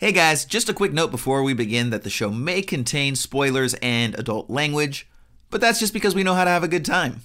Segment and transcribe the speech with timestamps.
[0.00, 3.74] Hey guys, just a quick note before we begin that the show may contain spoilers
[3.82, 5.10] and adult language,
[5.50, 7.22] but that's just because we know how to have a good time.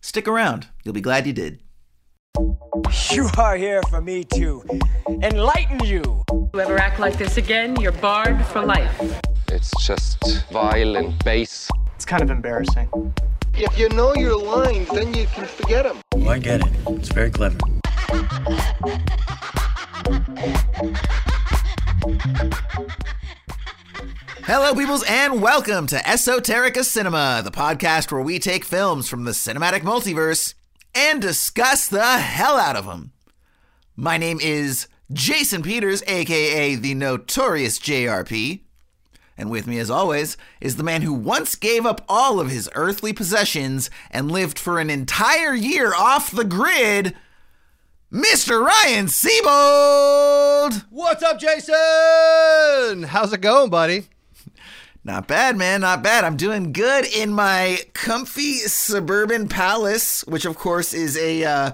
[0.00, 1.58] Stick around, you'll be glad you did.
[3.10, 4.62] You are here for me to
[5.20, 6.22] enlighten you.
[6.30, 9.20] If you ever act like this again, you're barred for life.
[9.48, 11.68] It's just vile and base.
[11.96, 12.88] It's kind of embarrassing.
[13.54, 15.98] If you know your lines, then you can forget them.
[16.14, 16.72] Oh, I get it.
[16.86, 17.58] It's very clever.
[24.44, 29.32] Hello, peoples, and welcome to Esoterica Cinema, the podcast where we take films from the
[29.32, 30.54] cinematic multiverse
[30.94, 33.10] and discuss the hell out of them.
[33.96, 38.60] My name is Jason Peters, aka the notorious JRP.
[39.36, 42.70] And with me, as always, is the man who once gave up all of his
[42.76, 47.16] earthly possessions and lived for an entire year off the grid,
[48.12, 48.64] Mr.
[48.64, 50.84] Ryan Siebold!
[50.90, 53.02] What's up, Jason?
[53.02, 54.04] How's it going, buddy?
[55.02, 55.80] Not bad, man.
[55.80, 56.22] Not bad.
[56.22, 61.70] I'm doing good in my comfy suburban palace, which of course is a uh,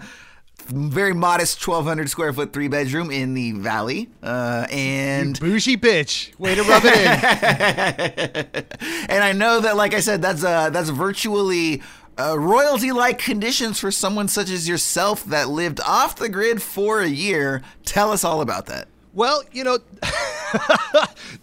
[0.68, 4.08] very modest 1,200 square foot three bedroom in the valley.
[4.22, 6.38] Uh, and Bougie bitch.
[6.38, 8.64] Way to rub it in.
[9.10, 11.82] and I know that, like I said, that's uh, that's virtually.
[12.18, 17.00] Uh, royalty like conditions for someone such as yourself that lived off the grid for
[17.00, 17.62] a year.
[17.84, 18.88] Tell us all about that.
[19.14, 19.78] well, you know,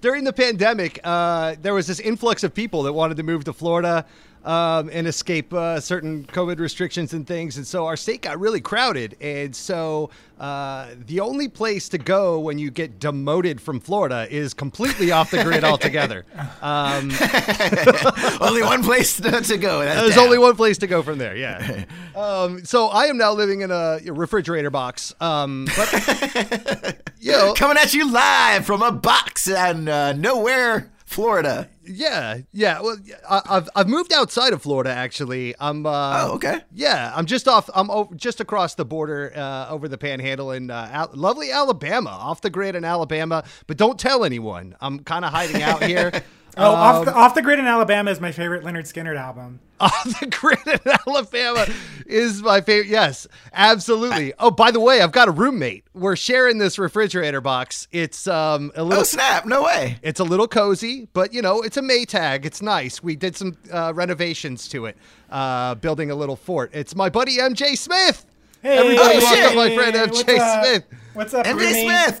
[0.00, 3.52] during the pandemic, uh, there was this influx of people that wanted to move to
[3.52, 4.06] Florida
[4.44, 7.56] um, and escape uh, certain COVID restrictions and things.
[7.56, 9.16] And so our state got really crowded.
[9.20, 14.54] And so uh, the only place to go when you get demoted from Florida is
[14.54, 16.24] completely off the grid altogether.
[16.62, 17.10] Um,
[18.40, 19.80] only one place to, to go.
[19.80, 20.26] That's There's down.
[20.26, 21.34] only one place to go from there.
[21.36, 21.84] Yeah.
[22.14, 25.12] um, so I am now living in a refrigerator box.
[25.20, 31.68] Um, but you know, coming at you live from a box and uh, nowhere, Florida.
[31.84, 32.80] yeah, yeah.
[32.80, 32.96] Well,
[33.28, 35.54] I, I've I've moved outside of Florida actually.
[35.60, 35.86] I'm.
[35.86, 36.60] Uh, Oh, okay.
[36.72, 37.68] Yeah, I'm just off.
[37.74, 42.10] I'm o- just across the border, uh, over the Panhandle in uh, Al- lovely Alabama,
[42.10, 43.44] off the grid in Alabama.
[43.66, 44.74] But don't tell anyone.
[44.80, 46.10] I'm kind of hiding out here.
[46.56, 49.60] Oh, off, Um, the, off the Grid in Alabama is my favorite Lynyrd Skynyrd album.
[49.82, 51.66] off the grid in Alabama
[52.06, 52.88] is my favorite.
[52.88, 54.32] Yes, absolutely.
[54.38, 55.84] Oh, by the way, I've got a roommate.
[55.92, 57.88] We're sharing this refrigerator box.
[57.90, 59.00] It's um a little.
[59.00, 59.44] Oh snap!
[59.44, 59.98] No way.
[60.02, 62.44] It's a little cozy, but you know, it's a Maytag.
[62.44, 63.02] It's nice.
[63.02, 64.96] We did some uh, renovations to it,
[65.30, 66.70] uh, building a little fort.
[66.74, 68.24] It's my buddy MJ Smith.
[68.62, 70.64] Hey, Everybody Oh, welcome my friend What's MJ up?
[70.64, 70.84] Smith.
[71.14, 71.84] What's up, MJ roommate?
[71.86, 72.20] Smith.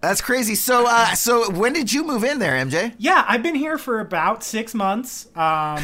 [0.00, 0.54] That's crazy.
[0.54, 2.94] So, uh, so when did you move in there, MJ?
[2.98, 5.82] Yeah, I've been here for about six months, um,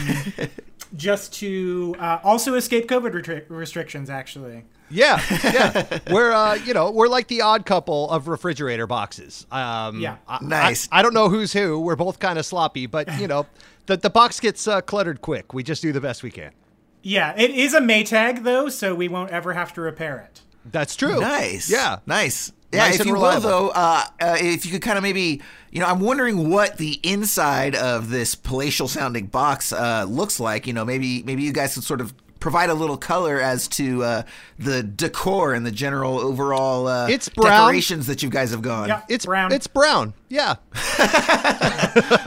[0.97, 4.09] just to uh, also escape COVID retri- restrictions.
[4.11, 5.99] Actually, Yeah, yeah.
[6.13, 9.47] we're uh, you know, we're like the odd couple of refrigerator boxes.
[9.51, 10.17] Um, Yeah.
[10.29, 10.89] I- Nice.
[10.93, 11.81] I, I don't know who's who.
[11.81, 13.47] We're both kind of sloppy, but you know,
[13.87, 15.53] the the box gets uh, cluttered quick.
[15.53, 16.53] We just do the best we can.
[17.03, 20.41] yeah, it is a Maytag though, so we won't ever have to repair it.
[20.65, 21.21] That's true.
[21.21, 21.69] Nice.
[21.71, 21.99] Yeah.
[22.07, 22.53] Nice.
[22.75, 22.85] Yeah.
[22.85, 23.43] Nice if and you reliable.
[23.43, 25.41] will, though, uh, uh, if you could kind of maybe,
[25.71, 30.67] you know, I'm wondering what the inside of this palatial sounding box uh, looks like.
[30.67, 34.05] You know, maybe maybe you guys could sort of provide a little color as to
[34.05, 34.23] uh,
[34.59, 37.63] the decor and the general overall uh, It's brown.
[37.69, 38.89] decorations that you guys have gone.
[38.89, 39.51] Yeah, It's brown.
[39.51, 40.13] It's brown.
[40.29, 40.57] Yeah.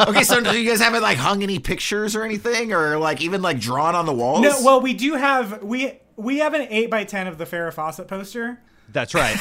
[0.08, 3.42] okay, so do you guys haven't like hung any pictures or anything, or like even
[3.42, 4.42] like drawn on the walls?
[4.42, 4.58] no.
[4.64, 8.08] Well, we do have we we have an eight by ten of the Farrah Fawcett
[8.08, 8.60] poster.
[8.92, 9.36] That's right.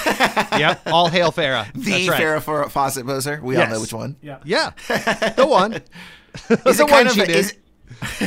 [0.59, 0.83] yep.
[0.87, 1.73] All hail Farrah.
[1.75, 2.21] the That's right.
[2.23, 3.41] Farrah Fa- Fawcett poster.
[3.43, 3.69] We Yes.
[3.69, 4.17] all know which one.
[4.21, 4.71] Yeah, Yeah.
[5.37, 5.75] The one.
[5.75, 5.81] Is
[6.49, 7.37] the it one of she a- did.
[7.37, 7.55] is,
[8.21, 8.23] it's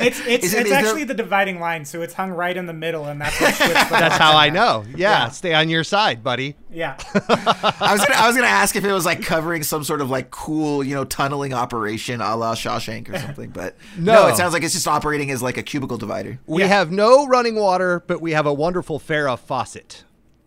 [0.00, 2.66] it's Is it- it's is there- actually the dividing line, so it's hung right in
[2.66, 4.84] the middle, and that's what switched That's how I know.
[4.88, 5.28] Yeah, Yeah.
[5.28, 6.56] Stay on your side, buddy.
[6.72, 6.96] Yeah.
[7.14, 10.10] I was gonna I was gonna ask if it was like covering some sort of
[10.10, 14.14] like cool you know tunneling operation a la Shawshank or something, but no.
[14.14, 14.26] No.
[14.28, 16.40] it sounds like it's just operating as like a cubicle divider.
[16.46, 16.68] We Yeah.
[16.68, 20.04] have no running water, but we have a wonderful Farah faucet.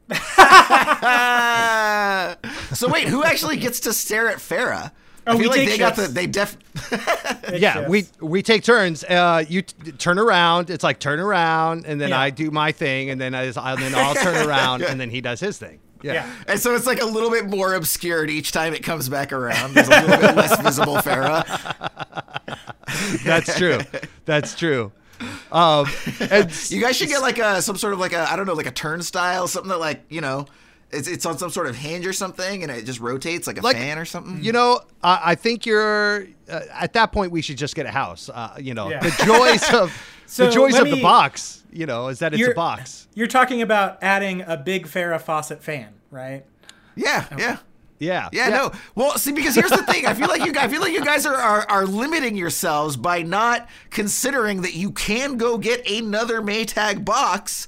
[2.74, 4.92] So wait, who actually gets to stare at Farrah?
[5.26, 6.58] I Oh, feel we like take they got the they def.
[7.54, 7.90] yeah, shifts.
[7.90, 9.04] we we take turns.
[9.04, 10.70] Uh, you t- turn around.
[10.70, 12.20] It's like turn around, and then Yeah.
[12.20, 15.22] I do my thing, and then I, and then I'll turn around, and then he
[15.22, 15.80] does his thing.
[16.04, 16.14] Yeah.
[16.14, 16.36] Yeah.
[16.48, 19.74] And so it's like a little bit more obscured each time it comes back around.
[19.74, 21.44] There's a little bit less visible Farrah.
[23.26, 23.80] that's true.
[24.26, 24.92] That's true.
[25.52, 25.88] Um,
[26.20, 28.54] and You guys should get like a some sort of like a I don't know
[28.54, 30.46] like a turnstile, something that like you know
[30.92, 33.62] it's it's on some sort of hinge or something, and it just rotates like a
[33.62, 34.44] Like, fan or something.
[34.44, 37.32] You know, I, I think you're uh, at that point.
[37.32, 38.30] We should just get a house.
[38.30, 39.00] Uh, you know, Yeah.
[39.02, 39.92] the joys of
[40.28, 41.64] So the joys let of the box.
[41.72, 43.08] You know, is that it's a box.
[43.14, 46.46] You're talking about adding a big Farrah Fawcett fan, right?
[46.96, 47.58] yeah, yeah.
[48.00, 48.30] Yeah.
[48.32, 48.72] Yeah, no.
[48.96, 50.06] Well, see, because here's the thing.
[50.06, 52.96] I feel like you guys, I feel like you guys are, are are limiting yourselves
[52.96, 57.68] by not considering that you can go get another Maytag box,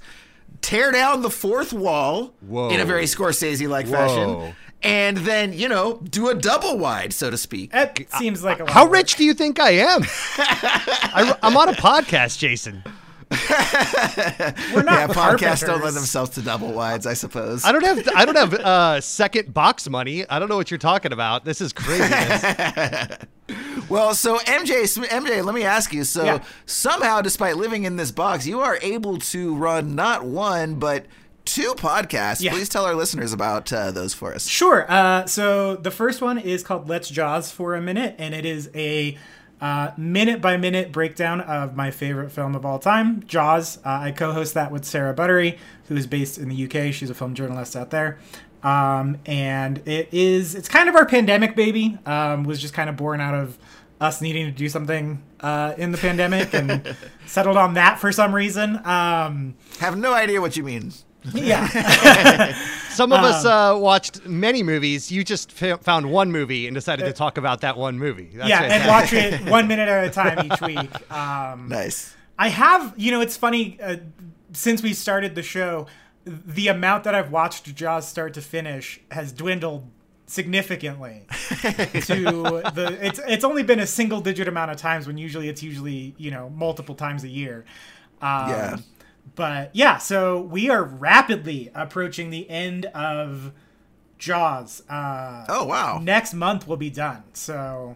[0.61, 2.69] tear down the fourth wall Whoa.
[2.69, 4.53] in a very Scorsese-like fashion,
[4.83, 7.71] and then you know do a double wide, so to speak.
[7.73, 8.97] It seems like a lot How of work.
[8.97, 10.03] rich do you think I am?
[10.37, 12.83] I, am on a podcast, Jason.
[14.73, 17.63] We're not yeah, podcasts don't lend themselves to double wides, I suppose.
[17.63, 20.27] I don't have I don't have uh, second box money.
[20.29, 21.45] I don't know what you're talking about.
[21.45, 23.17] This is craziness.
[23.89, 26.03] Well, so MJ, MJ, let me ask you.
[26.03, 26.43] So Yeah.
[26.67, 31.07] somehow, despite living in this box, you are able to run not one but
[31.45, 32.41] two podcasts.
[32.41, 32.51] Yeah.
[32.51, 34.47] Please tell our listeners about uh, those for us.
[34.47, 34.85] Sure.
[34.91, 38.69] Uh, so the first one is called Let's Jaws for a Minute, and it is
[38.75, 39.17] a
[39.61, 43.77] uh, minute by minute breakdown of my favorite film of all time, Jaws.
[43.79, 45.57] Uh, I co host that with Sarah Buttery,
[45.87, 46.93] who is based in the UK.
[46.93, 48.19] She's a film journalist out there.
[48.63, 52.97] Um, and it is, it's kind of our pandemic baby, um, was just kind of
[52.97, 53.57] born out of
[54.01, 56.95] us needing to do something uh, in the pandemic and
[57.25, 58.77] settled on that for some reason.
[58.85, 60.91] Um, Have no idea what you mean.
[61.33, 62.53] Yeah.
[62.89, 65.11] Some of us Um, uh, watched many movies.
[65.11, 68.29] You just f- found one movie and decided to talk about that one movie.
[68.33, 71.11] That's yeah, and watch it one minute at a time each week.
[71.11, 72.15] Um, Nice.
[72.37, 73.97] I have, you know, it's funny uh,
[74.53, 75.87] since we started the show,
[76.25, 79.87] the amount that I've watched Jaws start to finish has dwindled
[80.25, 85.49] significantly to the it's it's only been a single digit amount of times when usually
[85.49, 87.65] it's usually you know multiple times a year
[88.21, 88.77] um, Yeah.
[89.35, 93.51] But yeah so we are rapidly approaching the end of
[94.17, 95.99] jaws uh Oh wow.
[96.01, 97.23] next month will be done.
[97.33, 97.95] So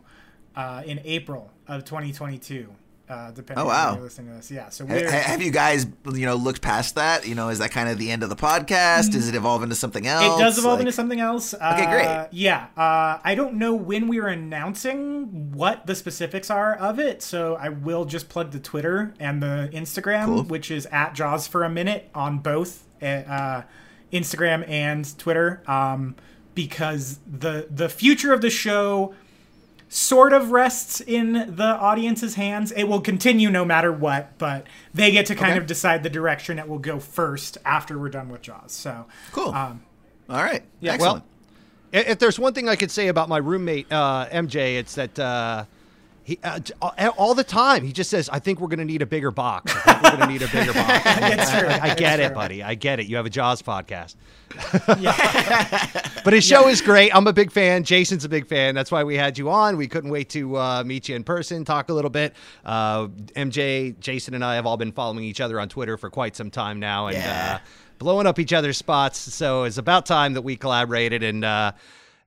[0.55, 2.67] uh, in April of 2022,
[3.09, 3.85] uh, depending Oh, on wow.
[3.89, 4.49] when you're listening to this.
[4.51, 4.69] Yeah.
[4.69, 7.27] So Ha- we're ha- Have you guys, you know, looked past that?
[7.27, 9.11] You know, is that kind of the end of the podcast?
[9.11, 10.39] Does it evolve into something else?
[10.39, 11.53] It does evolve Like- into something else.
[11.53, 12.27] Uh, Okay, great.
[12.31, 12.67] Yeah.
[12.77, 17.55] Uh, I don't know when we are announcing what the specifics are of it, so
[17.55, 20.43] I will just plug the Twitter and the Instagram, Cool.
[20.43, 23.63] which is at Jaws for a minute on both uh,
[24.13, 26.15] Instagram and Twitter, um,
[26.55, 29.13] because the the future of the show
[29.93, 32.71] sort of rests in the audience's hands.
[32.71, 35.59] It will continue no matter what, but they get to kind Okay.
[35.59, 38.71] of decide the direction it will go first after we're done with Jaws.
[38.71, 39.53] So Cool.
[39.53, 39.83] Um,
[40.29, 40.63] All right.
[40.79, 41.23] yeah, Excellent.
[41.93, 45.19] I- If there's one thing I could say about my roommate uh, MJ, it's that
[45.19, 45.65] uh,
[46.23, 46.59] he uh,
[47.17, 49.73] all- the time he just says, "I think we're going to need a bigger box.
[49.75, 52.63] I think we're going to need a bigger box." I, I It's get it, buddy.
[52.63, 53.07] I get it.
[53.07, 54.15] You have a Jaws podcast.
[56.23, 57.13] but his show is great.
[57.15, 57.83] I'm a big fan.
[57.83, 58.75] Jason's a big fan.
[58.75, 59.77] That's why we had you on.
[59.77, 62.33] We couldn't wait to uh, meet you in person, talk a little bit.
[62.63, 66.35] Uh, MJ, Jason, and I have all been following each other on Twitter for quite
[66.35, 67.59] some time now, and Yeah.
[67.61, 67.67] uh,
[67.99, 69.17] blowing up each other's spots.
[69.19, 71.43] So it's about time that we collaborated and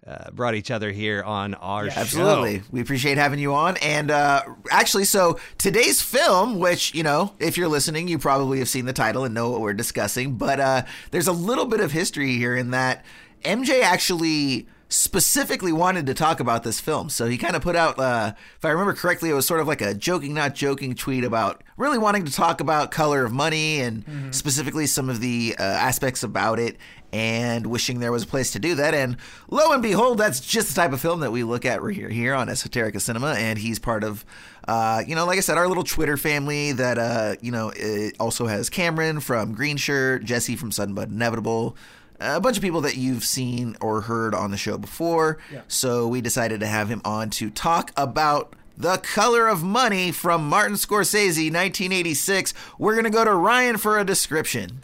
[0.07, 2.01] uh, brought each other here on our show.
[2.01, 2.63] Absolutely.
[2.71, 3.77] We appreciate having you on.
[3.79, 8.69] And uh, actually, so today's film, which, you know, if you're listening, you probably have
[8.69, 10.35] seen the title and know what we're discussing.
[10.35, 13.05] But uh, there's a little bit of history here in that
[13.43, 17.09] MJ actually specifically wanted to talk about this film.
[17.09, 19.67] So he kind of put out, uh, if I remember correctly, it was sort of
[19.67, 23.81] like a joking, not joking tweet about really wanting to talk about Color of Money
[23.81, 26.77] and specifically some of the uh, aspects about it
[27.13, 28.95] and wishing there was a place to do that.
[28.95, 29.17] And
[29.49, 32.35] lo and behold, that's just the type of film that we look at here, here
[32.35, 33.35] on Esoterica Cinema.
[33.39, 34.25] And he's part of,
[34.69, 38.15] uh, you know, like I said, our little Twitter family that, uh, you know, it
[38.21, 41.77] also has Cameron from Green Shirt, Jesse from Sudden But Inevitable,
[42.21, 45.39] a bunch of people that you've seen or heard on the show before.
[45.69, 50.49] So we decided to have him on to talk about The Color of Money from
[50.49, 52.55] Martin Scorsese, 1986.
[52.79, 54.83] We're going to go to Ryan for a description.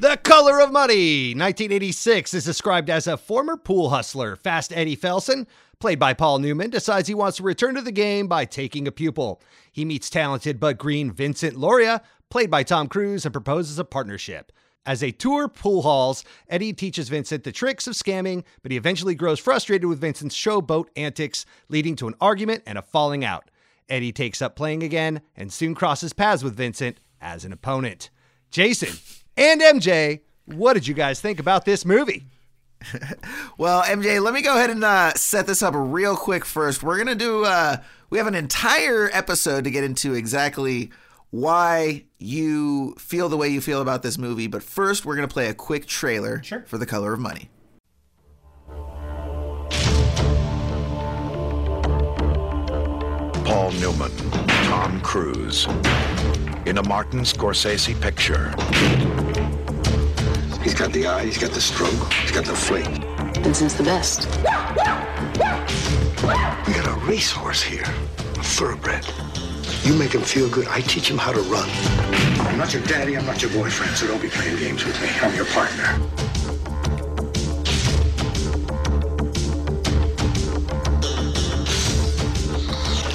[0.00, 5.46] The Color of Money, 1986, is described as a former pool hustler, Fast Eddie Felson,
[5.78, 8.92] played by Paul Newman, decides he wants to return to the game by taking a
[8.92, 9.40] pupil.
[9.70, 14.50] He meets talented but green Vincent Lauria, played by Tom Cruise, and proposes a partnership.
[14.84, 19.14] As they tour pool halls, Eddie teaches Vincent the tricks of scamming, but he eventually
[19.14, 23.48] grows frustrated with Vincent's showboat antics, leading to an argument and a falling out.
[23.88, 28.10] Eddie takes up playing again and soon crosses paths with Vincent as an opponent.
[28.50, 28.98] Jason
[29.36, 32.26] and MJ, what did you guys think about this movie?
[33.58, 36.82] Well, MJ, let me go ahead and uh, set this up real quick first.
[36.82, 37.76] We're going to do, uh,
[38.10, 40.90] we have an entire episode to get into exactly
[41.32, 44.46] why you feel the way you feel about this movie.
[44.46, 46.62] But first, we're going to play a quick trailer Sure.
[46.66, 47.48] for The Color of Money.
[53.44, 54.10] Paul Newman,
[54.66, 55.66] Tom Cruise.
[56.64, 58.50] In a Martin Scorsese picture.
[60.62, 62.86] He's got the eye, he's got the stroke, he's got the fleet.
[63.44, 64.26] And since the best.
[66.66, 69.04] We got a racehorse here, a thoroughbred.
[69.84, 71.68] You make him feel good, I teach him how to run.
[72.46, 75.08] I'm not your daddy, I'm not your boyfriend, so don't be playing games with me.
[75.20, 75.98] I'm your partner.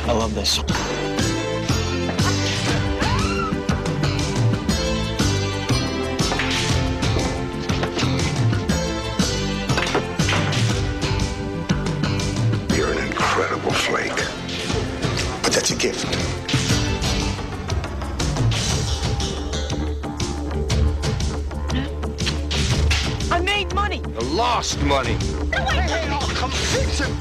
[0.04, 0.58] I love this.
[12.78, 14.12] You're an incredible flake.
[15.44, 16.37] But that's a gift.
[23.78, 24.00] Money.
[24.00, 25.16] The lost money.
[25.56, 25.88] Oh,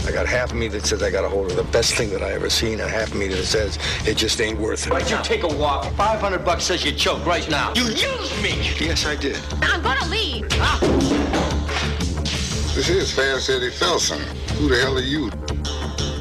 [0.07, 2.09] I got half of me that says I got a hold of the best thing
[2.11, 4.93] that I ever seen, and half of me that says it just ain't worth it.
[4.93, 5.85] Why'd you take a walk?
[5.95, 7.75] 500 bucks says you choke right now.
[7.75, 8.55] You used me!
[8.81, 9.39] Yes, I did.
[9.63, 10.47] I'm gonna leave.
[10.53, 10.79] Ah.
[12.75, 14.21] This is Fast Eddie Felson.
[14.59, 15.31] Who the hell are you?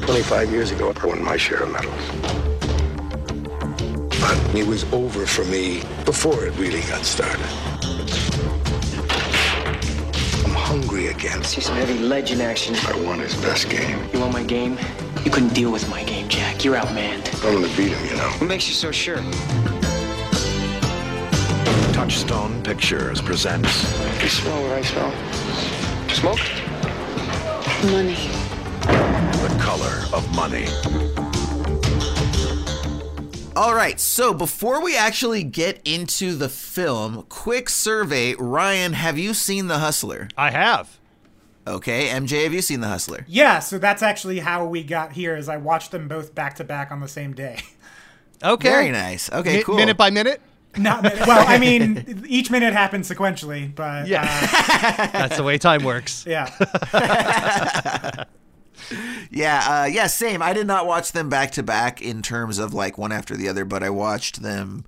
[0.06, 2.06] 25 years ago, I won my share of medals.
[4.20, 7.75] But it was over for me before it really got started.
[10.80, 11.42] Hungry again.
[11.42, 12.74] See some heavy legend action.
[12.86, 13.98] I won his best game.
[14.12, 14.78] You want my game?
[15.24, 16.64] You couldn't deal with my game, Jack.
[16.64, 17.26] You're outmanned.
[17.44, 18.28] I'm gonna beat him, you know.
[18.38, 19.16] What makes you so sure?
[21.92, 23.72] Touchstone Pictures presents
[24.22, 25.12] You smell what I smell.
[26.10, 26.44] Smoke?
[27.90, 28.16] Money.
[29.42, 30.66] The Color of Money.
[33.56, 38.34] All right, so before we actually get into the film, quick survey.
[38.34, 40.28] Ryan, have you seen The Hustler?
[40.36, 40.98] I have.
[41.66, 43.24] Okay, MJ, have you seen The Hustler?
[43.26, 45.36] Yeah, so that's actually how we got here.
[45.36, 47.58] Is I watched them both back to back on the same day.
[48.44, 48.68] Okay.
[48.68, 49.32] Very nice.
[49.32, 49.76] Okay, Mi- cool.
[49.76, 50.42] Minute by minute.
[50.76, 51.48] Not well.
[51.48, 54.24] I mean, each minute happens sequentially, but Yeah.
[54.24, 56.26] uh, That's the way time works.
[56.28, 56.44] yeah.
[59.30, 60.42] Yeah, uh, yeah, same.
[60.42, 63.48] I did not watch them back to back in terms of like one after the
[63.48, 64.84] other, but I watched them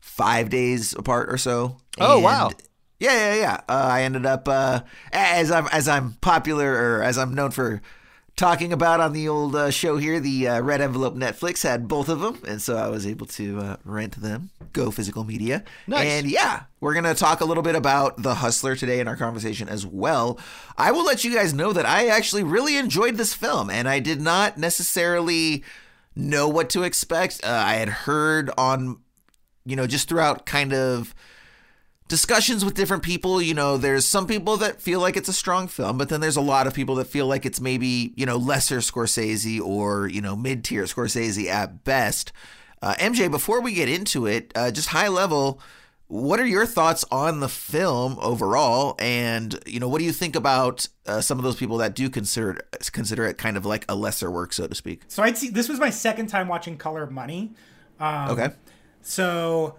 [0.00, 1.76] five days apart or so.
[1.98, 2.50] Oh, wow.
[2.98, 3.60] Yeah, yeah, yeah.
[3.68, 4.80] Uh, I ended up uh,
[5.12, 7.80] as I'm as I'm popular or as I'm known for
[8.38, 10.20] talking about on the old uh, show here.
[10.20, 13.58] The uh, Red Envelope Netflix had both of them, and so I was able to
[13.58, 14.50] uh, rent them.
[14.72, 15.64] Go physical media.
[15.86, 16.06] Nice.
[16.06, 19.68] And yeah, we're gonna talk a little bit about the Hustler today in our conversation
[19.68, 20.38] as well.
[20.78, 23.98] I will let you guys know that I actually really enjoyed this film, and I
[23.98, 25.64] did not necessarily
[26.14, 27.44] know what to expect.
[27.44, 29.00] Uh, I had heard on,
[29.66, 31.14] you know, just throughout kind of
[32.08, 35.68] discussions with different people, you know, there's some people that feel like it's a strong
[35.68, 38.36] film, but then there's a lot of people that feel like it's maybe, you know,
[38.36, 42.32] lesser Scorsese or, you know, mid tier Scorsese at best.
[42.80, 45.60] Uh, MJ, before we get into it, uh, just high level,
[46.06, 48.96] what are your thoughts on the film overall?
[48.98, 52.08] And, you know, what do you think about uh, some of those people that do
[52.08, 55.02] consider it, consider it kind of like a lesser work, so to speak?
[55.08, 55.50] So I'd see.
[55.50, 57.52] This was my second time watching Color of Money.
[58.00, 58.48] Um, Okay.
[59.02, 59.76] So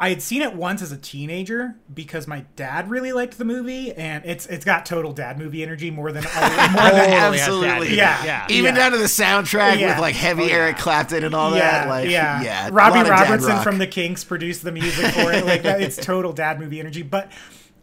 [0.00, 3.92] I had seen it once as a teenager because my dad really liked the movie,
[3.92, 6.42] and it's it's got total dad movie energy more than more
[6.90, 7.96] than Absolutely.
[7.96, 8.46] Yeah, Yeah.
[8.48, 8.80] Even yeah.
[8.80, 9.88] down to the soundtrack Yeah.
[9.94, 10.52] with like heavy Oh, yeah.
[10.54, 11.88] Eric Clapton and all yeah, that.
[11.88, 12.68] Like, yeah, yeah.
[12.70, 15.44] Robbie lot of dad Robertson from the Kinks produced the music for it.
[15.44, 17.02] Like that, it's total dad movie energy.
[17.02, 17.32] But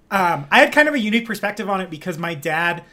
[0.09, 2.85] um, I had kind of a unique perspective on it because my dad,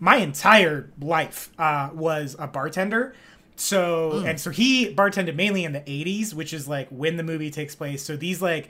[0.00, 3.14] my entire life uh, was a bartender.
[3.62, 4.26] So Hmm.
[4.26, 7.74] and so he bartended mainly in the '80s, which is like when the movie takes
[7.74, 8.02] place.
[8.02, 8.68] So these like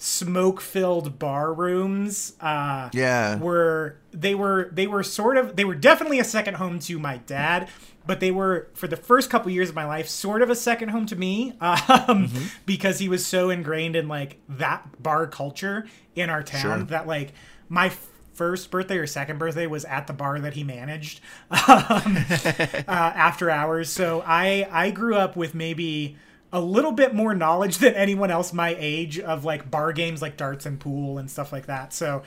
[0.00, 3.36] smoke-filled bar rooms uh Yeah.
[3.38, 7.16] were they were they were sort of they were definitely a second home to my
[7.18, 7.68] dad
[8.06, 10.90] but they were for the first couple years of my life sort of a second
[10.90, 12.44] home to me um, Mm-hmm.
[12.64, 16.84] because he was so ingrained in like that bar culture in our town Sure.
[16.86, 17.32] that like
[17.68, 17.90] my
[18.38, 23.50] first birthday or second birthday was at the bar that he managed um, uh, after
[23.50, 26.16] hours so i i grew up with maybe
[26.52, 30.36] a little bit more knowledge than anyone else my age of like bar games like
[30.36, 32.22] darts and pool and stuff like that so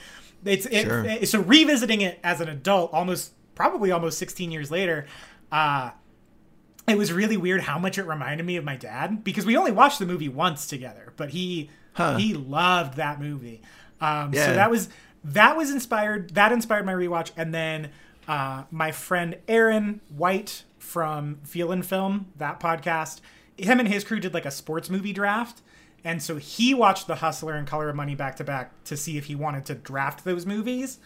[0.46, 1.06] it's it, Sure.
[1.06, 5.06] it- so revisiting it as an adult almost probably almost 16 years later
[5.52, 5.92] uh
[6.88, 9.72] it was really weird how much it reminded me of my dad because we only
[9.72, 11.70] watched the movie once together but he
[12.18, 13.62] he loved that movie
[14.00, 14.46] um Yeah.
[14.48, 14.90] so that was
[15.24, 17.90] that was inspired that inspired my rewatch and then
[18.28, 23.22] uh my friend Aaron White from Feel and Film that podcast
[23.58, 25.62] him and his crew did like a sports movie draft
[26.04, 29.18] and so he watched The Hustler and Color of Money back to back to see
[29.20, 30.98] if he wanted to draft those movies.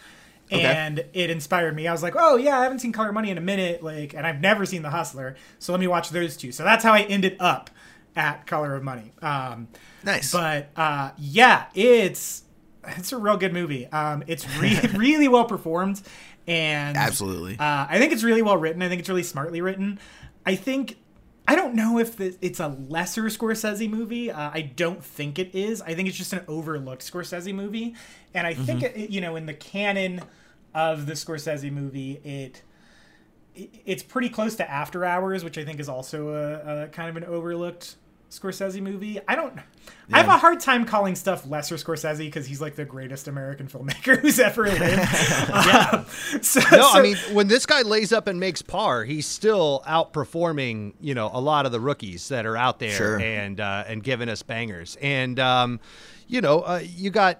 [0.52, 1.86] And it inspired me.
[1.88, 4.14] I was like, "Oh yeah, I haven't seen Color of Money in a minute, like,
[4.14, 6.52] and I've never seen The Hustler, so let me watch those two.
[6.54, 7.70] So that's how I ended up
[8.16, 9.12] at Color of Money.
[9.22, 9.68] Um,
[10.06, 10.32] Nice.
[10.32, 12.44] but uh, yeah, it's
[12.98, 13.88] it's a real good movie.
[13.88, 16.02] Um, it's re- really well performed,
[16.48, 17.58] and Absolutely.
[17.60, 18.82] uh, I think it's really well written.
[18.82, 20.00] I think it's really smartly written.
[20.46, 20.98] I think
[21.48, 24.32] I don't know if it's a lesser Scorsese movie.
[24.32, 25.82] Uh, I don't think it is.
[25.82, 27.96] I think it's just an overlooked Scorsese movie,
[28.34, 30.22] and I think it, you know in the canon
[30.74, 32.62] of the Scorsese movie, it
[33.56, 37.10] it- it's pretty close to After Hours, which I think is also a, a kind
[37.10, 37.96] of an overlooked
[38.40, 39.20] Scorsese movie.
[39.28, 39.58] I don't.
[40.12, 43.68] I have a hard time calling stuff lesser Scorsese because he's like the greatest American
[43.68, 45.02] filmmaker who's ever lived.
[45.56, 46.06] Um,
[46.42, 49.82] so, No, so- I mean when this guy lays up and makes par, he's still
[49.88, 53.20] outperforming you know a lot of the rookies that are out there Sure.
[53.20, 54.98] and uh, and giving us bangers.
[55.02, 55.80] And um,
[56.28, 57.40] you know, uh, you got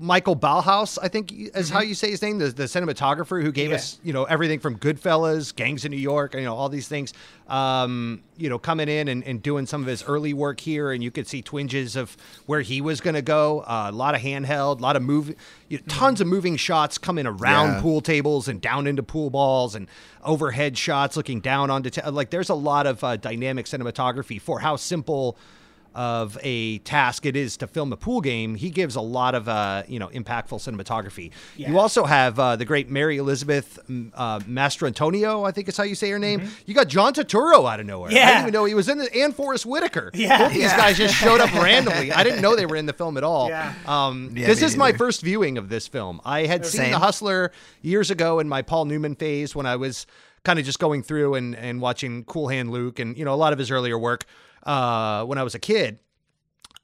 [0.00, 3.66] Michael Ballhaus, I think is how you say his name, the, the cinematographer who gave
[3.66, 3.70] Mm-hmm.
[3.72, 3.76] Yeah.
[3.76, 7.12] us you know everything from Goodfellas, Gangs of New York, you know all these things.
[7.48, 11.02] Um, you know, coming in and, and doing some of his early work here, and
[11.02, 12.16] you could see twinges of
[12.46, 13.60] where he was going to go.
[13.60, 15.34] Uh, a lot of handheld, a lot of move,
[15.68, 17.80] you know, tons of moving shots coming around Yeah.
[17.80, 19.88] pool tables and down into pool balls and
[20.24, 24.60] overhead shots looking down onto ta- like there's a lot of uh, dynamic cinematography for
[24.60, 25.38] how simple
[25.98, 29.48] of a task it is to film a pool game he gives a lot of
[29.48, 31.70] uh, you know impactful cinematography Yeah.
[31.70, 33.80] you also have uh, the great mary elizabeth
[34.14, 37.80] uh, mastrantonio i think is how you say her name you got john turturro out
[37.80, 38.18] of nowhere Yeah.
[38.18, 38.28] i Mm-hmm.
[38.28, 40.38] Didn't even know he was in it and forrest whitaker Yeah.
[40.38, 43.16] both these guys just showed up randomly i didn't know they were in the film
[43.16, 43.74] at all Yeah.
[43.86, 46.92] um, Yeah, this me is my first viewing of this film i had seen Same.
[46.92, 47.50] the hustler
[47.82, 50.06] years ago in my paul newman phase when i was
[50.44, 53.36] kind of just going through and, and watching cool hand luke and you know a
[53.36, 54.24] lot of his earlier work
[54.64, 55.98] uh, when i was a kid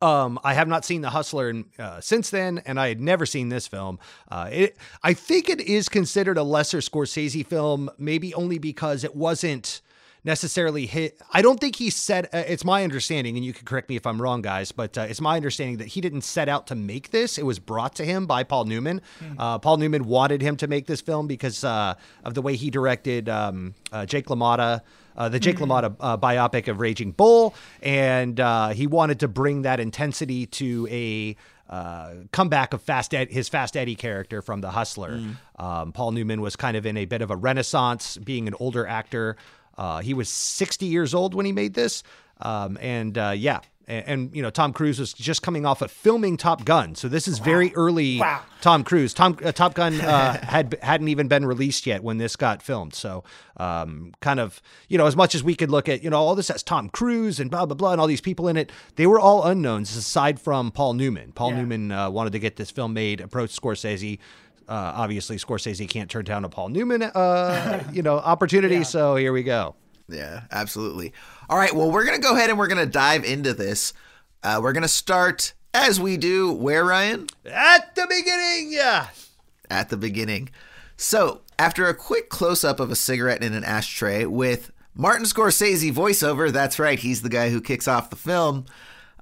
[0.02, 3.24] um, I have not seen The Hustler in, uh, since then, and I had never
[3.24, 3.98] seen this film.
[4.30, 9.16] Uh, it, I think it is considered a lesser Scorsese film, maybe only because it
[9.16, 9.80] wasn't
[10.22, 11.18] necessarily hit.
[11.32, 12.28] I don't think he said.
[12.34, 15.02] Uh, it's my understanding, and you can correct me if I'm wrong, guys, but uh,
[15.02, 17.38] it's my understanding that he didn't set out to make this.
[17.38, 19.00] It was brought to him by Paul Newman.
[19.38, 22.70] Uh, Paul Newman wanted him to make this film because uh, of the way he
[22.70, 24.82] directed um, uh, Jake LaMotta
[25.16, 29.62] uh, the Jake LaMotta uh, biopic of Raging Bull, and uh, he wanted to bring
[29.62, 31.36] that intensity to a
[31.68, 35.20] uh, comeback of Fast Ed- his Fast Eddie character from The Hustler.
[35.58, 38.86] Um, Paul Newman was kind of in a bit of a renaissance, being an older
[38.86, 39.36] actor.
[39.78, 42.02] Uh, he was 60 years old when he made this,
[42.40, 43.60] um, and uh, yeah.
[43.86, 47.06] And, and you know Tom Cruise was just coming off of filming Top Gun, so
[47.08, 48.40] this is very early Wow.
[48.62, 49.12] Tom Cruise.
[49.12, 52.94] Tom uh, Top Gun uh, had hadn't even been released yet when this got filmed.
[52.94, 53.24] So,
[53.58, 56.34] um, kind of, you know, as much as we could look at, you know, all
[56.34, 59.06] this has Tom Cruise and blah blah blah and all these people in it, they
[59.06, 61.32] were all unknowns aside from Paul Newman.
[61.32, 61.56] Paul Yeah.
[61.58, 64.18] Newman uh, wanted to get this film made, approached Scorsese.
[64.66, 68.82] Uh, obviously, Scorsese can't turn down a Paul Newman, uh, you know, opportunity.
[68.82, 69.74] So here we go.
[70.08, 71.12] Yeah, absolutely.
[71.48, 73.92] All right, well, we're going to go ahead and we're going to dive into this.
[74.42, 77.26] Uh, we're going to start, as we do, where, Ryan?
[77.44, 79.08] At the beginning, yeah.
[79.70, 80.50] At the beginning.
[80.96, 85.92] So, after a quick close up of a cigarette in an ashtray with Martin Scorsese
[85.92, 88.64] voiceover, that's right, he's the guy who kicks off the film,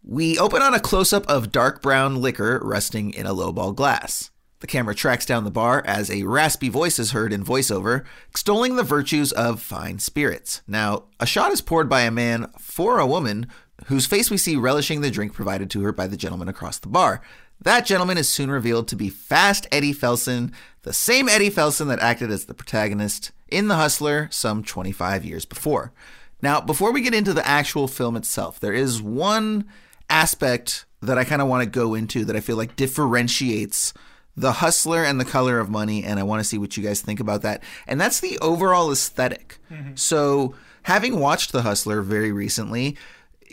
[0.04, 4.31] we open on a close up of dark brown liquor resting in a lowball glass.
[4.62, 8.76] The camera tracks down the bar as a raspy voice is heard in voiceover, extolling
[8.76, 10.62] the virtues of fine spirits.
[10.68, 13.48] Now, a shot is poured by a man for a woman
[13.86, 16.86] whose face we see relishing the drink provided to her by the gentleman across the
[16.86, 17.20] bar.
[17.60, 21.98] That gentleman is soon revealed to be Fast Eddie Felson, the same Eddie Felson that
[21.98, 25.92] acted as the protagonist in The Hustler some 25 years before.
[26.40, 29.64] Now, before we get into the actual film itself, there is one
[30.08, 33.92] aspect that I kind of want to go into that I feel like differentiates
[34.36, 37.00] The Hustler and The Color of Money, and I want to see what you guys
[37.00, 37.62] think about that.
[37.86, 39.94] And that's the overall esthetic mm-hmm.
[39.94, 42.96] So, having watched The Hustler very recently,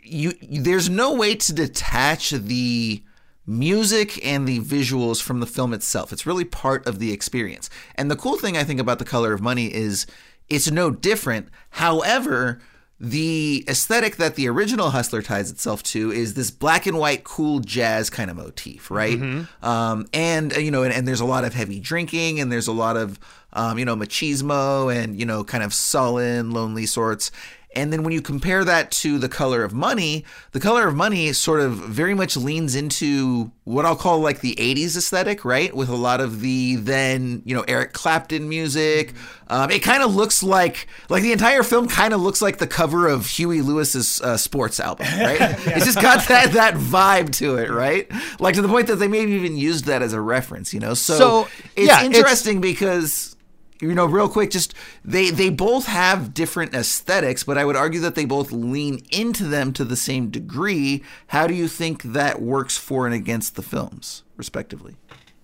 [0.04, 3.04] you there's no way to detach the
[3.46, 6.14] music and the visuals from the film itself.
[6.14, 7.70] It's really part of the experience.
[7.96, 10.06] And the cool thing I think about The Color of Money is
[10.50, 11.50] it's no different.
[11.72, 12.62] However,
[13.02, 17.60] the aesthetic that the original Hustler ties itself to is this black and white cool
[17.60, 19.18] jazz kind of motif, right?
[19.64, 22.68] Um, and uh, you know, and, and there's a lot of heavy drinking, and there's
[22.68, 23.18] a lot of
[23.54, 27.32] um, you know machismo, and you know, kind of sullen, lonely sorts.
[27.76, 31.32] And then when you compare that to the color of money, the color of money
[31.34, 35.72] sort of very much leans into what I'll call like the 80s aesthetic, right?
[35.76, 39.14] With a lot of the then, you know, Eric Clapton music.
[39.50, 42.66] Um, it kind of looks like, like the entire film kind of looks like the
[42.68, 45.40] cover of Huey Lewis's uh, sports album, right?
[45.68, 48.08] It's just got that, that vibe to it, right?
[48.40, 50.96] Like to the point that they maybe even used that as a reference, you know?
[50.96, 53.36] So, So, it's yeah, it's- interesting because
[53.82, 54.74] you know real quick just
[55.06, 59.44] they they both have different aesthetics but i would argue that they both lean into
[59.46, 61.04] them to the same degree.
[61.28, 64.96] How do you think that works for and against the films respectively?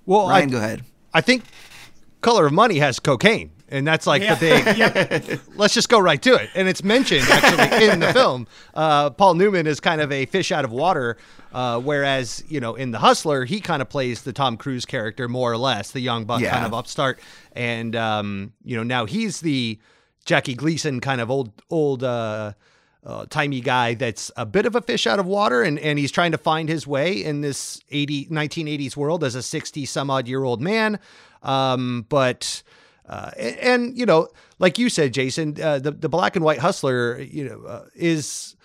[0.05, 0.83] Well, ryan I, go ahead.
[1.13, 1.43] I think
[2.21, 4.35] Color of Money has cocaine, and that's like Yeah.
[4.35, 5.39] the big.
[5.55, 8.47] Let's just go right to it, and it's mentioned actually in the film.
[8.73, 11.17] Uh, Paul Newman is kind of a fish out of water,
[11.53, 15.27] uh, whereas you know in The Hustler he kind of plays the Tom Cruise character
[15.27, 16.51] more or less, the young buck Yeah.
[16.51, 17.19] kind of upstart,
[17.53, 19.79] and um, you know now he's the
[20.25, 22.03] Jackie Gleason kind of old old.
[22.03, 22.53] Uh,
[23.07, 26.11] uh, timey guy that's a bit of a fish out of water and, and he's
[26.11, 30.27] trying to find his way in this 80 1980s world as a 60 some odd
[30.27, 30.97] year old man
[31.43, 32.63] um, but
[33.07, 34.27] uh, and, and, you know
[34.59, 38.55] like you said jason uh, the, the black and white hustler you know uh, is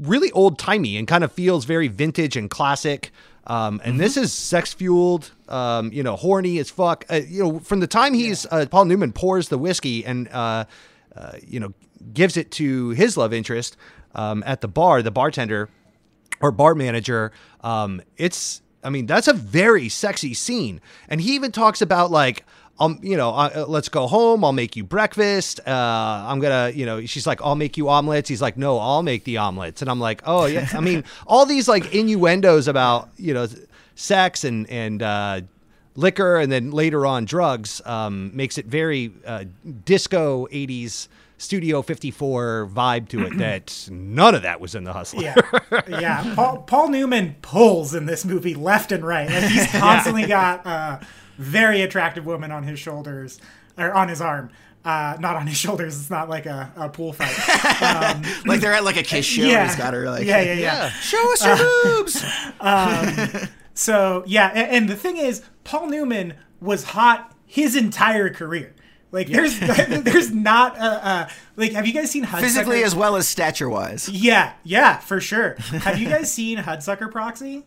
[0.00, 3.10] really old timey and kind of feels very vintage and classic.
[3.46, 7.04] Um, and this is sex fueled, um, you know, horny as fuck.
[7.08, 10.64] Uh, you know, from the time he's uh, Paul Newman pours the whiskey and uh,
[11.14, 11.72] uh, you know
[12.12, 13.76] gives it to his love interest
[14.14, 15.68] um, at the bar, the bartender
[16.40, 17.32] or bar manager.
[17.62, 20.80] Um, it's, I mean, that's a very sexy scene.
[21.08, 22.44] And he even talks about like,
[22.78, 24.44] um, you know, uh, uh, let's go home.
[24.44, 25.60] I'll make you breakfast.
[25.66, 28.28] Uh, I'm gonna, you know, she's like, I'll make you omelets.
[28.28, 29.80] He's like, no, I'll make the omelets.
[29.80, 30.68] And I'm like, oh yeah.
[30.72, 33.46] I mean, all these like innuendos about, you know,
[33.94, 35.40] sex and and uh,
[35.94, 39.44] liquor, and then later on drugs, um, makes it very uh,
[39.84, 41.08] disco '80s
[41.38, 43.36] Studio 54 vibe to it.
[43.38, 45.22] that none of that was in the Hustler.
[45.22, 46.34] Yeah, yeah.
[46.36, 49.28] Paul, Paul Newman pulls in this movie left and right.
[49.30, 53.40] And he's constantly got a very attractive woman on his shoulders
[53.78, 54.50] or on his arm.
[54.84, 55.98] Uh, not on his shoulders.
[56.00, 57.34] It's not like a, a pool fight.
[57.82, 59.42] Um, Like they're at like a kiss show.
[59.42, 60.90] yeah, he's got her like, yeah, yeah, yeah.
[60.90, 62.24] Show us your boobs.
[63.78, 68.74] So yeah, and, and the thing is, Paul Newman was hot his entire career.
[69.12, 71.72] Like there's there's not a, a like.
[71.72, 72.40] Have you guys seen Hudsucker?
[72.40, 74.08] Physically as well as stature wise.
[74.08, 75.54] Yeah, yeah, for sure.
[75.56, 77.64] Have you guys seen Hudsucker Proxy?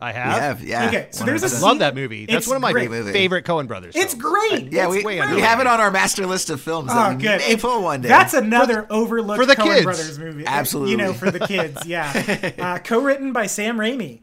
[0.00, 0.40] I We have.
[0.40, 0.86] have, yeah.
[0.88, 2.26] Okay, so there's a scene- Love that movie.
[2.26, 3.10] That's It's one of my great movie.
[3.12, 3.96] favorite Coen brothers.
[3.96, 4.22] It's films.
[4.22, 4.72] great.
[4.72, 5.44] Yeah, It's we, way we underrated.
[5.44, 6.90] have it on our master list of films.
[6.92, 7.38] Oh, that good.
[7.40, 8.08] may pull one day.
[8.08, 9.84] That's another overlooked for the Coen kids.
[9.84, 10.44] Brothers movie.
[10.46, 10.92] Absolutely.
[10.92, 12.52] You know, for the kids, yeah.
[12.58, 14.20] uh, co-written by Sam Raimi.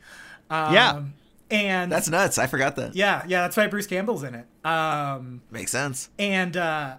[0.50, 1.02] Um, Yeah.
[1.52, 2.38] And That's nuts.
[2.40, 2.96] I forgot that.
[2.96, 4.48] yeah, yeah, that's why Bruce Campbell's in it.
[4.66, 6.10] Um, Makes sense.
[6.18, 6.96] and uh,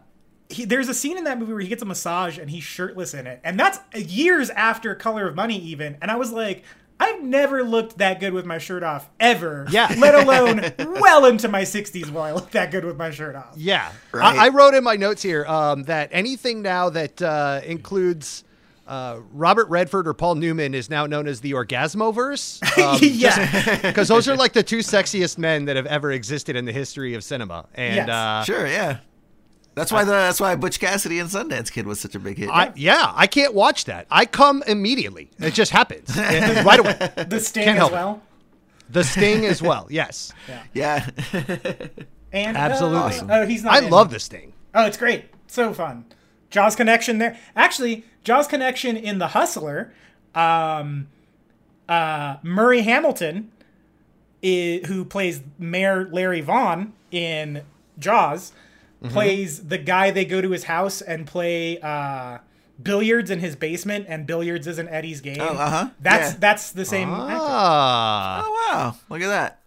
[0.48, 3.12] he, there's a scene in that movie where he gets a massage and he's shirtless
[3.12, 5.96] in it, and that's years after Color of Money, even.
[6.00, 6.62] And I was like,
[6.98, 9.66] I've never looked that good with my shirt off ever.
[9.70, 9.94] Yeah.
[9.98, 13.54] Let alone well into my 60s while I look that good with my shirt off.
[13.56, 13.92] Yeah.
[14.12, 14.37] Right.
[14.38, 18.44] I, I wrote in my notes here um, that anything now that uh, includes
[18.87, 22.62] uh, Robert Redford or Paul Newman is now known as the Orgasmoverse.
[22.82, 23.80] Um, yeah.
[23.82, 27.14] Because those are like the two sexiest men that have ever existed in the history
[27.14, 27.66] of cinema.
[27.74, 28.09] And Yes.
[28.09, 28.98] uh, Sure, yeah.
[29.76, 32.48] That's why the that's why Butch Cassidy and Sundance Kid was such a big hit.
[32.48, 34.06] I, yeah, I can't watch that.
[34.10, 35.30] I come immediately.
[35.38, 37.26] It just happens right away.
[37.28, 37.94] The Sting Can't as help it.
[37.94, 38.22] well.
[38.88, 39.86] The Sting as well.
[39.90, 40.32] Yes,
[40.72, 41.06] yeah.
[42.32, 43.18] And absolutely.
[43.20, 43.74] Oh, oh, he's not.
[43.74, 43.90] I in.
[43.90, 44.54] love the Sting.
[44.74, 45.26] Oh, it's great.
[45.46, 46.06] So fun.
[46.48, 47.36] Jaws connection there.
[47.54, 49.92] Actually, Jaws connection in The Hustler.
[50.34, 51.08] Um,
[51.86, 53.52] uh, Murray Hamilton,
[54.42, 57.62] i who plays Mayor Larry Vaughn in
[57.98, 58.52] Jaws,
[59.02, 59.12] Mm-hmm.
[59.12, 62.38] plays the guy they go to his house and play uh,
[62.82, 65.37] billiards in his basement, and billiards isn't Eddie's game.
[65.40, 65.90] Oh, uh-huh.
[66.00, 66.37] That's Yeah.
[66.40, 67.11] that's the same.
[67.11, 67.37] actor.
[67.38, 68.96] Ah, oh wow.
[69.11, 69.61] Look at that.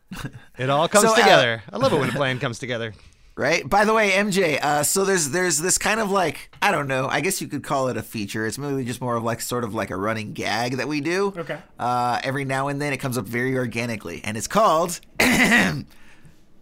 [0.57, 1.61] it all comes So, uh, together.
[1.71, 2.93] I love it when a plan comes together.
[3.37, 3.63] Right.
[3.69, 4.59] By the way, MJ.
[4.61, 7.07] Uh, so there's there's this kind of like I don't know.
[7.07, 8.45] I guess you could call it a feature.
[8.45, 11.33] It's really just more of like sort of like a running gag that we do.
[11.37, 11.57] Okay.
[11.79, 14.99] Uh, every now and then it comes up very organically, and it's called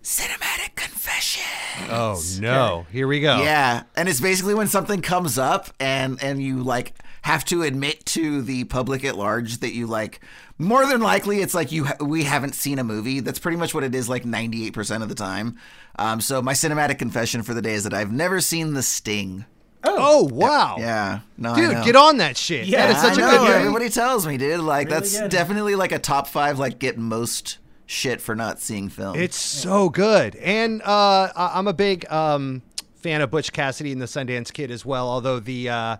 [0.07, 1.43] cinematic confession.
[1.89, 2.85] Oh no!
[2.93, 3.41] Here we go.
[3.41, 6.93] Yeah, and it's basically when something comes up and and you like
[7.23, 10.21] have to admit to the public at large that you like.
[10.57, 13.19] More than likely, it's like you ha- we haven't seen a movie.
[13.19, 14.07] That's pretty much what it is.
[14.07, 15.57] Like ninety eight percent of the time.
[15.99, 19.43] Um, so my cinematic confession for the day is that I've never seen The Sting.
[19.83, 20.77] Oh wow!
[20.79, 21.83] Yeah, no, I Dude, know.
[21.83, 22.65] get on that shit.
[22.65, 23.53] Yeah, that is such I a know, good movie.
[23.59, 24.61] Everybody tells me, dude.
[24.61, 25.29] Like Really that's good.
[25.31, 26.57] definitely like a top five.
[26.57, 29.17] Like get most shit for not seeing film.
[29.17, 32.61] It's so good, and uh, I- I'm a big um,
[32.97, 35.09] fan of Butch Cassidy and the Sundance Kid as well.
[35.09, 35.97] Although the uh,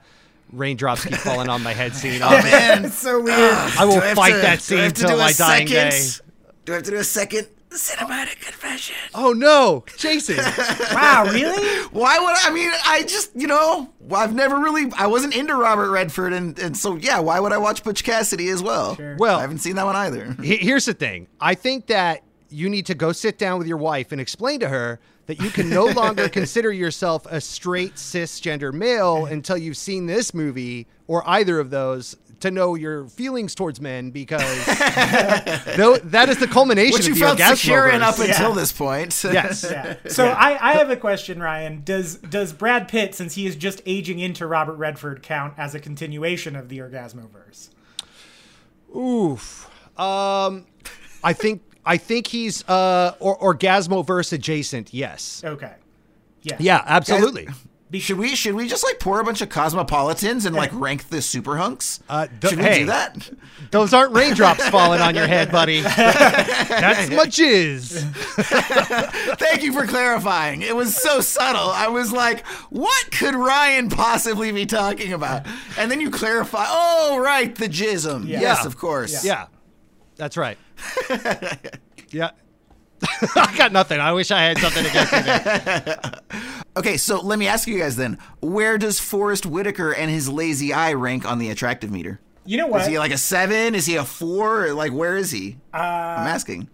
[0.53, 3.37] raindrops keep falling on my head scene, oh man, It's so weird.
[3.39, 5.17] I will Do have fight to- that do I scene have to till do a
[5.17, 5.89] my dying second?
[5.91, 6.07] day.
[6.65, 7.47] Do I have to do a second
[7.77, 8.95] cinematic confession?
[9.15, 10.37] Oh no, Jason!
[10.93, 11.83] wow, really?
[11.91, 12.69] Why would I, I mean?
[12.85, 16.95] I just you know I've never really I wasn't into Robert Redford and and so
[16.95, 17.19] yeah.
[17.19, 18.97] Why would I watch Butch Cassidy as well?
[19.17, 20.35] Well- I haven't seen that one either.
[20.43, 21.27] He- Here's the thing.
[21.39, 24.69] I think that you need to go sit down with your wife and explain to
[24.69, 30.05] her that you can no longer consider yourself a straight cisgender male until you've seen
[30.05, 34.41] this movie or either of those to know your feelings towards men because
[35.75, 38.55] though that is the culmination Which you of the felt secure in up until Yeah.
[38.55, 39.23] this point.
[39.31, 39.65] Yes.
[39.69, 39.95] Yeah.
[40.07, 41.81] So I, I have a question, Ryan.
[41.83, 45.79] Does does Brad Pitt, since he is just aging into Robert Redford, count as a
[45.79, 47.69] continuation of the Orgasmoverse?
[48.95, 49.69] Oof.
[49.99, 50.65] Um,
[51.23, 54.93] I think I think he's uh or, Orgasmoverse adjacent.
[54.93, 55.41] Yes.
[55.43, 55.73] Okay.
[56.43, 56.57] Yeah.
[56.59, 57.47] Yeah, absolutely.
[57.93, 61.21] Should we should we just like pour a bunch of cosmopolitans and like rank the
[61.21, 62.01] super hunks?
[62.09, 62.79] Uh, th- should we hey.
[62.79, 63.29] do that?
[63.71, 65.79] Those aren't raindrops falling on your head, buddy.
[65.81, 68.01] That's my jizz.
[69.37, 70.63] Thank you for clarifying.
[70.63, 71.69] It was so subtle.
[71.69, 75.45] I was like, what could Ryan possibly be talking about?
[75.77, 78.27] And then you clarify, oh, right, the jism.
[78.27, 78.41] Yeah.
[78.41, 79.23] Yes, of course.
[79.23, 79.47] Yeah,
[80.17, 80.57] that's right.
[82.09, 82.31] yeah.
[83.01, 84.01] I got nothing.
[84.01, 86.16] I wish I had something against you.
[86.81, 86.91] There.
[86.91, 90.73] Okay, so let me ask you guys then where does Forrest Whitaker and his lazy
[90.73, 92.19] eye rank on the attractive meter?
[92.45, 92.81] You know what?
[92.81, 93.75] Is he like a seven?
[93.75, 94.71] Is he a four?
[94.73, 95.57] Like, where is he?
[95.73, 96.69] Uh, I'm asking.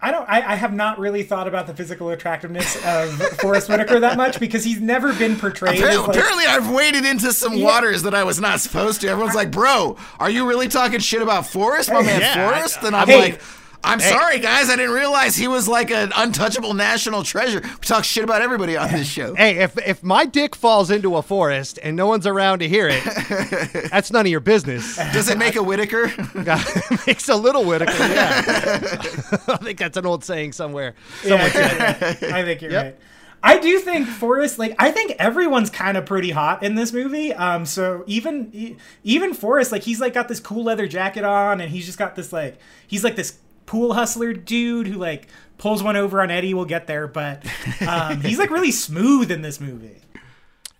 [0.00, 0.28] I don't.
[0.28, 4.38] I, I have not really thought about the physical attractiveness of Forrest Whitaker that much
[4.38, 6.16] because he's never been portrayed Apparently, like.
[6.16, 7.64] apparently I've waded into some Yeah.
[7.64, 9.08] waters that I was not supposed to.
[9.08, 12.78] Everyone's like, bro, are you really talking shit about Forrest, my man Yeah, Forrest?
[12.84, 13.18] And I'm Hey.
[13.32, 13.40] like,
[13.84, 14.68] I'm sorry, guys.
[14.68, 17.60] I didn't realize he was like an untouchable national treasure.
[17.62, 19.34] We talk shit about everybody on this show.
[19.34, 22.88] Hey, if if my dick falls into a forest and no one's around to hear
[22.90, 23.02] it,
[23.90, 24.96] that's none of your business.
[24.96, 26.12] Does it make a Whitaker?
[27.06, 27.92] Makes a little Whitaker.
[27.92, 28.42] Yeah.
[29.48, 30.94] I think that's an old saying somewhere.
[31.22, 32.02] Someone said.
[32.32, 32.84] I think you're Yep.
[32.84, 32.96] right.
[33.40, 37.32] I do think Forrest, like, I think everyone's kind of pretty hot in this movie.
[37.32, 41.60] Um, so even e- even Forrest, like, he's like got this cool leather jacket on,
[41.60, 43.38] and he's just got this like he's like this
[43.68, 45.28] pool hustler dude who like
[45.58, 46.54] pulls one over on Eddie.
[46.54, 47.44] We'll get there, but
[47.86, 49.96] um, he's like really smooth in this movie.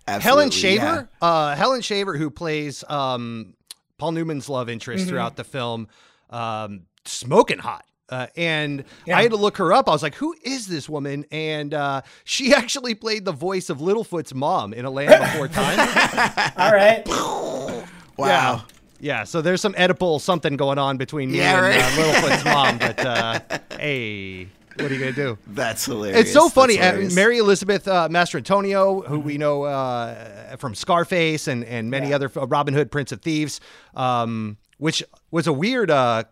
[0.07, 3.53] Helen Absolutely, Shaver, uh, Helen Shaver, who plays um,
[3.99, 5.09] Paul Newman's love interest Mm-hmm.
[5.09, 5.87] throughout the film,
[6.31, 7.85] um, smoking hot.
[8.09, 9.19] Uh, and Yeah.
[9.19, 9.87] I had to look her up.
[9.87, 13.77] I was like, "Who is this woman?" And uh, she actually played the voice of
[13.77, 15.77] Littlefoot's mom in A Land Before Time.
[16.57, 17.85] All right, Wow.
[18.27, 18.61] Yeah.
[18.99, 21.81] Yeah, so there's some Oedipal something going on between me Yeah, and right.
[21.81, 22.77] uh, Littlefoot's mom.
[22.79, 23.39] But uh,
[23.77, 25.37] hey, what are you gonna do?
[25.47, 26.19] That's hilarious.
[26.21, 26.79] It's so funny.
[26.79, 27.09] Uh.
[27.13, 32.45] Mary Elizabeth uh, Mastrantonio, who we know uh, from Scarface and, and many other uh,
[32.47, 33.59] Robin Hood, Prince of Thieves,
[33.95, 36.23] um, which was a weird uh,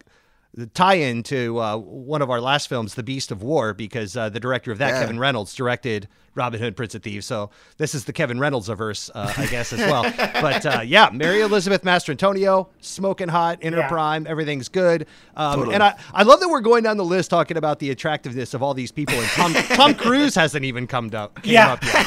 [0.74, 4.40] tie-in to uh, one of our last films, The Beast of War, because uh, the
[4.40, 5.02] director of that, Yeah.
[5.02, 7.26] Kevin Reynolds, directed Robin Hood, Prince of Thieves.
[7.26, 10.04] So this is the Kevin Reynolds averse, uh, I guess, as well.
[10.18, 13.88] but uh, yeah, Mary Elizabeth Mastrantonio, smoking hot, in her Yeah.
[13.90, 15.08] prime, everything's good.
[15.36, 15.74] Um, Totally.
[15.76, 18.62] And I, I love that we're going down the list talking about the attractiveness of
[18.64, 21.74] all these people, and Tom Tom Cruise hasn't even come up, Yeah.
[21.74, 22.06] up yet.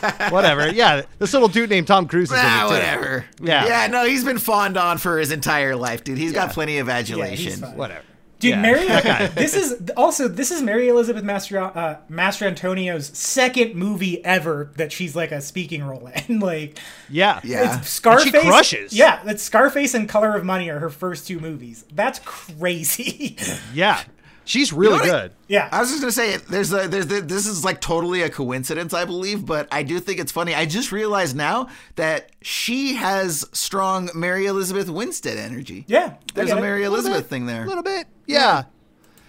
[0.00, 0.68] But, uh, whatever.
[0.80, 3.24] Yeah, this little dude named Tom Cruise is in Ah, whatever.
[3.42, 3.66] Yeah.
[3.66, 6.18] Yeah, no, he's been fawned on for his entire life, dude.
[6.18, 7.60] He's got plenty of adulation.
[7.60, 7.76] fine.
[7.76, 8.02] Whatever.
[8.40, 8.52] Dude.
[8.52, 8.60] Yeah.
[8.62, 8.86] Mary,
[9.34, 15.14] this is also this is Mary Elizabeth Master uh, Mastrantonio's second movie ever that she's
[15.14, 16.40] like a speaking role in.
[16.40, 16.78] like,
[17.10, 17.40] Yeah.
[17.44, 17.78] Yeah.
[17.78, 18.32] It's Scarface.
[18.32, 18.92] And she crushes.
[18.94, 21.84] Yeah, it's Scarface and Color of Money are her first two movies.
[21.92, 23.36] That's crazy.
[23.74, 24.02] Yeah.
[24.50, 25.32] She's really what I- good.
[25.46, 25.68] yeah.
[25.70, 28.92] I was just gonna say, there's a, there's the, this is like totally a coincidence,
[28.92, 30.54] I believe, but I do think it's funny.
[30.56, 35.84] I just realized now that she has strong Mary Elizabeth Winstead energy.
[35.86, 36.14] yeah.
[36.34, 36.62] There's get a it.
[36.62, 37.62] Mary Elizabeth thing there.
[37.62, 38.06] A little bit.
[38.26, 38.64] Yeah.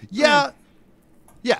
[0.10, 0.52] Yeah.
[1.44, 1.60] Yeah.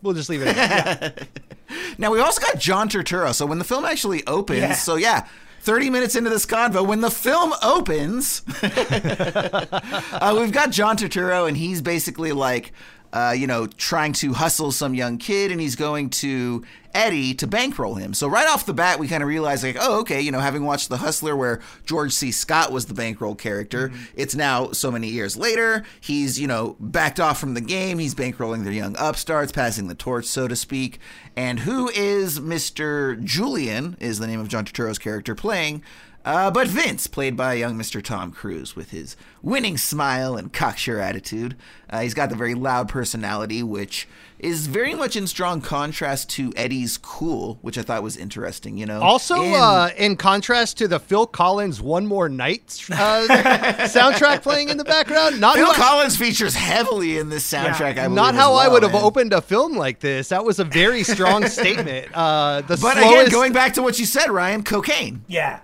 [0.00, 0.56] We'll just leave it at
[1.00, 1.28] that.
[1.98, 3.34] Now we also got John Turturro.
[3.34, 4.72] So when the film actually opens, Yeah.
[4.74, 5.26] so yeah.
[5.66, 11.56] 30 minutes into this convo, when the film opens, uh, we've got John Turturro, and
[11.56, 12.70] he's basically like,
[13.12, 16.64] uh, you know, trying to hustle some young kid, and he's going to
[16.94, 18.14] Eddie to bankroll him.
[18.14, 20.64] So right off the bat, we kind of realize, like, oh, okay, you know, having
[20.64, 22.32] watched The Hustler, where George C.
[22.32, 25.84] Scott was the bankroll character, it's now so many years later.
[26.00, 27.98] He's, you know, backed off from the game.
[27.98, 30.98] He's bankrolling the young upstarts, passing the torch, so to speak.
[31.36, 33.22] And who is Mr.
[33.22, 33.96] Julian?
[34.00, 35.82] Is the name of John Turturro's character playing?
[36.26, 38.02] Uh, but Vince, played by young Mr.
[38.02, 41.56] Tom Cruise, with his winning smile and cocksure attitude.
[41.88, 44.08] Uh, he's got the very loud personality, which
[44.40, 48.84] is very much in strong contrast to Eddie's cool, which I thought was interesting, you
[48.86, 49.00] know?
[49.00, 53.26] Also, In- uh, in contrast to the Phil Collins "One More Night" uh,
[53.86, 57.98] soundtrack playing in the background, not Phil who I- Collins features heavily in this soundtrack,
[57.98, 58.10] I believe.
[58.16, 59.04] not as how I would have man.
[59.04, 60.30] opened a film like this.
[60.30, 62.08] That was a very strong statement.
[62.12, 65.24] Uh, the But slowest, again, going back to what you said, Ryan, cocaine.
[65.28, 65.60] Yeah.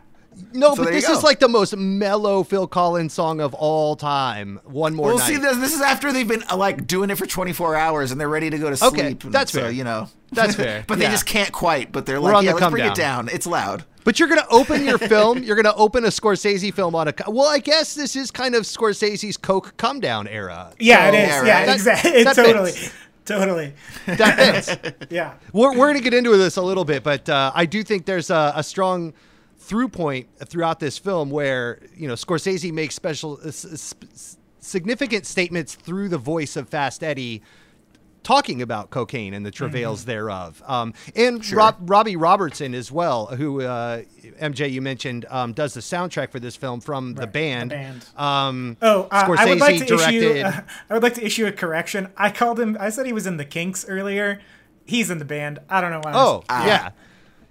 [0.52, 4.60] No, so but this is like the most mellow Phil Collins song of all time.
[4.64, 5.26] One more Well, night.
[5.28, 8.20] see, this, this is after they've been uh, like doing it for 24 hours and
[8.20, 8.92] they're ready to go to sleep.
[8.92, 9.70] Okay, and that's so, fair.
[9.70, 11.10] You know, That's fair, but they yeah.
[11.10, 11.92] just can't quite.
[11.92, 12.92] But they're We're like, on yeah, the let's bring down.
[12.92, 13.28] it down.
[13.28, 13.84] It's loud.
[14.04, 15.42] But you're going to open your film.
[15.44, 17.14] You're going to open a Scorsese film on a.
[17.28, 20.72] Well, I guess this is kind of Scorsese's Coke come down era.
[20.78, 21.28] Yeah, So it is.
[21.28, 21.68] Yeah, Yeah, right.
[21.74, 22.24] exactly.
[22.24, 22.92] that totally, fits.
[23.24, 23.74] totally.
[24.06, 24.96] That fits.
[25.08, 25.34] Yeah.
[25.52, 28.04] We're, we're going to get into this a little bit, but uh, I do think
[28.06, 29.12] there's a, a strong
[29.62, 35.74] through point throughout this film where you know Scorsese makes special uh, s- significant statements
[35.74, 37.42] through the voice of Fast Eddie.
[38.24, 43.62] Talking about cocaine and the travails thereof, um, and Rob, Robbie Robertson as well, who
[43.62, 44.02] uh,
[44.40, 47.70] MJ you mentioned um, does the soundtrack for this film from the band.
[47.70, 48.06] band.
[48.16, 50.22] Um, Oh, uh, Scorsese I would like to directed.
[50.36, 50.42] issue.
[50.46, 52.12] Uh, I would like to issue a correction.
[52.16, 52.76] I called him.
[52.78, 54.40] I said he was in the Kinks earlier.
[54.86, 55.58] He's in the band.
[55.68, 56.12] I don't know why.
[56.12, 56.90] I was- Oh, yeah.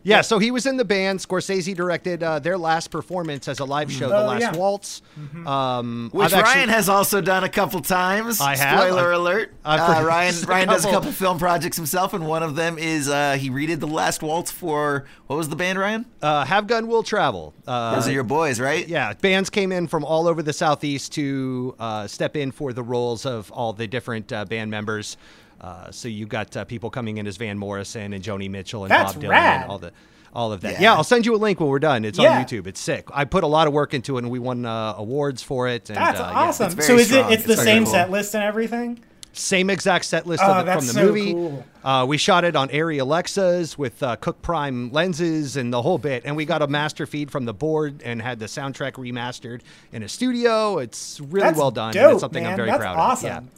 [0.03, 1.19] Yeah, so he was in the band.
[1.19, 4.55] Scorsese directed uh, their last performance as a live show, The Oh, Last yeah.
[4.55, 5.01] Waltz.
[5.45, 8.41] Um, Which actually- Ryan has also done a couple times.
[8.41, 8.79] I have.
[8.79, 9.53] Spoiler I've- alert.
[9.65, 10.99] I've uh, produced Ryan a Ryan does a couple.
[11.01, 14.49] couple film projects himself, and one of them is uh, he redid the last waltz
[14.51, 16.05] for what was the band, Ryan?
[16.21, 17.53] uh, Have Gun Will Travel.
[17.67, 18.87] Uh, Those are your boys, right?
[18.87, 22.83] yeah, bands came in from all over the Southeast to uh, step in for the
[22.83, 25.17] roles of all the different uh, band members.
[25.61, 28.91] Uh, so you got uh, people coming in as Van Morrison and Joni Mitchell and
[28.91, 29.61] That's Bob Dylan rad.
[29.61, 29.91] and all the
[30.33, 30.73] all of that.
[30.73, 30.81] Yeah.
[30.81, 30.93] Yeah.
[30.95, 32.03] I'll send you a link when we're done.
[32.05, 32.37] It's Yeah.
[32.39, 32.65] on YouTube.
[32.65, 33.07] It's sick.
[33.13, 35.89] I put a lot of work into it, and we won uh, awards for it.
[35.89, 36.65] And, That's uh, yeah, awesome.
[36.67, 37.31] it's very so is strong.
[37.31, 37.33] it?
[37.35, 37.93] It's the It's very same cool.
[37.93, 38.99] set list and everything.
[39.33, 41.33] Same exact set list Oh, of the, from the so movie.
[41.33, 41.65] cool.
[41.85, 45.97] Uh, we shot it on Arri Alexas with uh, Cooke Prime lenses and the whole
[45.97, 49.61] bit, and we got a master feed from the board and had the soundtrack remastered
[49.93, 50.79] in a studio.
[50.79, 51.93] It's really That's well done.
[51.93, 52.51] Dope, and it's something man.
[52.53, 53.29] I'm very That's proud awesome.
[53.29, 53.43] of.
[53.43, 53.49] Yeah.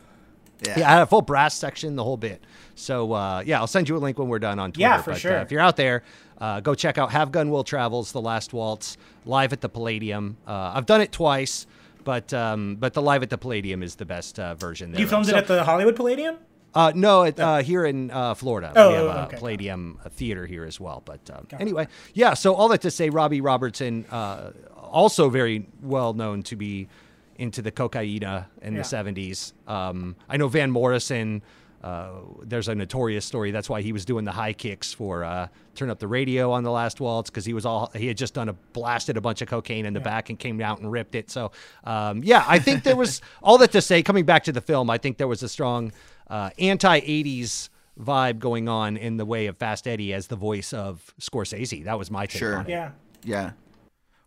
[0.66, 2.44] Yeah, I had a full brass section, the whole bit.
[2.76, 4.90] So uh, yeah, I'll send you a link when we're done on Twitter.
[4.90, 5.38] Yeah, for but, sure.
[5.38, 6.04] Uh, if you're out there,
[6.40, 10.38] uh, go check out Have Gun Will Travels, The Last Waltz, live at the Palladium.
[10.48, 11.68] Uh, I've done it twice,
[12.04, 14.94] but um, but the live at the Palladium is the best uh, version.
[14.98, 16.38] You filmed So- it at the Hollywood Palladium.
[16.74, 19.38] uh, no, it, uh, here in uh, Florida, Oh, we have oh, a okay.
[19.38, 21.02] Palladium uh, theater here as well.
[21.06, 22.34] But um, anyway, yeah.
[22.34, 26.88] So all that to say, Robbie Robertson, uh, also very well known to be
[27.38, 28.82] into the cocaina in Yeah.
[28.82, 29.54] the '70s.
[29.68, 31.42] Um, I know Van Morrison.
[31.84, 33.52] Uh, there's a notorious story.
[33.52, 36.64] That's why he was doing the high kicks for uh, "Turn Up the Radio" on
[36.64, 39.42] the Last Waltz because he was all he had just done a blasted a bunch
[39.42, 41.30] of cocaine in the back and came out and ripped it.
[41.30, 41.52] So
[41.84, 44.02] um, yeah, I think there was all that to say.
[44.02, 45.92] Coming back to the film, I think there was a strong
[46.30, 47.68] uh, anti '80s
[48.00, 51.84] vibe going on in the way of Fast Eddie as the voice of Scorsese.
[51.84, 52.58] That was my take Sure.
[52.60, 52.70] on it.
[52.70, 52.92] Yeah.
[53.26, 53.52] Yeah.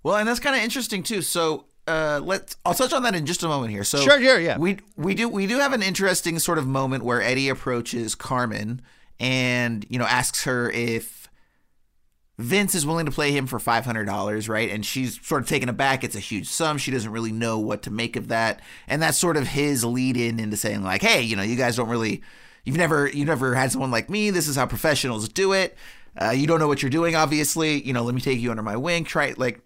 [0.02, 1.22] Well, and that's kind of interesting too.
[1.22, 2.56] So uh, let's.
[2.64, 3.84] I'll touch on that in just a moment here.
[3.84, 4.58] So Sure, sure, yeah.
[4.58, 8.82] We we do we do have an interesting sort of moment where Eddie approaches Carmen
[9.20, 11.28] and you know asks her if
[12.38, 14.70] Vince is willing to play him for five hundred dollars, right?
[14.70, 16.04] And she's sort of taken aback.
[16.04, 16.76] It's a huge sum.
[16.76, 20.16] She doesn't really know what to make of that, and that's sort of his lead
[20.16, 22.22] in into saying like, "Hey, you know, you guys don't really,
[22.64, 24.30] you've never, you've never had someone like me.
[24.30, 25.76] This is how professionals do it.
[26.20, 27.80] Uh, you don't know what you're doing, obviously.
[27.82, 29.04] You know, let me take you under my wing.
[29.04, 29.60] Try like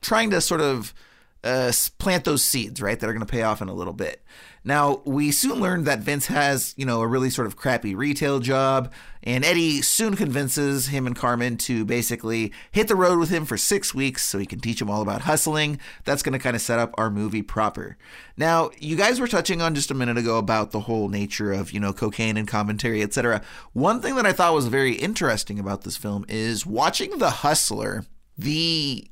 [0.00, 0.94] trying to sort of
[1.44, 4.22] uh, plant those seeds, right, that are going to pay off in a little bit.
[4.64, 8.38] Now, we soon learned that Vince has, you know, a really sort of crappy retail
[8.38, 8.92] job,
[9.24, 13.56] and Eddie soon convinces him and Carmen to basically hit the road with him for
[13.56, 15.80] six weeks so he can teach him all about hustling.
[16.04, 17.96] That's going to kind of set up our movie proper.
[18.36, 21.72] Now, you guys were touching on just a minute ago about the whole nature of,
[21.72, 23.42] you know, cocaine and commentary, etc.
[23.72, 28.04] One thing that I thought was very interesting about this film is watching The Hustler,
[28.38, 29.08] the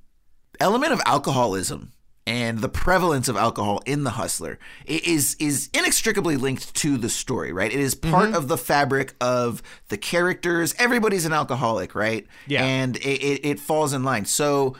[0.61, 1.93] element of alcoholism
[2.31, 7.53] and the prevalence of alcohol in the hustler is is inextricably linked to the story
[7.53, 7.73] right?
[7.73, 8.37] It is part mm-hmm.
[8.37, 10.73] of the fabric of the characters.
[10.79, 12.27] Everybody's an alcoholic right?
[12.47, 12.65] Yeah.
[12.65, 14.27] and it, it, it falls in line.
[14.27, 14.77] So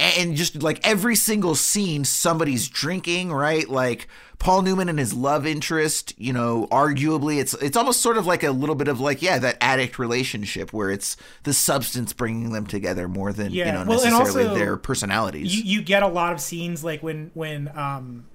[0.00, 3.68] and just like every single scene somebody's drinking right?
[3.68, 4.08] Like
[4.38, 8.42] paul newman and his love interest you know arguably it's it's almost sort of like
[8.44, 12.66] a little bit of like yeah that addict relationship where it's the substance bringing them
[12.66, 16.32] together more than you know Well, necessarily also, their personalities You you get a lot
[16.32, 18.26] of scenes like when when um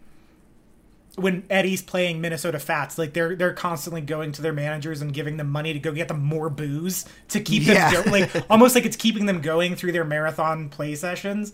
[1.16, 5.38] when Eddie's playing Minnesota Fats, like they're they're constantly going to their managers and giving
[5.38, 7.92] them money to go get them more booze to keep Yeah.
[7.92, 11.54] them go- like almost like it's keeping them going through their marathon play sessions.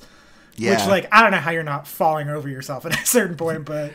[0.56, 0.72] Yeah.
[0.78, 3.66] Which like I don't know how you're not falling over yourself at a certain point,
[3.66, 3.92] but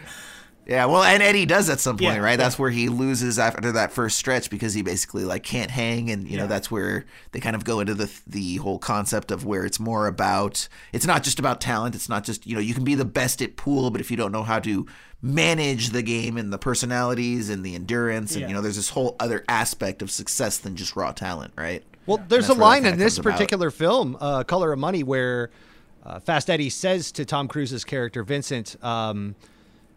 [0.67, 2.37] Yeah, well, and Eddie does at some point, Yeah, right?
[2.39, 6.27] That's where he loses after that first stretch because he basically like can't hang, and
[6.27, 6.49] you know Yeah.
[6.49, 10.07] that's where they kind of go into the the whole concept of where it's more
[10.07, 11.95] about it's not just about talent.
[11.95, 14.17] It's not just you know you can be the best at pool, but if you
[14.17, 14.87] don't know how to
[15.21, 18.49] manage the game and the personalities and the endurance, and Yeah.
[18.49, 21.83] you know there's this whole other aspect of success than just raw talent, right?
[22.07, 23.33] Well, And there's a line in this comes about.
[23.33, 25.51] particular film, uh, Color of Money, where
[26.05, 29.35] uh, Fast Eddie says to Tom Cruise's character Vincent, um,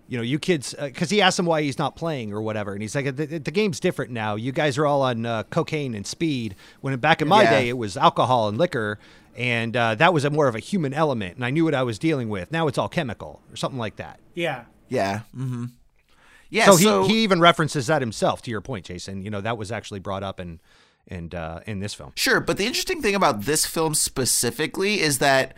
[0.07, 2.81] "You know, you kids," because he asks him why he's not playing or whatever, and
[2.81, 4.35] he's like, "The, the game's different now.
[4.35, 6.55] You guys are all on uh, cocaine and speed.
[6.81, 7.49] When back in my Yeah.
[7.51, 8.99] day, it was alcohol and liquor."
[9.39, 11.83] and uh, that was a more of a human element, and I knew what I
[11.83, 12.51] was dealing with.
[12.51, 14.19] Now it's all chemical or something like that.
[14.33, 14.63] Yeah.
[14.89, 15.21] Yeah.
[15.37, 15.65] Mm-hmm.
[16.49, 16.65] Yeah.
[16.65, 18.41] so, So, he, he even references that himself.
[18.43, 20.59] To your point, Jason, you know that was actually brought up in
[21.07, 22.13] and uh, in this film.
[22.15, 25.55] Sure, but the interesting thing about this film specifically is that,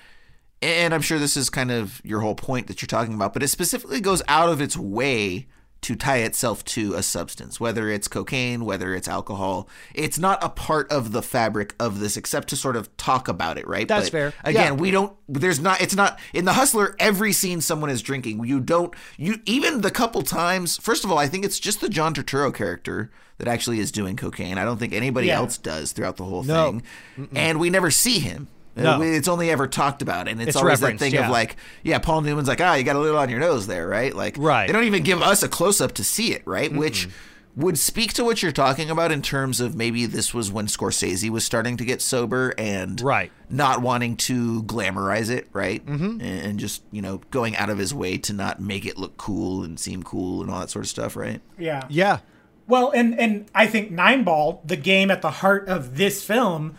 [0.61, 3.43] and I'm sure this is kind of your whole point that you're talking about, but
[3.43, 5.47] it specifically goes out of its way
[5.81, 9.69] to tie itself to a substance, whether it's cocaine, whether it's alcohol.
[9.95, 13.57] It's not a part of the fabric of this except to sort of talk about
[13.57, 13.87] it, right?
[13.87, 14.33] That's fair.
[14.43, 14.79] Again, Yeah.
[14.81, 18.43] we don't, there's not, it's not, in The Hustler, every scene someone is drinking.
[18.43, 21.87] You don't, you, even the couple times, first of all, I think it's just the
[21.87, 24.57] John Turturro character that actually is doing cocaine.
[24.57, 25.37] I don't think anybody Yeah.
[25.37, 26.81] else does throughout the whole No.
[27.15, 27.29] thing.
[27.33, 28.49] And we never see him.
[28.79, 29.01] Uh, No.
[29.03, 31.25] It's only ever talked about, and it's, It's always that thing yeah.
[31.25, 33.87] of like, yeah, Paul Newman's like, ah, you got a little on your nose there,
[33.87, 34.13] right?
[34.15, 34.67] Like, Right.
[34.67, 36.71] They don't even give us a close up to see it, right?
[36.73, 37.07] Which
[37.55, 41.29] would speak to what you're talking about in terms of maybe this was when Scorsese
[41.29, 43.31] was starting to get sober and Right.
[43.49, 45.85] not wanting to glamorize it, right?
[45.85, 46.21] Mm-hmm.
[46.21, 49.17] And, and just you know going out of his way to not make it look
[49.17, 51.41] cool and seem cool and all that sort of stuff, right?
[51.57, 51.85] Yeah.
[51.89, 52.19] Yeah,
[52.67, 56.77] Well, and and I think Nine Ball, the game at the heart of this film,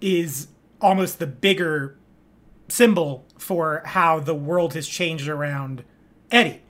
[0.00, 0.48] is
[0.80, 1.98] almost the bigger
[2.68, 5.84] symbol for how the world has changed around
[6.30, 6.62] Eddie.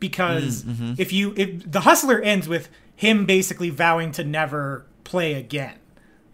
[0.00, 0.94] Because mm, mm-hmm.
[0.98, 5.76] if you if the hustler ends with him basically vowing to never play again,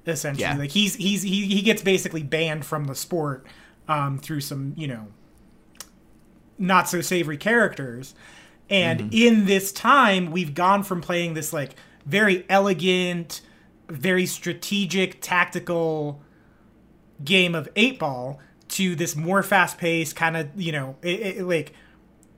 [0.07, 0.43] essentially.
[0.43, 0.57] Yeah.
[0.57, 3.47] Like he's he's he, he gets basically banned from the sport
[3.87, 5.09] um, through some, you know,
[6.59, 8.15] not so savory characters.
[8.69, 9.13] And mm-hmm.
[9.13, 11.75] in this time, we've gone from playing this like
[12.07, 13.41] very elegant,
[13.89, 16.23] very strategic, tactical
[17.25, 21.45] game of eight ball to this more fast paced kind of you know it, it,
[21.45, 21.73] like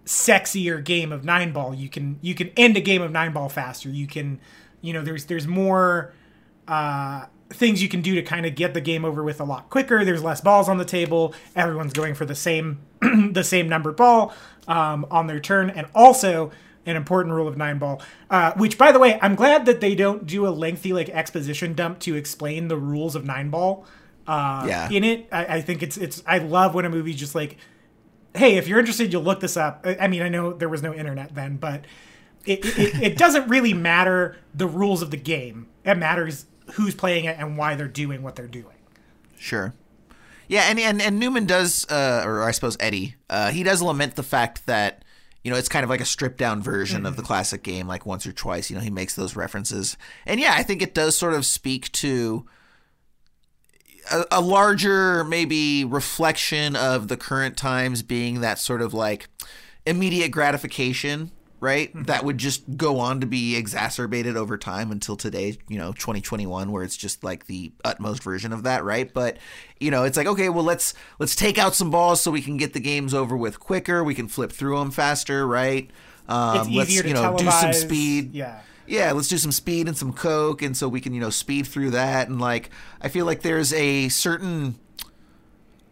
[0.05, 1.75] sexier game of nine ball.
[1.75, 3.89] You can you can end a game of nine ball faster.
[3.89, 4.41] You can
[4.81, 6.13] you know there's there's more
[6.69, 9.71] uh, things you can do to kind of get the game over with a lot
[9.71, 10.05] quicker.
[10.05, 11.35] There's less balls on the table.
[11.55, 14.35] Everyone's going for the same the same number ball
[14.67, 16.51] um, on their turn, and also
[16.85, 18.03] an important rule of nine ball.
[18.31, 21.75] Uh, which, by the way, I'm glad that they don't do a lengthy like exposition
[21.75, 23.87] dump to explain the rules of nine ball.
[24.27, 24.91] Uh, Yeah.
[24.91, 26.23] In it, I, I think it's it's.
[26.27, 27.57] I love when a movie just like,
[28.35, 29.83] hey, if you're interested, you'll look this up.
[29.85, 31.85] I I mean, I know there was no internet then, but
[32.45, 35.69] it, it, it doesn't really matter the rules of the game.
[35.85, 38.77] It matters who's playing it and why they're doing what they're doing.
[39.39, 39.75] Sure.
[40.49, 44.17] Yeah, and and, and Newman does, uh, or I suppose Eddie, uh, he does lament
[44.17, 45.05] the fact that
[45.43, 48.05] you know it's kind of like a stripped down version of the classic game, like
[48.07, 48.71] once or twice.
[48.71, 49.97] You know, he makes those references,
[50.27, 52.45] and yeah, I think it does sort of speak to
[54.11, 59.29] a, a larger maybe reflection of the current times being that sort of like
[59.87, 61.31] immediate gratification
[61.61, 61.93] right?
[62.07, 66.73] That would just go on to be exacerbated over time until today you know 2021
[66.73, 69.13] where it's just like the utmost version of that right?
[69.13, 69.39] But
[69.79, 72.57] you know it's like okay well let's let's take out some balls so we can
[72.57, 74.03] get the games over with quicker.
[74.03, 75.89] We can flip through them faster right?
[76.29, 78.35] Um, let's you know do some speed.
[78.35, 78.61] Yeah.
[78.87, 81.67] Yeah, let's do some speed and some coke, and so we can you know speed
[81.67, 82.29] through that.
[82.29, 82.71] And like,
[83.01, 84.79] I feel like there's a certain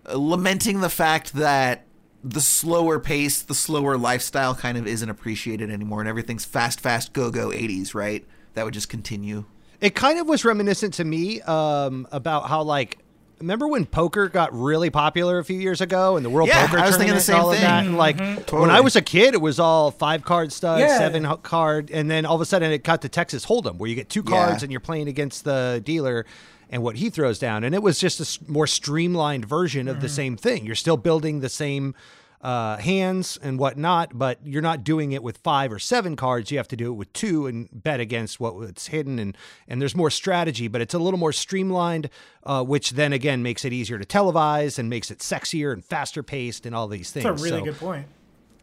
[0.07, 1.87] uh, lamenting the fact that
[2.23, 7.13] the slower pace, the slower lifestyle, kind of isn't appreciated anymore, and everything's fast, fast,
[7.13, 8.27] go, go, '80s, right?
[8.55, 9.45] That would just continue.
[9.81, 12.99] It kind of was reminiscent to me um, about how like.
[13.41, 16.79] Remember when poker got really popular a few years ago and the World Yeah, Poker
[16.79, 17.81] I was thinking the all same of that?
[17.81, 17.89] thing.
[17.89, 18.61] And like Totally.
[18.61, 20.99] when I was a kid, it was all five card studs, Yeah.
[20.99, 23.97] seven card, and then all of a sudden it got to Texas Hold'em, where you
[23.97, 24.31] get two Yeah.
[24.47, 26.27] cards and you're playing against the dealer
[26.69, 30.07] and what he throws down, and it was just a more streamlined version of the
[30.07, 30.15] Mm-hmm.
[30.15, 30.67] same thing.
[30.67, 31.95] You're still building the same
[32.43, 36.51] uh, hands and whatnot, but you're not doing it with five or seven cards.
[36.51, 39.37] You have to do it with two and bet against what what's hidden, and
[39.69, 42.09] and there's more strategy, but it's a little more streamlined,
[42.45, 46.23] uh, which then again makes it easier to televise and makes it sexier and faster
[46.23, 47.25] paced and all these things.
[47.25, 48.07] That's a really So- good point.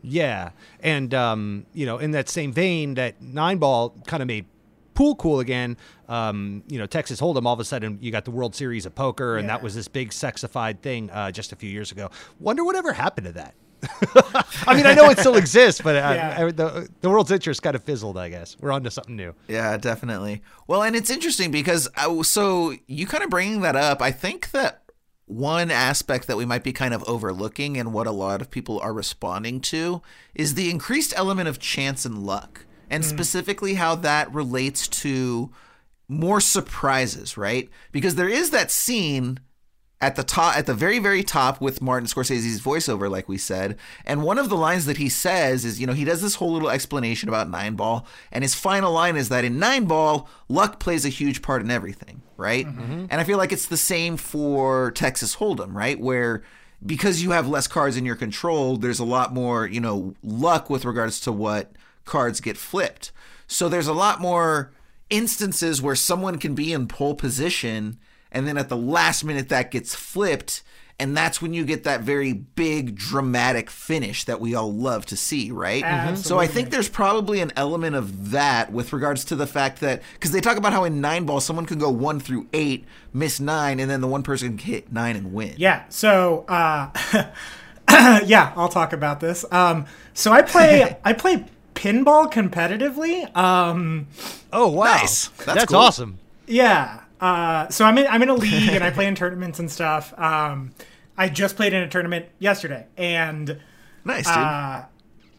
[0.01, 0.49] yeah,
[0.81, 4.45] and um, you know, in that same vein, that nine ball kind of made
[4.95, 5.77] pool cool again.
[6.09, 7.45] Um, you know, Texas Hold'em.
[7.45, 9.87] All of a sudden, you got the World Series of Poker, and that was this
[9.87, 12.09] big sexified thing uh, just a few years ago.
[12.39, 13.53] Wonder whatever happened to that.
[14.67, 16.35] I mean, I know it still exists, but uh, Yeah.
[16.47, 18.17] I- the the world's interest kind of fizzled.
[18.17, 19.33] I guess we're on to something new.
[19.47, 20.41] Yeah, definitely.
[20.67, 24.51] Well, and it's interesting because I, so you kind of bringing that up, I think
[24.51, 24.83] that
[25.25, 28.79] one aspect that we might be kind of overlooking and what a lot of people
[28.79, 30.01] are responding to
[30.33, 35.51] is the increased element of chance and luck, and specifically how that relates to
[36.07, 37.69] more surprises, right?
[37.91, 39.39] Because there is that scene
[39.99, 43.77] at the top at the very very top with Martin Scorsese's voiceover like we said.
[44.05, 46.53] And one of the lines that he says is you know he does this whole
[46.53, 50.79] little explanation about nine ball and his final line is that in nine ball luck
[50.79, 52.67] plays a huge part in everything right?
[52.67, 52.81] Mm-hmm.
[52.81, 53.05] Mm-hmm.
[53.09, 55.99] And I feel like it's the same for Texas Hold'em right?
[55.99, 56.43] Where
[56.85, 60.69] because you have less cards in your control there's a lot more you know luck
[60.69, 61.71] with regards to what
[62.05, 63.11] cards get flipped.
[63.47, 64.71] So there's a lot more
[65.09, 67.97] instances where someone can be in pole position
[68.31, 70.63] and then at the last minute that gets flipped
[70.99, 75.15] and that's when you get that very big dramatic finish that we all love to
[75.15, 79.47] see right so i think there's probably an element of that with regards to the
[79.47, 82.47] fact that because they talk about how in nine ball someone can go one through
[82.53, 85.83] eight miss nine and then the one person can hit nine and win Yeah.
[85.89, 86.89] So, uh,
[88.25, 89.45] yeah, I'll talk about this.
[89.51, 93.35] Um, so I play I play pinball competitively.
[93.35, 94.07] Um,
[94.51, 95.27] Oh wow, Nice.
[95.29, 95.77] That's That's, cool.
[95.77, 96.19] awesome.
[96.45, 97.01] yeah.
[97.19, 100.17] Uh, so I'm in I'm in a league and I play in tournaments and stuff.
[100.17, 100.71] Um,
[101.17, 103.59] I just played in a tournament yesterday, and
[104.05, 104.83] nice dude uh,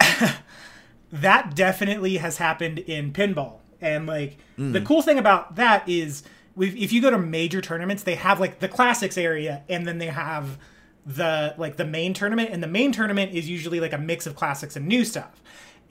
[1.13, 3.59] that definitely has happened in pinball.
[3.81, 6.25] And like the cool thing about that is,
[6.57, 9.99] we've, if you go to major tournaments, they have like the classics area, and then
[9.99, 10.59] they have
[11.07, 12.51] the like the main tournament.
[12.53, 15.41] And the main tournament is usually like a mix of classics and new stuff.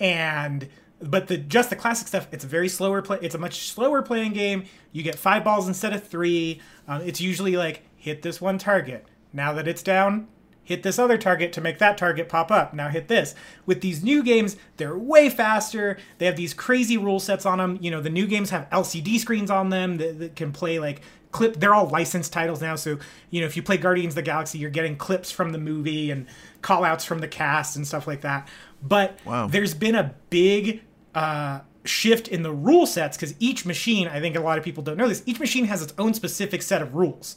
[0.02, 0.68] And
[1.02, 3.20] but the just the classic stuff, it's a very slower play.
[3.22, 4.66] It's a much slower playing game.
[4.92, 6.62] You get five balls instead of three.
[6.88, 9.06] Um, it's usually like hit this one target.
[9.34, 10.28] Now that it's down,
[10.64, 12.74] hit this other target to make that target pop up.
[12.74, 13.36] Now hit this.
[13.66, 15.98] With these new games, they're way faster.
[16.18, 17.78] They have these crazy rule sets on them.
[17.82, 21.02] You know, the new games have LCD screens on them that, that can play like
[21.32, 21.60] clip.
[21.60, 22.76] They're all licensed titles now.
[22.76, 22.98] So,
[23.30, 26.12] you know, if you play Guardians of the Galaxy, you're getting clips from the movie
[26.12, 26.26] and
[26.62, 28.48] call outs from the cast and stuff like that.
[28.82, 29.48] But Wow.
[29.48, 30.82] there's been a big
[31.16, 34.84] uh, shift in the rule sets because each machine, I think a lot of people
[34.84, 37.36] don't know this, each machine has its own specific set of rules.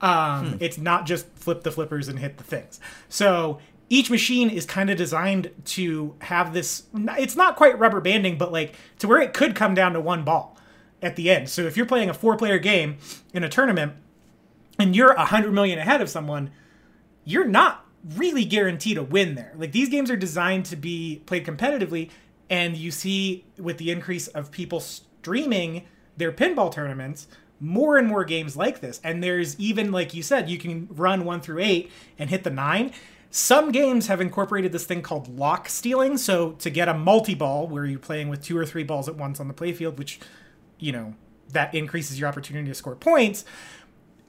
[0.00, 2.80] Um, It's not just flip the flippers and hit the things.
[3.08, 6.84] So each machine is kind of designed to have this.
[6.94, 10.24] It's not quite rubber banding, but like to where it could come down to one
[10.24, 10.56] ball
[11.00, 11.48] at the end.
[11.48, 12.96] So if you're playing a four-player game
[13.32, 13.92] in a tournament
[14.78, 16.50] and you're a hundred million ahead of someone,
[17.24, 17.81] you're not
[18.16, 19.52] really guaranteed a win there.
[19.56, 22.10] Like these games are designed to be played competitively,
[22.50, 25.84] and you see with the increase of people streaming
[26.16, 27.28] their pinball tournaments,
[27.60, 29.00] more and more games like this.
[29.04, 32.50] And there's even like you said, you can run one through eight and hit the
[32.50, 32.92] nine.
[33.30, 36.18] Some games have incorporated this thing called lock stealing.
[36.18, 39.40] So to get a multi-ball where you're playing with two or three balls at once
[39.40, 40.20] on the playfield, which
[40.78, 41.14] you know
[41.50, 43.44] that increases your opportunity to score points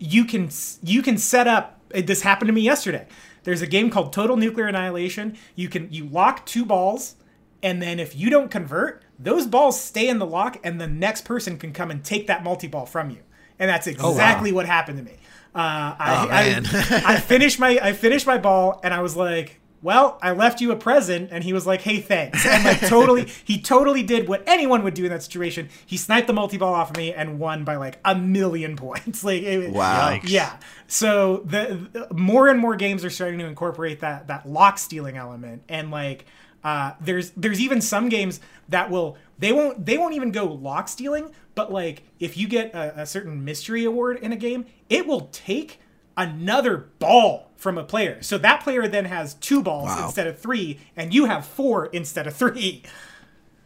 [0.03, 0.49] you can
[0.81, 3.07] you can set up this happened to me yesterday
[3.43, 5.37] there's a game called total nuclear annihilation.
[5.55, 7.15] You can you lock two balls
[7.61, 11.23] and then if you don't convert those balls stay in the lock and the next
[11.25, 13.19] person can come and take that multi-ball from you.
[13.59, 15.17] And that's exactly what happened to me.
[15.55, 17.07] Uh, I, Oh.
[17.07, 20.61] I, I finished my I finished my ball and I was like, well, I left
[20.61, 22.45] you a present, and he was like, hey, thanks.
[22.45, 25.67] And like totally, he totally did what anyone would do in that situation.
[25.85, 29.23] He sniped the multi ball off of me and won by like a million points.
[29.23, 30.19] Like, it, Wow.
[30.23, 30.57] yeah.
[30.87, 35.17] So the, the more and more games are starting to incorporate that that lock stealing
[35.17, 36.25] element, and like
[36.63, 40.87] uh, there's there's even some games that will they won't they won't even go lock
[40.87, 45.05] stealing, but like if you get a, a certain mystery award in a game, it
[45.05, 45.79] will take
[46.15, 48.21] another ball from a player.
[48.21, 50.05] So that player then has two balls Wow.
[50.05, 52.83] instead of three, and you have four instead of three.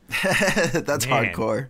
[0.23, 1.67] That's hardcore.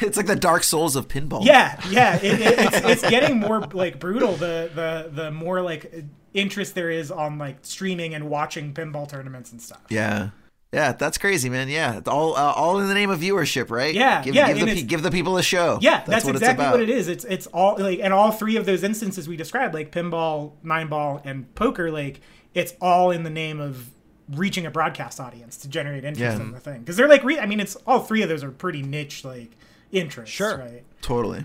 [0.00, 1.44] It's like the Dark Souls of pinball.
[1.44, 4.32] Yeah, yeah, it, it, it's, it's getting more like brutal.
[4.32, 5.92] The the the more like
[6.32, 9.82] interest there is on like streaming and watching pinball tournaments and stuff.
[9.90, 10.30] Yeah.
[10.74, 11.68] Yeah, that's crazy, man.
[11.68, 13.94] Yeah, it's all uh, all in the name of viewership, right?
[13.94, 15.78] Yeah, give, yeah, give, the, pe- give the people a show.
[15.80, 17.08] Yeah, that's, what exactly it's what it is.
[17.08, 20.88] It's it's all like and all three of those instances we described, like pinball, nine
[20.88, 22.20] ball, and poker, like
[22.54, 23.88] it's all in the name of
[24.32, 26.42] reaching a broadcast audience to generate interest Yeah.
[26.44, 26.80] in the thing.
[26.80, 29.50] Because they're like, re- I mean, it's all three of those are pretty niche like
[29.92, 30.56] interests, Sure.
[30.58, 30.82] right?
[31.02, 31.44] Totally.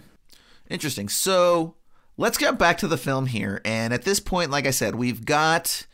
[0.70, 1.10] Interesting.
[1.10, 1.76] So
[2.18, 3.60] let's get back to the film here.
[3.66, 5.86] And at this point, like I said, we've got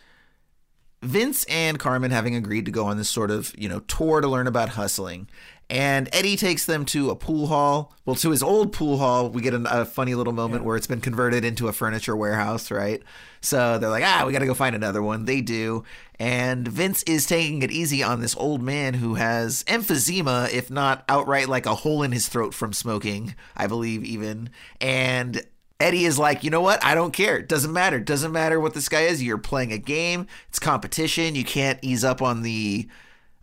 [1.06, 4.28] Vince and Carmen having agreed to go on this sort of, you know, tour to
[4.28, 5.28] learn about hustling.
[5.70, 7.94] And Eddie takes them to a pool hall.
[8.06, 10.86] Well, to his old pool hall, we get a, a funny little moment where it's
[10.86, 13.02] been converted into a furniture warehouse, right?
[13.42, 15.26] So they're like, ah, we got to go find another one.
[15.26, 15.84] They do.
[16.20, 21.04] And Vince is taking it easy on this old man who has emphysema, if not
[21.10, 24.52] outright like a hole in his throat from smoking, I believe, even.
[24.80, 25.44] And
[25.80, 26.84] Eddie is like, you know what?
[26.84, 27.38] I don't care.
[27.38, 27.98] It doesn't matter.
[27.98, 29.22] It doesn't matter what this guy is.
[29.22, 30.28] You're playing a game.
[30.48, 31.36] It's competition.
[31.36, 32.88] You can't ease up on the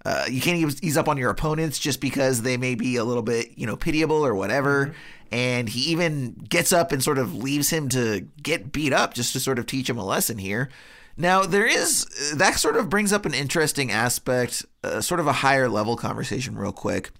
[0.04, 3.22] uh, you can't ease, up on your opponents just because they may be a little
[3.22, 4.94] bit, you know, pitiable or whatever.
[5.30, 9.32] And he even gets up and sort of leaves him to get beat up just
[9.34, 10.68] to sort of teach him a lesson here.
[11.16, 15.32] Now, there is that sort of brings up an interesting aspect, uh, sort of a
[15.32, 17.10] higher level conversation, real quick.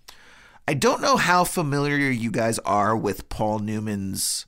[0.67, 4.47] I don't know how familiar you guys are with Paul Newman's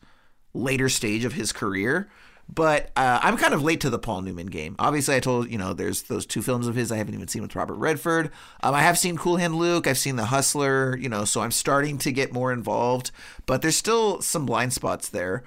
[0.54, 2.08] later stage of his career,
[2.48, 4.76] but uh, I'm kind of late to the Paul Newman game.
[4.78, 7.42] Obviously, I told you know there's those two films of his I haven't even seen
[7.42, 8.30] with Robert Redford.
[8.62, 9.86] Um, I have seen Cool Hand Luke.
[9.86, 10.96] I've seen The Hustler.
[10.96, 13.10] You know, so I'm starting to get more involved,
[13.46, 15.44] but there's still some blind spots there.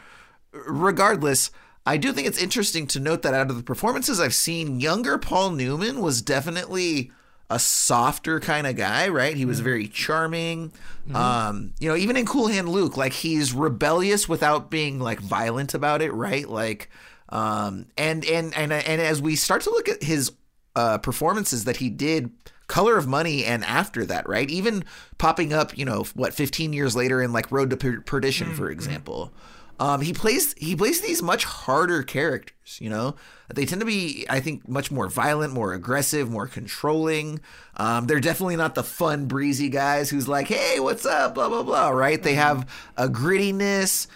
[0.51, 1.51] Regardless.
[1.86, 5.18] I do think it's interesting to note that out of the performances I've seen, younger
[5.18, 7.14] Paul Newman was definitely
[7.49, 9.35] a softer kind of guy, right?
[9.35, 10.73] He was very charming.
[11.13, 15.73] Um, you know, even in Cool Hand Luke, like he's rebellious without being like violent
[15.73, 16.47] about it, right?
[16.47, 16.89] Like
[17.29, 20.31] um and and and and as we start to look at his
[20.75, 22.31] uh performances that he did
[22.67, 24.49] Color of Money and after that, right?
[24.49, 24.83] Even
[25.17, 28.69] popping up, you know, what 15 years later in like Road to Per- Perdition for
[28.69, 29.31] example.
[29.80, 32.80] Um, he plays he plays these much harder characters.
[32.82, 33.15] You know,
[33.53, 37.39] they tend to be, I think, much more violent, more aggressive, more controlling.
[37.75, 41.63] Um, they're definitely not the fun, breezy guys who's like, "Hey, what's up?" Blah blah
[41.63, 41.89] blah.
[41.89, 42.21] Right?
[42.21, 42.67] They have
[42.97, 44.07] a grittiness.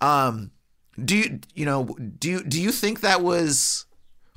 [0.00, 0.50] Um,
[1.02, 1.84] do you you know
[2.18, 3.85] do you, do you think that was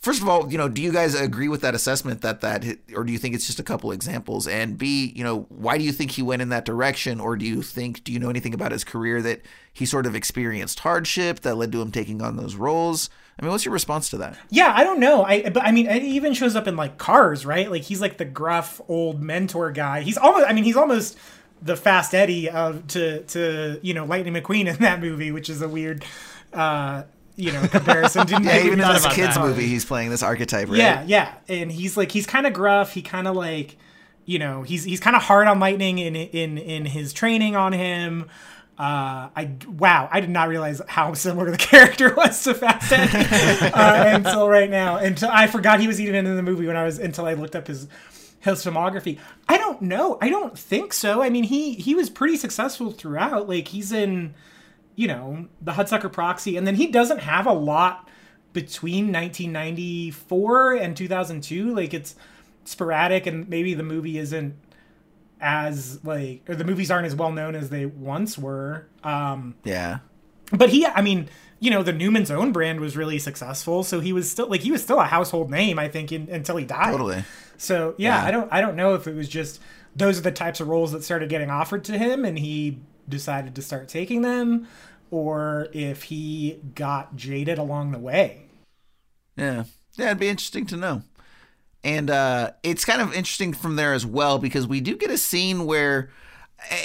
[0.01, 2.63] First of all, you know, do you guys agree with that assessment that that,
[2.95, 4.47] or do you think it's just a couple examples?
[4.47, 7.45] And B, you know, why do you think he went in that direction, or do
[7.45, 9.41] you think, do you know anything about his career that
[9.73, 13.09] he sort of experienced hardship that led to him taking on those roles?
[13.37, 14.37] I mean, what's your response to that?
[14.49, 15.23] Yeah, I don't know.
[15.23, 17.69] I but I mean, it even shows up in like Cars, right?
[17.69, 20.01] Like he's like the gruff old mentor guy.
[20.01, 20.45] He's almost.
[20.47, 21.17] I mean, he's almost
[21.61, 25.61] the Fast Eddie of to to you know Lightning McQueen in that movie, which is
[25.61, 26.05] a weird.
[26.53, 27.03] uh
[27.39, 28.27] you know, comparison.
[28.27, 29.13] Didn't Yeah, even in this that.
[29.13, 30.77] kids movie, he's playing this archetype, right?
[30.77, 32.93] Yeah, yeah, and he's like he's kind of gruff.
[32.93, 33.77] He kind of like,
[34.25, 37.71] you know, he's he's kind of hard on Lightning in in in his training on
[37.73, 38.29] him.
[38.77, 43.71] Uh, I wow, I did not realize how similar the character was to Fast Eddie
[43.73, 44.95] uh, until right now.
[44.97, 47.55] Until I forgot he was even in the movie when I was until I looked
[47.55, 47.87] up his
[48.39, 49.19] his filmography.
[49.49, 50.17] I don't know.
[50.21, 51.21] I don't think so.
[51.21, 53.49] I mean, he he was pretty successful throughout.
[53.49, 54.33] Like he's in,
[54.99, 58.09] you know, the Hudsucker Proxy, and then he doesn't have a lot
[58.51, 62.15] between 1994 and 2002 like it's
[62.65, 64.55] sporadic and maybe the movie isn't
[65.39, 69.99] as like or the movies aren't as well known as they once were um Yeah.
[70.51, 71.29] but he i mean
[71.59, 74.71] you know the newman's own brand was really successful so he was still like he
[74.71, 77.23] was still a household name i think in, until he died Totally.
[77.57, 78.27] so yeah, Yeah.
[78.27, 79.61] i don't i don't know if it was just
[79.95, 83.55] those are the types of roles that started getting offered to him and he decided
[83.55, 84.67] to start taking them
[85.12, 88.43] or if he got jaded along the way
[89.36, 89.64] Yeah.
[89.95, 91.01] Yeah, it'd be interesting to know.
[91.84, 95.18] And uh, it's kind of interesting from there as well because we do get a
[95.18, 96.10] scene where,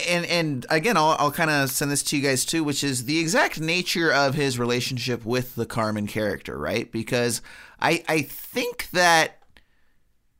[0.08, 3.04] and and again, I'll, I'll kind of send this to you guys too, which is
[3.04, 6.90] the exact nature of his relationship with the Carmen character, right?
[6.90, 7.42] Because
[7.80, 9.42] I I think that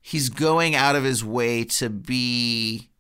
[0.01, 2.91] he's going out of his way to be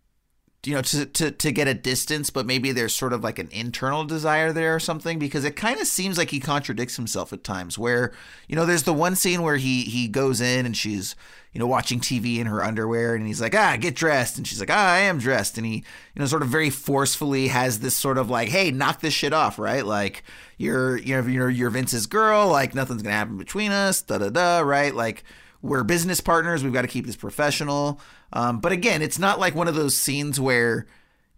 [0.64, 3.48] you know to, to to get a distance but maybe there's sort of like an
[3.52, 7.44] internal desire there or something because it kind of seems like he contradicts himself at
[7.44, 8.12] times where
[8.48, 11.14] you know there's the one scene where he he goes in and she's
[11.54, 14.36] you know watching TV in her underwear and he's like ah get dressed.
[14.36, 15.56] And she's like ah I am dressed.
[15.56, 19.00] And he you know sort of very forcefully has this sort of like hey knock
[19.00, 19.86] this shit off right?
[19.86, 20.24] Like
[20.58, 22.48] you're you know you're you're Vince's girl.
[22.48, 24.02] Like nothing's gonna happen between us.
[24.02, 24.94] Da da da right?
[24.94, 25.24] Like
[25.64, 26.62] we're business partners.
[26.62, 27.98] We've got to keep this professional.
[28.34, 30.86] Um, but again, it's not like one of those scenes where,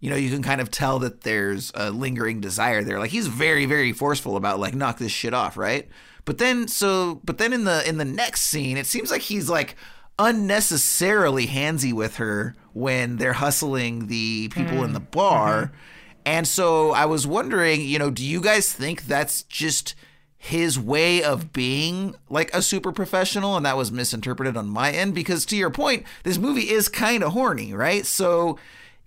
[0.01, 2.99] you know, you can kind of tell that there's a lingering desire there.
[2.99, 5.87] Like he's very, very forceful about like knock this shit off, right?
[6.25, 9.49] But then, so, but then in the in the next scene, it seems like he's
[9.49, 9.77] like
[10.19, 15.71] unnecessarily handsy with her when they're hustling the people in the bar.
[16.25, 19.95] And so I was wondering, you know, do you guys think that's just
[20.37, 25.15] his way of being like a super professional and that was misinterpreted on my end
[25.15, 28.57] because to your point this movie is kind of horny right so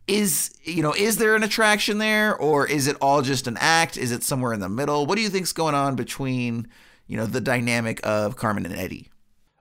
[0.08, 3.96] is you know is there an attraction there or is it all just an act
[3.96, 6.66] is it somewhere in the middle what do you think's going on between
[7.06, 9.08] you know the dynamic of carmen and eddie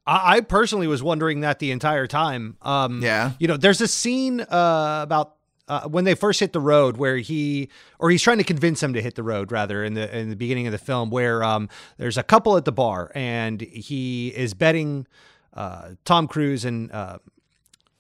[0.08, 2.58] I, I personally was wondering that the entire time.
[2.64, 3.34] Um, Yeah.
[3.38, 5.36] You know, there's a scene uh, about
[5.70, 8.94] uh, when they first hit the road where he, or he's trying to convince him
[8.94, 11.70] to hit the road rather in the in the beginning of the film where um,
[11.98, 15.08] there's a couple at the bar and he is betting
[15.54, 17.20] uh, Tom Cruise and uh,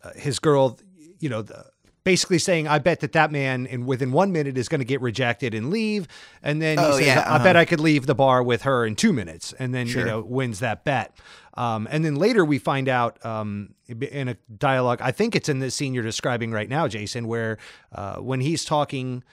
[0.03, 0.80] uh, his girl,
[1.20, 1.65] you know, the,
[2.03, 5.01] basically saying, "I bet that that man, in within one minute, is going to get
[5.01, 6.07] rejected and leave."
[6.41, 7.59] And then he Oh, says, yeah, "I bet uh-huh.
[7.59, 10.01] I could leave the bar with her in two minutes," and then Sure.
[10.01, 11.15] you know wins that bet.
[11.60, 14.99] Um, and then later we find out um, in a dialogue.
[15.01, 17.57] I think it's in this scene you're describing right now, Jason, where
[17.91, 19.26] uh, when he's talking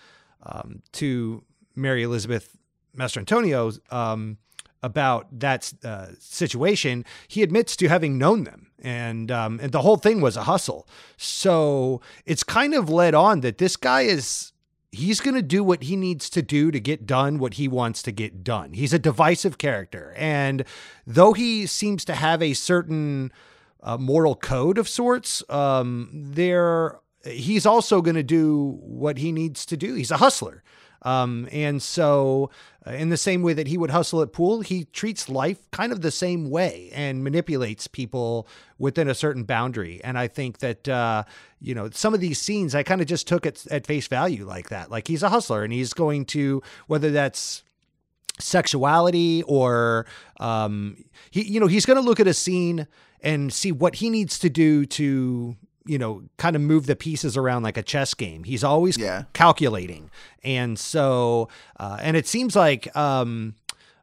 [0.42, 1.44] um, to
[1.76, 2.58] Mary Elizabeth
[2.98, 4.38] Mastrantonio um,
[4.82, 9.96] about that uh, situation, he admits to having known them, and um, and the whole
[9.96, 10.88] thing was a hustle.
[11.16, 14.52] So it's kind of led on that this guy is
[14.96, 18.02] he's going to do what he needs to do to get done what he wants
[18.02, 18.72] to get done.
[18.72, 20.64] He's a divisive character, and
[21.06, 23.32] though he seems to have a certain
[23.82, 29.66] uh, moral code of sorts, um, there he's also going to do what he needs
[29.66, 29.94] to do.
[29.94, 30.62] He's a hustler.
[31.02, 32.50] Um, and so,
[32.86, 36.02] in the same way that he would hustle at pool, he treats life kind of
[36.02, 38.46] the same way and manipulates people
[38.78, 40.00] within a certain boundary.
[40.04, 41.24] And I think that, uh,
[41.60, 44.46] you know, some of these scenes I kind of just took it at face value
[44.46, 44.90] like that.
[44.90, 47.64] Like he's a hustler and he's going to, whether that's
[48.38, 50.06] sexuality or,
[50.38, 52.86] um, he, you know, he's going to look at a scene
[53.20, 55.56] and see what he needs to do to
[55.86, 58.44] you know, kind of move the pieces around like a chess game.
[58.44, 59.24] He's always Yeah.
[59.32, 60.10] calculating.
[60.42, 63.54] And so, uh, and it seems like, um,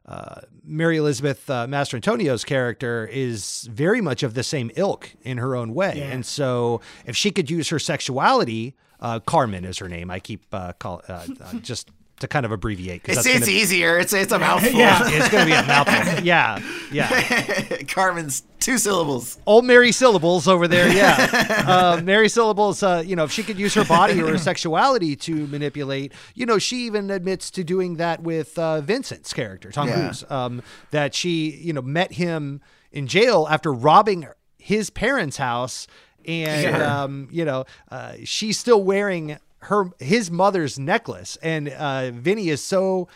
[0.06, 5.54] uh, Mary Elizabeth uh, Mastrantonio's character is very much of the same ilk in her
[5.56, 5.94] own way.
[5.96, 6.04] Yeah.
[6.12, 10.10] And so, if she could use her sexuality, uh, Carmen is her name.
[10.10, 11.90] I keep uh, call uh, uh, just
[12.20, 13.98] to kind of abbreviate It's, that's it's gonna- easier.
[13.98, 14.70] It's it's a mouthful.
[14.78, 15.00] Yeah.
[15.04, 16.24] it's going to be a mouthful.
[16.24, 16.60] Yeah,
[16.92, 17.82] yeah.
[17.88, 19.38] Carmen's two syllables.
[19.46, 21.64] Old Mary Syllables over there, yeah.
[21.66, 25.16] uh, Mary Syllables, uh, you know, if she could use her body or her sexuality
[25.16, 29.88] to manipulate, you know, she even admits to doing that with uh, Vincent's character, Tom
[29.88, 29.94] Yeah.
[30.06, 30.24] Cruise.
[30.30, 30.62] Um,
[30.92, 32.62] that she, you know, met him
[32.92, 35.86] in jail after robbing his parents' house,
[36.26, 36.84] and Sure.
[36.86, 42.62] um, you know, uh, she's still wearing her his mother's necklace, and uh, Vinny is
[42.62, 43.08] so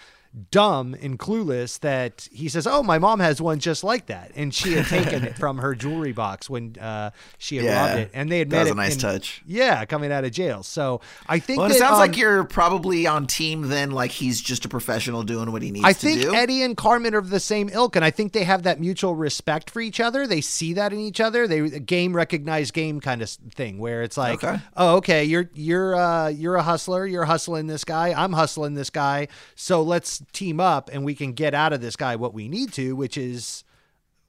[0.50, 4.52] dumb and clueless that he says, "Oh, my mom has one just like that," and
[4.54, 7.86] she had taken it from her jewelry box when uh, she had Yeah.
[7.88, 9.42] robbed it, and they had That was it a nice in- touch.
[9.46, 10.62] Yeah, coming out of jail.
[10.62, 13.90] So I think Well, that, it sounds um, like you're probably on team then.
[13.90, 16.34] Like he's just a professional doing what he needs I to think do.
[16.34, 19.14] Eddie and Carmen are of the same ilk, and I think they have that mutual
[19.14, 20.26] respect for each other.
[20.26, 21.46] They see that in each other.
[21.48, 24.60] They game recognize game kind of thing, where it's like, Okay.
[24.76, 27.06] oh, okay, you're you're uh, you're a hustler.
[27.06, 28.12] You're hustling this guy.
[28.16, 29.28] I'm hustling this guy.
[29.54, 32.72] So let's team up, and we can get out of this guy what we need
[32.74, 33.64] to, which is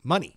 [0.03, 0.35] money.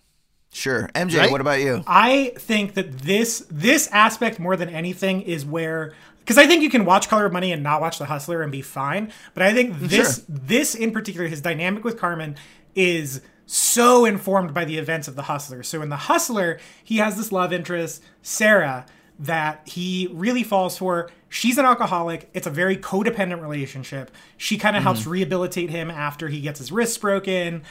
[0.53, 0.91] sure.
[0.95, 1.31] MJ, Right?
[1.31, 1.83] what about you?
[1.87, 6.71] I think that this this aspect more than anything is where because I think you
[6.71, 9.53] can watch Color of Money and not watch The Hustler and be fine, but I
[9.55, 10.25] think mm, this Sure.
[10.29, 12.37] this in particular his dynamic with Carmen
[12.75, 15.63] is so informed by the events of The Hustler.
[15.63, 18.87] So in The Hustler, he has this love interest, Sarah,
[19.19, 21.11] that he really falls for.
[21.29, 22.29] She's an alcoholic.
[22.35, 24.11] It's a very codependent relationship.
[24.37, 27.63] She kind of helps rehabilitate him after he gets his wrists broken,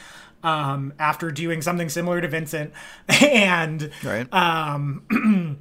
[0.42, 2.72] um, after doing something similar to Vincent,
[3.08, 4.26] and Right.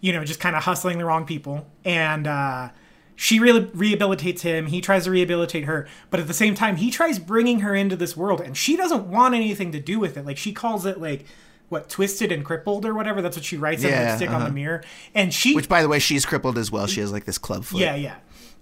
[0.00, 1.66] you know, just kind of hustling the wrong people.
[1.84, 2.70] And uh,
[3.14, 4.66] she really rehabilitates him.
[4.66, 5.86] He tries to rehabilitate her.
[6.10, 8.40] But at the same time, he tries bringing her into this world.
[8.40, 10.24] And she doesn't want anything to do with it.
[10.24, 11.24] Like, she calls it, like,
[11.72, 13.20] what, twisted and crippled or whatever.
[13.20, 14.46] That's what she writes in Yeah, lipstick on uh-huh.
[14.46, 14.84] the mirror.
[15.14, 15.54] And she.
[15.54, 16.86] Which, by the way, she's crippled as well.
[16.86, 17.80] She has like this club foot.
[17.80, 18.16] yeah, yeah.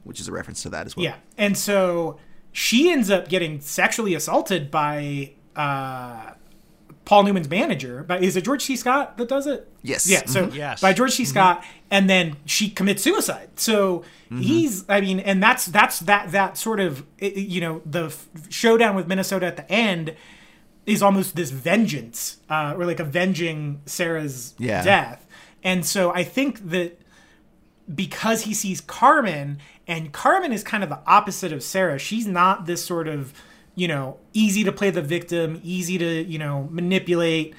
[0.04, 1.04] Which is a reference to that as well.
[1.04, 1.16] Yeah.
[1.36, 2.18] And so
[2.52, 6.32] she ends up getting sexually assaulted by uh,
[7.04, 8.04] Paul Newman's manager.
[8.06, 8.76] But is it George C.
[8.76, 9.68] Scott that does it?
[9.82, 10.08] Yes.
[10.08, 10.24] Yeah.
[10.26, 10.56] So mm-hmm.
[10.56, 10.80] Yes.
[10.80, 11.24] by George C.
[11.24, 11.30] Mm-hmm.
[11.30, 13.50] Scott, and then she commits suicide.
[13.56, 13.98] So
[14.30, 14.40] mm-hmm.
[14.40, 18.14] he's, I mean, and that's that's that that sort of i- i- you know the
[18.48, 20.14] showdown with Minnesota at the end
[20.90, 24.82] is almost this vengeance, uh, or like avenging Sarah's Yeah.
[24.82, 25.26] death.
[25.62, 26.98] And so I think that
[27.92, 31.98] because he sees Carmen, and Carmen is kind of the opposite of Sarah.
[31.98, 33.32] She's not this sort of,
[33.74, 37.54] you know, easy to play the victim, easy to, you know, manipulate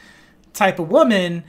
[0.54, 1.44] type of woman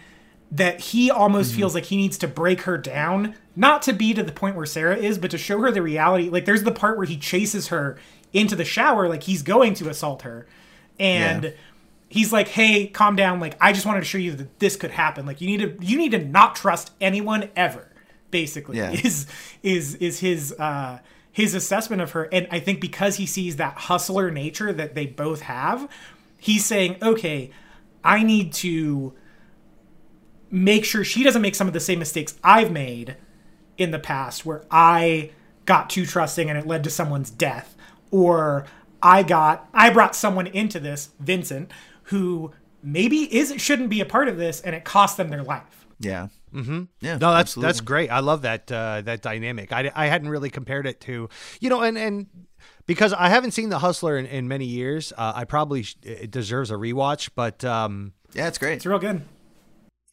[0.50, 4.22] that he almost feels like he needs to break her down, not to be to
[4.22, 6.28] the point where Sarah is, but to show her the reality.
[6.28, 7.96] Like there's the part where he chases her
[8.32, 10.46] into the shower like he's going to assault her.
[11.00, 11.50] And Yeah.
[12.12, 13.40] He's like, "Hey, calm down.
[13.40, 15.24] Like I just wanted to show you that this could happen.
[15.26, 17.88] Like you need to you need to not trust anyone ever."
[18.30, 18.90] Basically, Yeah.
[18.92, 19.26] is
[19.62, 20.98] is is his uh
[21.30, 25.06] his assessment of her and I think because he sees that hustler nature that they
[25.06, 25.88] both have,
[26.38, 27.50] he's saying, "Okay,
[28.04, 29.14] I need to
[30.50, 33.16] make sure she doesn't make some of the same mistakes I've made
[33.78, 35.30] in the past where I
[35.64, 37.74] got too trusting and it led to someone's death
[38.10, 38.66] or
[39.02, 41.70] I got I brought someone into this Vincent
[42.04, 45.86] who maybe is shouldn't be a part of this, and it cost them their life.
[45.98, 46.28] Yeah.
[46.52, 46.82] Mm-hmm.
[47.00, 47.12] Yeah.
[47.16, 47.68] No, that's absolutely.
[47.68, 48.10] that's great.
[48.10, 49.72] I love that uh, that dynamic.
[49.72, 51.28] I, I hadn't really compared it to,
[51.60, 52.26] you know, and and
[52.86, 56.30] because I haven't seen The Hustler in, in many years, uh, I probably sh- it
[56.30, 57.30] deserves a rewatch.
[57.34, 58.74] But um, Yeah, it's great.
[58.74, 59.22] It's real good.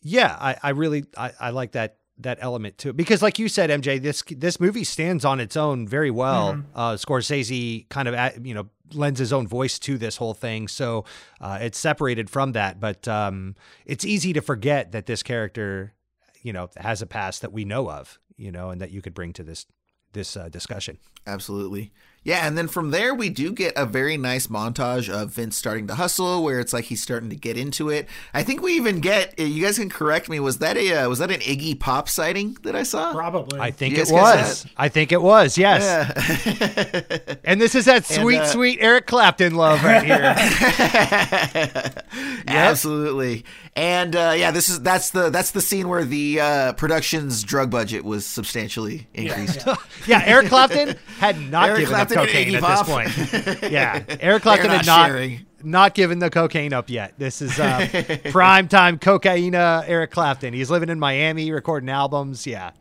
[0.02, 3.70] yeah, I, I really I, I like that that element too because like you said
[3.70, 6.64] MJ this this movie stands on its own very well Mhm.
[6.76, 10.68] uh Scorsese kind of at, you know lends his own voice to this whole thing
[10.68, 11.06] so
[11.42, 15.94] uh it's separated from that but um it's easy to forget that this character
[16.42, 19.14] you know has a past that we know of you know and that you could
[19.14, 19.66] bring to this
[20.14, 21.92] this uh, discussion Absolutely.
[22.22, 25.88] Yeah, and then from there we do get a very nice montage of Vince starting
[25.88, 28.08] to hustle, where it's like he's starting to get into it.
[28.34, 29.40] I think we even get.
[29.40, 30.40] uh, You guys can correct me.
[30.42, 33.14] Was that a uh, was that an Iggy Pop sighting that I saw?
[33.14, 33.60] Probably.
[33.60, 34.66] I think it was.
[34.78, 35.58] I think it was.
[35.58, 35.82] Yes.
[35.82, 37.36] Yeah.
[37.46, 40.36] And this is that And, sweet, uh, sweet Eric Clapton love right here.
[42.48, 43.46] Absolutely.
[43.76, 47.70] And uh, yeah, this is that's the that's the scene where the uh, production's drug
[47.70, 49.66] budget was substantially increased.
[50.08, 52.86] yeah, Eric Clapton had not Eric given Clapton up cocaine at Pop.
[52.86, 53.62] this point.
[53.72, 55.46] Yeah, Eric Clapton They're had not not sharing.
[55.64, 57.14] not given the cocaine up yet.
[57.18, 59.56] This is uh, prime time cocaine.
[59.56, 60.54] Eric Clapton.
[60.54, 62.46] He's living in Miami, recording albums.
[62.48, 62.72] Yeah.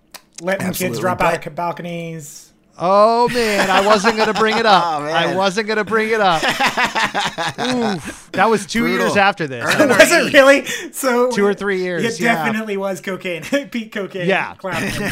[0.41, 2.48] Letting kids drop but- out of balconies.
[2.81, 4.79] Oh man, I wasn't gonna bring it up.
[4.99, 5.05] Oh.
[5.05, 6.43] I wasn't gonna bring it up.
[7.59, 8.31] Oof.
[8.33, 9.07] That was two Brutal.
[9.07, 9.65] years after this.
[9.65, 10.65] Earn was it really?
[10.93, 12.45] So Two or three years, It yeah.
[12.45, 13.43] definitely was cocaine.
[13.71, 14.29] Pete cocaine.
[14.29, 14.55] Yeah.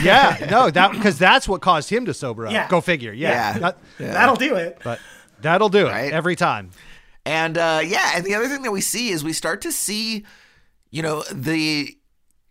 [0.02, 2.52] Yeah, no, that because that's what caused him to sober up.
[2.52, 2.68] Yeah.
[2.68, 3.12] Go figure.
[3.12, 3.58] Yeah, Yeah.
[3.58, 4.78] That- That'll do it.
[4.84, 5.00] but
[5.40, 6.70] that'll do it every time.
[7.24, 10.24] And uh, yeah, and the other thing that we see is we start to see,
[10.90, 11.96] you know, the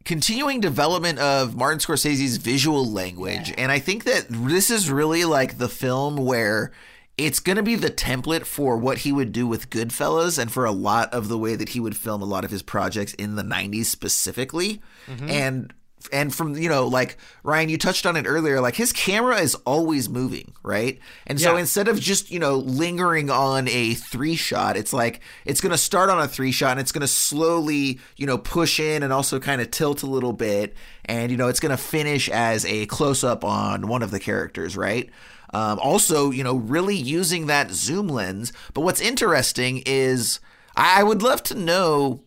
[0.06, 3.54] continuing development of Martin Scorsese's visual language.
[3.58, 6.72] And I think that this is really like the film where
[7.18, 10.66] it's going to be the template for what he would do with Goodfellas and for
[10.66, 13.36] a lot of the way that he would film a lot of his projects in
[13.36, 14.82] the 90s specifically.
[15.08, 15.30] Mm-hmm.
[15.30, 15.74] And
[16.12, 19.56] and from you know like Ryan you touched on it earlier like his camera is
[19.66, 21.00] always moving right?
[21.28, 21.60] And so Yeah.
[21.60, 25.78] instead of just you know lingering on a three shot it's like it's going to
[25.78, 29.12] start on a three shot and it's going to slowly you know push in and
[29.14, 30.74] also kind of tilt a little bit.
[31.06, 34.20] And you know it's going to finish as a close up on one of the
[34.20, 35.10] characters right?
[35.54, 38.52] Um, also you know really using that zoom lens.
[38.74, 40.40] But what's interesting is
[40.76, 42.22] I I would love to know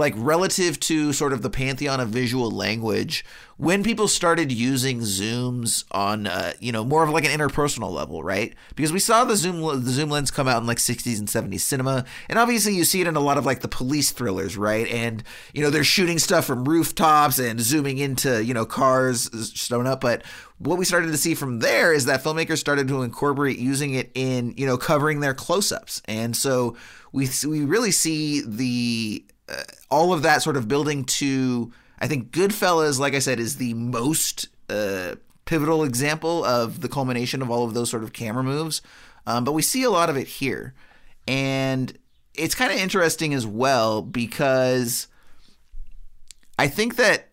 [0.00, 3.24] like relative to sort of the pantheon of visual language
[3.56, 8.22] when people started using zooms on uh, you know more of like an interpersonal level
[8.24, 8.54] right?
[8.74, 11.60] Because we saw the zoom the zoom lens come out in like 60s and 70s
[11.60, 14.88] cinema and obviously you see it in a lot of like the police thrillers right?
[14.88, 15.22] And
[15.54, 20.00] you know they're shooting stuff from rooftops and zooming into you know cars shown up
[20.00, 20.22] but
[20.60, 24.10] what we started to see from there is that filmmakers started to incorporate using it
[24.14, 26.02] in you know covering their close-ups.
[26.04, 26.76] And so
[27.12, 29.24] we we really see the
[29.90, 33.74] all of that sort of building to I think Goodfellas, like I said, is the
[33.74, 38.80] most uh, pivotal example of the culmination of all of those sort of camera moves.
[39.26, 40.74] Um, but we see a lot of it here,
[41.28, 41.96] and
[42.34, 45.08] it's kind of interesting as well because
[46.58, 47.28] I think that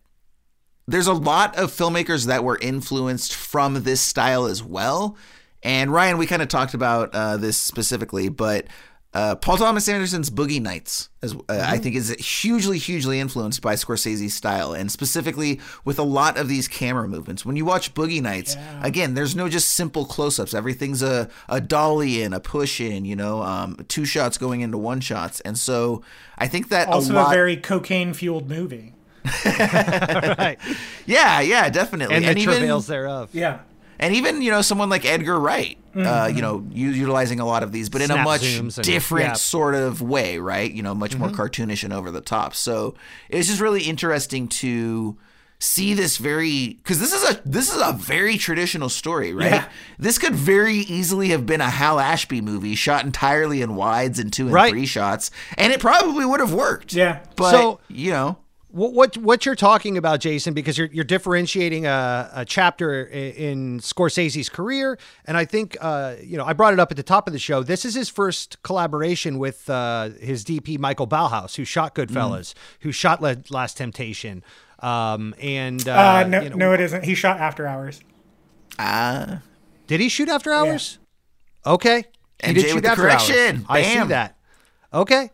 [0.86, 5.16] there's a lot of filmmakers that were influenced from this style as well.
[5.62, 8.66] And Ryan, we kind of talked about uh, this specifically, but
[9.14, 13.74] uh, Paul Thomas Anderson's Boogie Nights, as, uh, I think, is hugely, hugely influenced by
[13.74, 17.44] Scorsese's style, and specifically with a lot of these camera movements.
[17.44, 20.52] When you watch Boogie Nights, again, there's no just simple close-ups.
[20.52, 24.76] Everything's a, a dolly in, a push in, you know, um, two shots going into
[24.76, 26.02] one shots, and so
[26.36, 28.94] I think that Also a a, very cocaine fueled movie.
[29.46, 30.58] right.
[31.06, 33.30] yeah, yeah, definitely, And the even- travails thereof.
[33.32, 33.60] Yeah.
[33.98, 37.72] And even you know someone like Edgar Wright, uh, you know, utilizing a lot of
[37.72, 39.32] these, but in a much zooms and- different yeah.
[39.34, 40.70] sort of way, right?
[40.70, 42.54] You know, much more cartoonish and over the top.
[42.54, 42.94] So
[43.28, 45.16] it's just really interesting to
[45.60, 49.50] see this very because this is a this is a very traditional story, right?
[49.50, 49.68] Yeah.
[49.98, 54.32] This could very easily have been a Hal Ashby movie shot entirely in wides and
[54.32, 54.70] two and Right.
[54.70, 56.92] three shots, and it probably would have worked.
[56.92, 57.18] Yeah.
[57.34, 58.38] but So- you know.
[58.70, 60.52] What, what what you're talking about, Jason?
[60.52, 66.16] Because you're you're differentiating a, a chapter i- in Scorsese's career, and I think uh,
[66.22, 67.62] you know I brought it up at the top of the show.
[67.62, 72.92] This is his first collaboration with uh, his DP Michael Ballhaus, who shot Goodfellas, who
[72.92, 74.44] shot Le- Last Temptation,
[74.80, 77.04] um, and uh, Uh, no, you know- no, it isn't.
[77.04, 78.02] He shot After Hours.
[78.78, 79.40] Ah,
[79.86, 80.98] Did he shoot After Hours?
[81.64, 82.04] Okay,
[82.44, 83.26] he MJ did shoot the After Hours.
[83.26, 83.64] correction.
[83.68, 84.36] I see that.
[84.92, 85.30] Okay.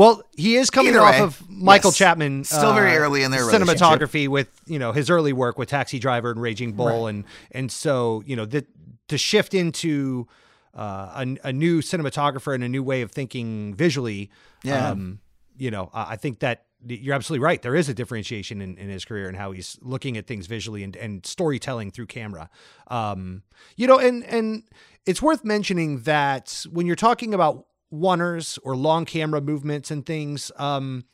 [0.00, 1.98] Well, he is coming Either off way, of Michael yes.
[1.98, 2.40] Chapman.
[2.40, 5.98] uh, Still very early in their cinematography with you know his early work with Taxi
[5.98, 8.64] Driver and Raging Bull, and and so you know the,
[9.08, 10.26] to shift into
[10.74, 14.30] uh, a, a new cinematographer and a new way of thinking visually.
[14.64, 14.88] Yeah.
[14.88, 15.20] Um,
[15.58, 17.60] you know, uh, I think that you're absolutely right.
[17.60, 20.82] There is a differentiation in, in his career and how he's looking at things visually
[20.82, 22.48] and, and storytelling through camera.
[22.88, 23.42] Um,
[23.76, 24.62] you know, and and
[25.04, 30.50] it's worth mentioning that when you're talking about oneers or long camera movements and things,
[30.56, 31.04] um,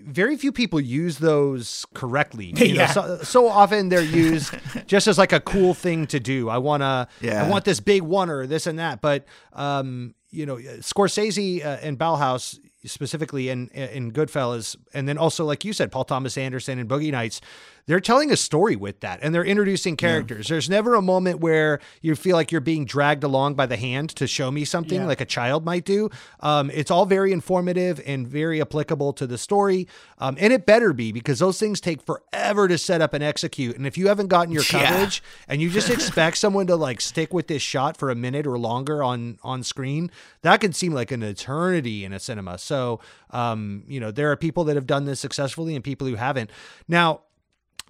[0.00, 2.46] very few people use those correctly.
[2.46, 2.86] You know, Yeah.
[2.92, 4.54] so, so often they're used
[4.86, 6.48] just as like a cool thing to do.
[6.48, 7.44] I want to, Yeah.
[7.44, 9.00] I want this big one or this and that.
[9.00, 15.44] But, um, you know, Scorsese uh, and Ballhaus specifically in, in Goodfellas, and then also,
[15.44, 17.40] like you said, Paul Thomas Anderson and Boogie Nights,
[17.88, 20.46] they're telling a story with that and they're introducing characters.
[20.48, 24.10] There's never a moment where you feel like you're being dragged along by the hand
[24.16, 25.06] to show me something Yeah.
[25.06, 26.10] like a child might do.
[26.40, 29.88] Um, it's all very informative and very applicable to the story.
[30.18, 33.76] Um, and it better be because those things take forever to set up and execute.
[33.76, 34.90] And if you haven't gotten your Yeah.
[34.90, 38.46] coverage and you just expect someone to like stick with this shot for a minute
[38.46, 40.10] or longer on on screen,
[40.42, 42.58] that can seem like an eternity in a cinema.
[42.58, 46.16] So, um, you know, there are people that have done this successfully and people who
[46.16, 46.50] haven't.
[46.86, 47.20] Now,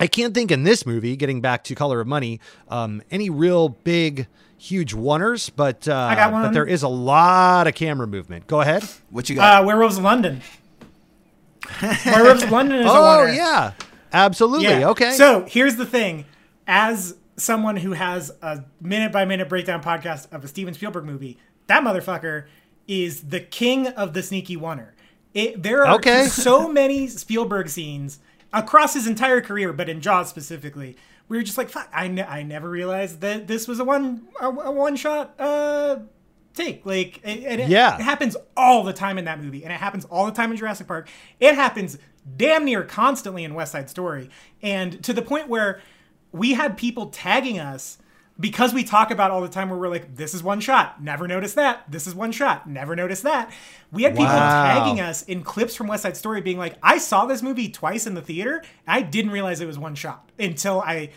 [0.01, 3.71] I can't think in this movie, getting back to Color of Money, um, any real
[3.71, 4.27] big,
[4.57, 6.43] huge oneers, but uh, got one.
[6.43, 8.47] but there is a lot of camera movement.
[8.47, 8.85] Go ahead.
[9.11, 9.63] What you got?
[9.63, 10.41] Uh, Werewolves of London.
[12.07, 13.73] Werewolves of London is a Oh yeah,
[14.13, 14.67] absolutely.
[14.69, 14.91] Yeah.
[14.91, 15.13] Okay.
[15.13, 16.25] So here's the thing:
[16.67, 21.39] as someone who has a minute by minute breakdown podcast of a Steven Spielberg movie,
[21.67, 22.47] that motherfucker
[22.87, 24.91] is the king of the sneaky oneer.
[25.35, 26.27] It, there are Okay.
[26.27, 28.19] so many Spielberg scenes
[28.53, 30.97] across his entire career, but in Jaws specifically,
[31.29, 34.29] we were just like, "Fuck!" I, ne- I never realized that this was a one
[34.41, 35.99] a, a one shot uh,
[36.55, 36.85] take.
[36.87, 37.97] Like, it, and it, Yeah.
[37.97, 40.57] it happens all the time in that movie, and it happens all the time in
[40.57, 41.09] Jurassic Park.
[41.41, 41.99] It happens
[42.37, 44.31] damn near constantly in West Side Story,
[44.63, 45.81] and to the point where
[46.33, 47.99] we had people tagging us
[48.41, 51.27] because we talk about all the time where we're like, this is one shot, never
[51.27, 51.91] noticed that.
[51.91, 53.51] This is one shot, never noticed that.
[53.91, 54.65] We had people Wow.
[54.65, 58.07] tagging us in clips from West Side Story being like, I saw this movie twice
[58.07, 58.63] in the theater.
[58.87, 61.11] I didn't realize it was one shot until I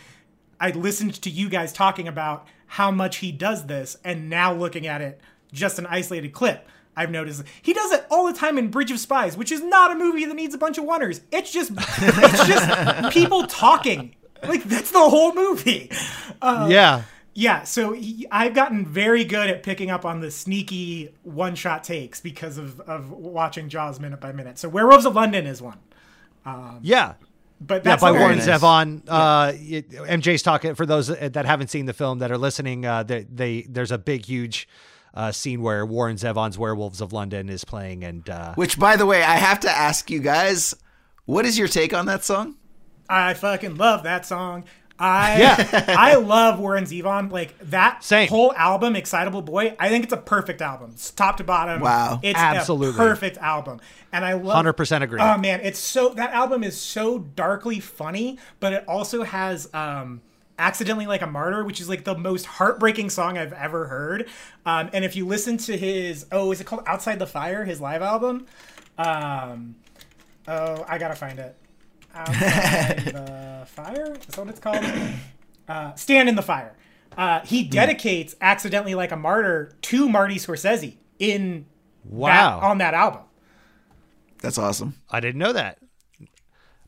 [0.60, 4.86] I listened to you guys talking about how much he does this, and now looking
[4.88, 5.20] at it,
[5.52, 6.68] just an isolated clip.
[6.96, 9.92] I've noticed he does it all the time in Bridge of Spies, which is not
[9.92, 11.22] a movie that needs a bunch of oneers.
[11.32, 14.16] It's just it's just people talking.
[14.44, 15.92] Like that's the whole movie.
[16.42, 17.04] Uh, yeah.
[17.34, 22.20] Yeah, so he, I've gotten very good at picking up on the sneaky one-shot takes
[22.20, 24.58] because of, of watching Jaws minute by minute.
[24.60, 25.78] So Werewolves of London is one,
[26.82, 27.14] Yeah.
[27.62, 28.48] but Yeah, by Warren nice.
[28.48, 29.04] Zevon.
[29.08, 32.86] Uh, it- MJ's talking for those that haven't seen the film that are listening.
[32.86, 34.68] Uh, they, they there's a big, huge
[35.14, 39.06] uh, scene where Warren Zevon's Werewolves of London is playing, and uh, Which, by the
[39.06, 40.76] way, I have to ask you guys,
[41.26, 42.56] what is your take on that song?
[43.12, 44.64] I fucking love that song.
[44.98, 45.86] I Yeah.
[45.98, 47.32] I love Warren Zevon.
[47.32, 48.30] Like that Same.
[48.30, 49.76] whole album, Excitable Boy.
[49.80, 51.82] I think it's a perfect album, It's top to bottom.
[51.82, 52.20] Wow.
[52.24, 52.96] it's Absolutely.
[52.96, 53.82] a perfect album,
[54.14, 54.64] and I love.
[54.64, 55.20] 100% agree.
[55.20, 60.22] Oh man, it's so that album is so darkly funny, but it also has um
[60.60, 64.30] accidentally like a martyr which is like the most heartbreaking song i've ever heard
[64.68, 67.82] um, and if you listen to his oh is it called outside the fire his
[67.82, 68.46] live album
[69.00, 69.74] um,
[70.48, 71.56] oh i gotta find it
[72.14, 74.84] outside the fire is that what it's called
[75.68, 76.76] uh, stand in the fire
[77.18, 81.66] uh, he dedicates accidentally like a martyr to marty scorsese in
[82.04, 82.60] Wow.
[82.60, 83.22] that, on that album
[84.42, 84.96] That's awesome.
[85.10, 85.78] I didn't know that.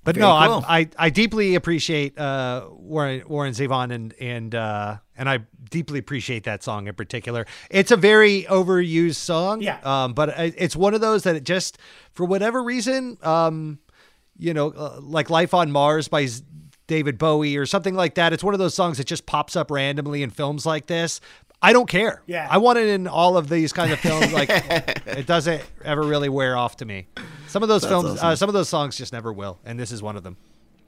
[0.05, 0.65] But Very no, cool.
[0.67, 5.97] I, I I deeply appreciate uh, Warren Warren Zevon and and uh, and I deeply
[5.99, 7.45] appreciate that song in particular.
[7.69, 9.79] It's a very overused song, Yeah.
[9.83, 11.77] Um, but it's one of those that it just
[12.11, 13.79] for whatever reason, um,
[14.37, 16.43] you know, uh, like Life on Mars by Z-
[16.87, 18.33] David Bowie or something like that.
[18.33, 21.21] It's one of those songs that just pops up randomly in films like this.
[21.61, 22.21] I don't care.
[22.25, 22.47] Yeah.
[22.51, 24.33] I want it in all of these kind of films.
[24.33, 24.49] Like
[25.07, 27.07] it doesn't ever really wear off to me.
[27.47, 28.27] Some of those films, awesome.
[28.27, 30.35] uh, some of those songs just never will, and this is one of them.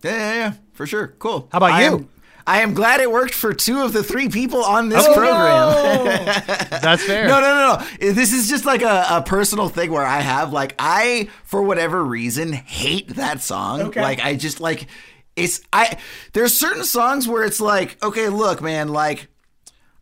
[0.03, 1.15] Yeah, yeah, yeah, for sure.
[1.19, 1.47] Cool.
[1.51, 1.95] How about I you?
[1.95, 2.09] Am,
[2.47, 6.05] I am glad it worked for two of the three people on this Oh, program.
[6.81, 7.27] That's fair.
[7.27, 8.13] No, no, no, no.
[8.13, 12.03] This is just like a, a personal thing where I have like I for whatever
[12.03, 13.81] reason hate that song.
[13.83, 14.01] Okay.
[14.01, 14.87] Like I just like
[15.35, 15.97] it's I
[16.33, 19.27] there's certain songs where it's like, okay, look, man, like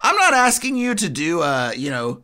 [0.02, 2.24] I'm not asking you to do a, you know,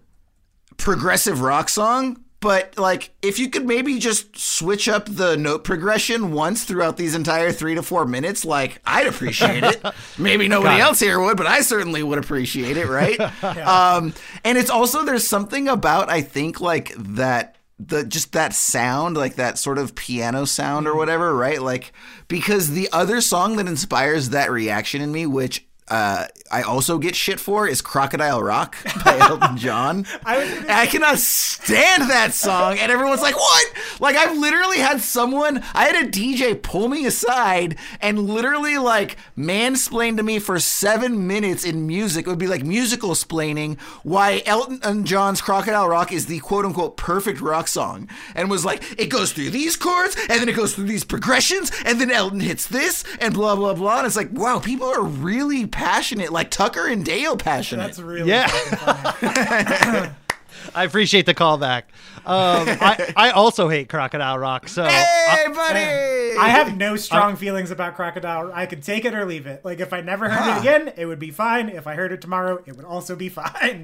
[0.78, 6.32] progressive rock song, but like if you could maybe just switch up the note progression
[6.32, 9.84] once throughout these entire 3 to 4 minutes, like I'd appreciate it.
[10.18, 10.84] maybe nobody Got it.
[10.84, 13.20] else here would, but I certainly would appreciate it, right?
[13.68, 14.14] Um
[14.44, 19.36] and it's also there's something about I think like that the just that sound like
[19.36, 21.94] that sort of piano sound or whatever right like
[22.28, 27.16] because the other song that inspires that reaction in me which uh, I also get
[27.16, 28.76] shit for is Crocodile Rock
[29.06, 30.06] by Elton John.
[30.26, 32.78] I I cannot stand that song.
[32.78, 33.74] And everyone's like, what?
[34.00, 39.18] Like, I've literally had someone, I had a DJ pull me aside and literally, like,
[39.38, 42.26] mansplain to me for seven minutes in music.
[42.26, 46.98] It would be like musical splaining why Elton John's Crocodile Rock is the quote unquote
[46.98, 48.10] perfect rock song.
[48.36, 51.72] And was like, it goes through these chords and then it goes through these progressions
[51.86, 54.00] and then Elton hits this and blah, blah, blah.
[54.00, 57.84] And it's like, wow, people are really passionate, like Tucker and Dale passionate.
[57.84, 60.14] That's really Yeah.
[60.70, 60.84] fucking funny.
[60.84, 61.84] I appreciate the callback.
[62.26, 64.68] Um, I, I also hate Crocodile Rock.
[64.68, 66.38] So Hey, buddy!
[66.38, 68.52] I have no strong feelings about Crocodile.
[68.54, 69.66] I could take it or leave it.
[69.66, 71.70] Like if I never heard it again, it would be fine.
[71.70, 73.82] If I heard it tomorrow, it would also be fine.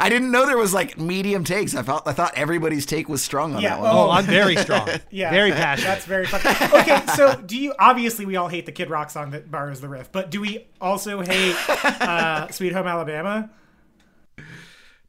[0.00, 1.74] I didn't know there was like medium takes.
[1.74, 3.90] I thought I thought everybody's take was strong on Yeah, that one.
[3.94, 4.88] oh, I'm very strong.
[5.10, 5.86] Yeah, very passionate.
[5.88, 6.40] That's very fun.
[6.80, 7.74] Okay, so do you?
[7.78, 10.66] Obviously, we all hate the Kid Rock song that borrows the riff, but do we
[10.80, 13.50] also hate uh, "Sweet Home Alabama"?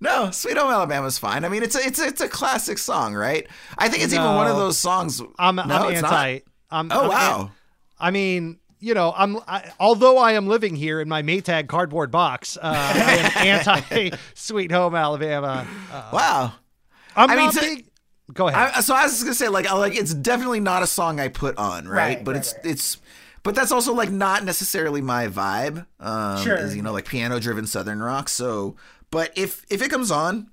[0.02, 1.43] No, Sweet Home Alabama's fine.
[1.43, 3.47] I mean, it's a, it's a, it's a classic song, right?
[3.78, 5.22] I think it's even one of those songs.
[5.38, 6.34] I'm, no, I'm it's anti.
[6.34, 6.41] Not.
[6.72, 7.41] I'm, Oh I'm wow.
[7.41, 7.50] an-
[8.00, 12.12] I mean, you know, I'm I, although I am living here in my Maytag cardboard
[12.12, 15.68] box, uh, I am anti Sweet Home Alabama.
[15.91, 16.54] Uh, wow.
[17.16, 17.86] I'm I mean, not to- big.
[18.34, 18.72] Go ahead.
[18.76, 21.20] I, so I was just gonna say, like, I- like it's definitely not a song
[21.20, 22.16] I put on, right?
[22.18, 22.66] Right, but right, it's right.
[22.68, 22.97] it's,
[23.43, 25.86] but that's also like not necessarily my vibe.
[26.00, 26.56] Um, Sure.
[26.56, 28.30] is, you know, like piano driven southern rock.
[28.30, 28.76] So,
[29.12, 30.49] but if if it comes on,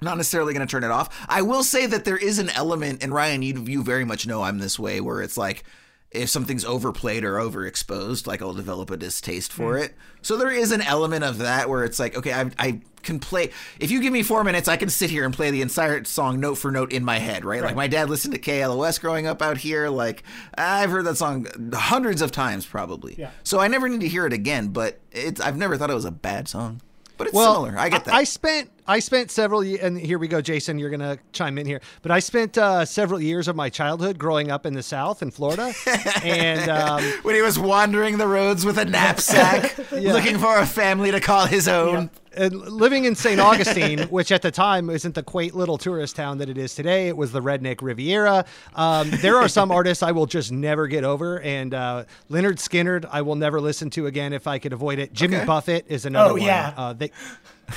[0.00, 1.24] not necessarily going to turn it off.
[1.28, 4.42] I will say that there is an element, and Ryan, you you very much know
[4.42, 5.64] I'm this way, where it's like
[6.10, 9.84] if something's overplayed or overexposed, like I'll develop a distaste for Hmm.
[9.84, 9.94] it.
[10.20, 13.50] So there is an element of that where it's like, okay, I, I can play.
[13.80, 16.38] If you give me four minutes, I can sit here and play the entire song
[16.38, 17.62] note for note in my head, right?
[17.62, 19.88] Like my dad listened to KLOS growing up out here.
[19.88, 20.22] Like
[20.58, 23.14] I've heard that song hundreds of times, probably.
[23.18, 23.30] Yeah.
[23.42, 24.68] So I never need to hear it again.
[24.68, 26.82] But it's I've never thought it was a bad song.
[27.22, 27.78] But it's well, similar.
[27.78, 28.14] I get that.
[28.14, 30.76] I spent I spent several years, and here we go, Jason.
[30.80, 34.50] You're gonna chime in here, but I spent uh, several years of my childhood growing
[34.50, 35.72] up in the South in Florida,
[36.24, 41.12] and um, when he was wandering the roads with a knapsack, looking for a family
[41.12, 42.10] to call his own.
[42.36, 43.40] And living in St.
[43.40, 47.08] Augustine, which at the time isn't the quaint little tourist town that it is today.
[47.08, 48.44] It was the redneck Riviera.
[48.74, 53.06] Um, there are some artists I will just never get over, and uh, Lynyrd Skynyrd
[53.10, 55.12] I will never listen to again if I could avoid it.
[55.12, 55.46] Jimmy Okay.
[55.46, 56.42] Buffett is another Oh, one.
[56.42, 56.74] yeah.
[56.76, 57.10] Uh, they,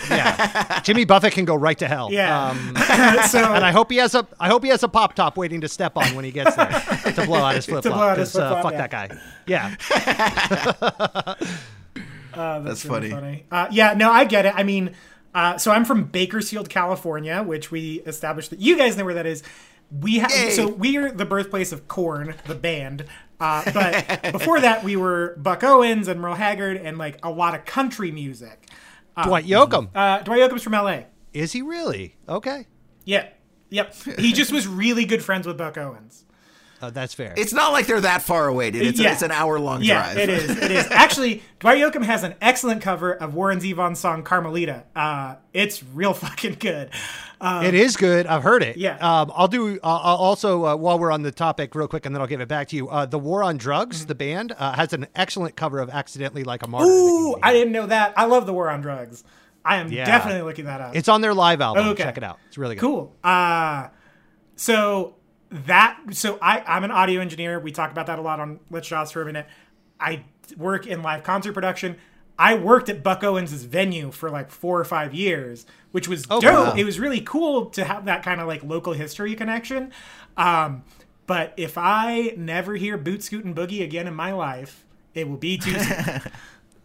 [0.10, 2.12] yeah, Jimmy Buffett can go right to hell.
[2.12, 2.50] Yeah.
[2.50, 2.76] Um,
[3.30, 5.62] so and I hope he has a I hope he has a pop top waiting
[5.62, 6.68] to step on when he gets there
[7.14, 8.18] to blow out his flip flop.
[8.18, 8.88] Uh, flip-flop, fuck yeah.
[8.88, 9.10] that guy.
[9.48, 9.76] Yeah.
[12.36, 13.46] Uh, That's really funny.
[13.52, 14.54] Uh, yeah, no, I get it.
[14.56, 14.96] I mean,
[15.34, 19.26] uh, so I'm from Bakersfield, California, which we established that you guys know where that
[19.26, 19.44] is.
[19.92, 20.50] We have Yay.
[20.52, 23.06] so we are the birthplace of Korn, the band.
[23.40, 27.54] Uh, but before that, we were Buck Owens and Merle Haggard and like a lot
[27.56, 28.68] of country music.
[29.24, 29.90] Dwight Yoakam.
[29.96, 31.04] Uh, Dwight Yoakam's from LA.
[31.34, 32.18] is he really?
[32.28, 32.68] Okay.
[33.06, 33.30] Yeah,
[33.70, 33.96] yep.
[34.18, 36.25] He just was really good friends with Buck Owens.
[36.82, 37.34] Uh, that's fair.
[37.38, 38.86] It's not like they're that far away, dude.
[38.86, 39.10] It's, Yeah.
[39.10, 40.18] a, it's an hour long Yeah, drive.
[40.18, 40.50] it is.
[40.58, 40.88] It is.
[40.92, 46.14] Actually, Dwight Yoakam has an excellent cover of Warren Zevon's song "Carmelita." Uh, it's real
[46.14, 46.90] fucking good.
[47.42, 48.28] Um, It is good.
[48.28, 48.78] I've heard it.
[48.78, 48.98] Yeah.
[48.98, 49.78] Um, I'll do.
[49.78, 52.42] Uh, I'll also, uh, while we're on the topic, real quick, and then I'll give
[52.42, 52.90] it back to you.
[52.90, 56.64] Uh, the War on Drugs, the band, uh, has an excellent cover of "Accidentally Like
[56.64, 58.14] a Martyr." Ooh, I didn't know that.
[58.18, 59.24] I love the War on Drugs.
[59.64, 60.06] I am Yeah.
[60.06, 60.96] definitely looking that up.
[60.96, 61.88] It's on their live album.
[61.90, 62.04] Okay.
[62.04, 62.38] Check it out.
[62.48, 62.82] It's really good.
[62.82, 63.16] cool.
[63.24, 63.88] Uh,
[64.56, 65.16] so
[65.66, 67.60] that so I I'm an audio engineer.
[67.60, 69.48] We talk about that a lot on Let's Jaws for a minute.
[70.00, 70.24] I
[70.58, 71.98] work in live concert production.
[72.38, 76.42] I worked at Buck Owens' venue for like four or five years, which was Oh,
[76.42, 76.54] dope.
[76.54, 76.74] wow.
[76.76, 79.94] It was really cool to have that kind of like local history connection.
[80.36, 80.84] Um,
[81.28, 84.84] but if I never hear Boot Scoot and Boogie again in my life,
[85.14, 86.22] it will be too soon.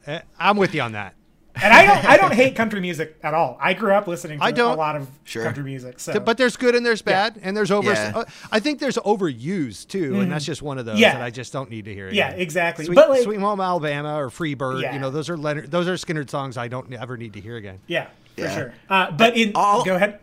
[0.06, 1.14] Uh, I'm with you on that.
[1.62, 3.56] And I don't I don't hate country music at all.
[3.60, 4.72] I grew up listening to I don't.
[4.72, 5.44] a lot of Sure.
[5.44, 6.00] country music.
[6.00, 7.92] So But there's good and there's bad, and there's over.
[7.92, 8.12] Yeah.
[8.14, 11.02] uh, I think there's overused too, and that's just one of those Mm-hmm.
[11.02, 11.12] Yeah.
[11.14, 12.08] that I just don't need to hear.
[12.10, 12.84] Yeah, exactly.
[12.86, 14.92] Sweet, But, like- Sweet Home Alabama or Free Bird, Yeah.
[14.94, 17.56] you know, those are Lynyrd, those are Skynyrd songs I don't ever need to hear
[17.56, 17.78] again.
[17.86, 18.06] yeah,
[18.36, 18.54] for Yeah.
[18.54, 18.74] sure.
[18.88, 20.18] Uh, but in All- go ahead.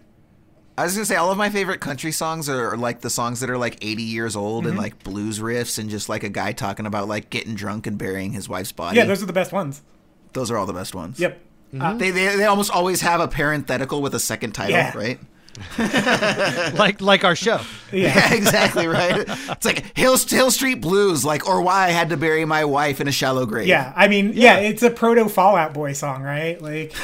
[0.80, 3.50] I was gonna say all of my favorite country songs are like the songs that
[3.50, 4.70] are like 80 years old Mm-hmm.
[4.74, 7.98] and like blues riffs and just like a guy talking about like getting drunk and
[7.98, 8.98] burying his wife's body.
[8.98, 9.82] Yeah, those are the best ones.
[10.38, 11.20] Those are all the best ones.
[11.20, 11.42] Yep.
[11.82, 14.96] Uh, They, they they almost always have a parenthetical with a second title, Yeah.
[14.96, 15.20] right?
[16.78, 17.60] like like our show.
[17.92, 19.26] Yeah, exactly right.
[19.28, 23.02] It's like Hill Hill Street Blues, like or why I had to bury my wife
[23.02, 23.66] in a shallow grave.
[23.68, 24.58] yeah, I mean, yeah.
[24.58, 26.62] it's a proto Fall Out Boy song, right?
[26.62, 26.94] Like,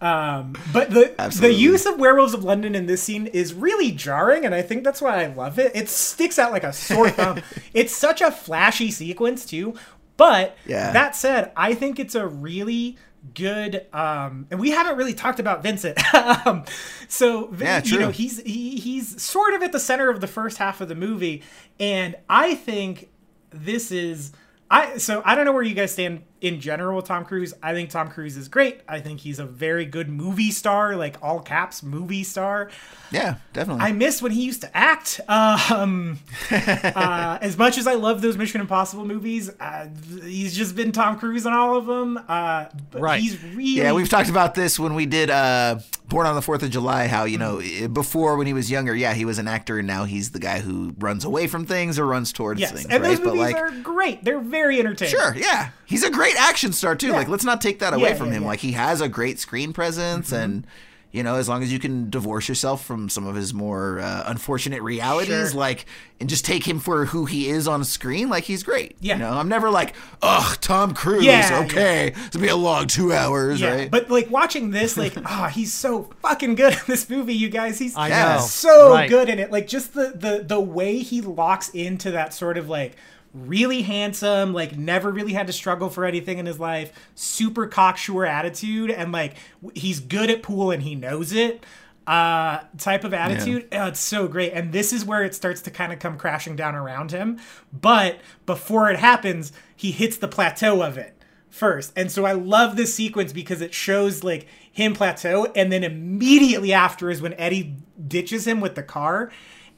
[0.00, 4.44] Um, but the the use of Werewolves of London in this scene is really jarring,
[4.44, 5.72] and I think that's why I love it.
[5.74, 7.40] It sticks out like a sore thumb.
[7.72, 9.74] it's such a flashy sequence too.
[10.16, 10.92] But Yeah.
[10.92, 12.96] that said, I think it's a really
[13.34, 15.98] good um and we haven't really talked about Vincent.
[16.46, 16.62] um
[17.08, 20.58] so Yeah, you know, he's he, he's sort of at the center of the first
[20.58, 21.42] half of the movie
[21.80, 23.08] and I think
[23.50, 24.32] this is
[24.70, 27.54] I so I don't know where you guys stand in general with Tom Cruise.
[27.62, 28.80] I think Tom Cruise is great.
[28.88, 32.70] I think he's a very good movie star, like all caps movie star.
[33.10, 33.82] Yeah, definitely.
[33.82, 35.20] I miss when he used to act.
[35.74, 36.18] Um,
[36.50, 39.88] uh, as much as I love those Mission Impossible movies, uh,
[40.22, 42.18] he's just been Tom Cruise on all of them.
[42.28, 43.20] Uh, but Right.
[43.20, 45.78] He's really Yeah, we've talked about this when we did uh,
[46.08, 47.06] Born on the Fourth of July.
[47.06, 47.84] How you know Mm-hmm.
[47.84, 50.38] i- before when he was younger, yeah, he was an actor, and now he's the
[50.38, 53.16] guy who runs away from things or runs towards yes, things, and right?
[53.16, 54.24] those movies are great.
[54.24, 55.14] They're very entertaining.
[55.14, 55.70] Sure, yeah.
[55.86, 57.08] He's a great action star too.
[57.08, 57.12] Yeah.
[57.16, 58.42] Like let's not take that away Yeah, from yeah, him.
[58.42, 58.48] yeah.
[58.48, 60.42] Like he has a great screen presence Mm-hmm.
[60.42, 60.66] and
[61.12, 64.24] you know, as long as you can divorce yourself from some of his more uh,
[64.26, 65.60] unfortunate realities, Sure.
[65.60, 65.86] like,
[66.18, 68.96] and just take him for who he is on screen, like he's great.
[68.98, 69.14] Yeah.
[69.14, 71.22] You know, I'm never like, ugh, Tom Cruise.
[71.24, 73.90] Yeah, okay, it's gonna be a long two hours, Yeah, right?
[73.92, 77.78] but like watching this, like, ah, he's so fucking good in this movie, you guys.
[77.78, 78.40] He's I know.
[78.40, 79.08] so Right.
[79.08, 79.52] good in it.
[79.52, 82.96] Like just the the the way he locks into that sort of like
[83.34, 88.24] really handsome, like never really had to struggle for anything in his life, super cocksure
[88.24, 89.34] attitude, and like
[89.74, 91.64] he's good at pool and he knows it.
[92.06, 93.66] Uh, type of attitude.
[93.72, 94.52] Oh, it's so great.
[94.52, 97.38] And this is where it starts to kind of come crashing down around him.
[97.72, 101.16] But before it happens, he hits the plateau of it
[101.48, 101.94] first.
[101.96, 106.74] And so I love this sequence because it shows like him plateau and then immediately
[106.74, 109.30] after is when Eddie ditches him with the car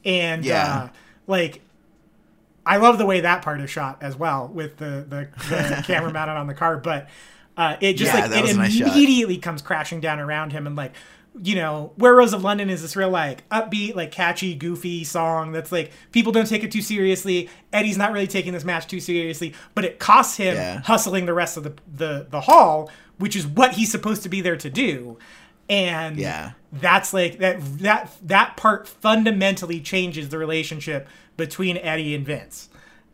[0.03, 0.73] and Yeah.
[0.75, 0.89] uh
[1.27, 1.61] like
[2.67, 6.11] I love the way that part is shot as well with the the, the camera
[6.11, 7.09] mounted on the car but
[7.55, 8.89] uh it just Yeah, like it nice shot.
[8.89, 10.93] immediately comes crashing down around him and like
[11.39, 15.71] you know, Werewolves of London is this real like upbeat, like catchy, goofy song that's
[15.71, 17.47] like people don't take it too seriously.
[17.71, 20.81] Eddie's not really taking this match too seriously, but it costs him Yeah.
[20.81, 22.89] hustling the rest of the, the the hall,
[23.19, 25.19] which is what he's supposed to be there to do.
[25.69, 26.53] And Yeah.
[26.73, 31.07] that's like that that that part fundamentally changes the relationship
[31.37, 32.69] between Eddie and Vince.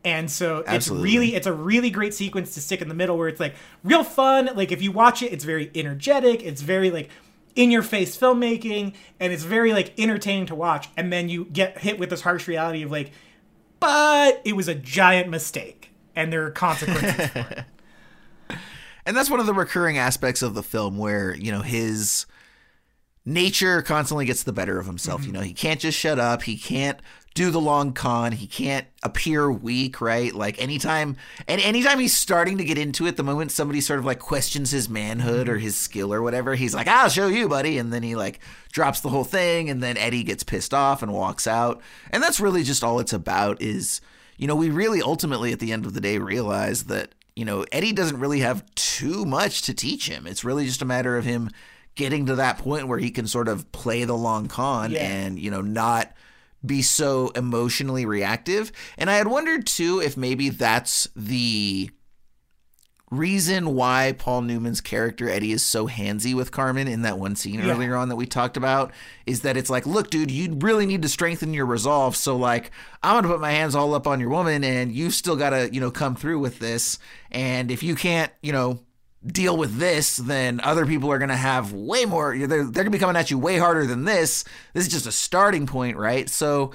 [0.06, 3.30] And so it's really it's a really great sequence to stick in the middle where
[3.30, 4.50] it's like real fun.
[4.54, 6.44] Like if you watch it, it's very energetic.
[6.44, 7.10] It's very like
[7.56, 10.90] in your face filmmaking and it's very like entertaining to watch.
[10.98, 13.12] And then you get hit with this harsh reality of like,
[13.80, 17.64] but it was a giant mistake and there are consequences for it.
[19.06, 22.26] and that's one of the recurring aspects of the film where you know his
[23.26, 25.28] nature constantly gets the better of himself Mm-hmm.
[25.28, 27.00] you know he can't just shut up he can't
[27.36, 31.16] do the long con he can't appear weak right like anytime
[31.48, 34.70] and anytime he's starting to get into it the moment somebody sort of like questions
[34.72, 35.56] his manhood Mm-hmm.
[35.56, 38.40] or his skill or whatever he's like i'll show you buddy and then he like
[38.72, 41.82] drops the whole thing and then eddie gets pissed off and walks out
[42.12, 44.00] and that's really just all it's about is
[44.38, 47.66] you know we really ultimately at the end of the day realize that you know,
[47.72, 50.28] Eddie doesn't really have too much to teach him.
[50.28, 51.50] It's really just a matter of him
[51.96, 55.00] getting to that point where he can sort of play the long con Yeah.
[55.02, 56.12] and, you know, not
[56.66, 58.72] be so emotionally reactive.
[58.98, 61.90] And I had wondered too if maybe that's the
[63.12, 67.60] reason why Paul Newman's character Eddie is so handsy with Carmen in that one scene
[67.60, 67.72] Yeah.
[67.72, 68.92] earlier on that we talked about
[69.28, 72.16] is that it's like, look, dude, you really need to strengthen your resolve.
[72.16, 72.72] So like,
[73.04, 75.80] I'm gonna put my hands all up on your woman, and you still gotta, you
[75.80, 76.98] know, come through with this.
[77.32, 78.80] And if you can't, you know,
[79.26, 82.38] deal with this, then other people are gonna have way more.
[82.38, 84.44] They're they're gonna be coming at you way harder than this.
[84.74, 86.30] This is just a starting point, right?
[86.30, 86.72] So.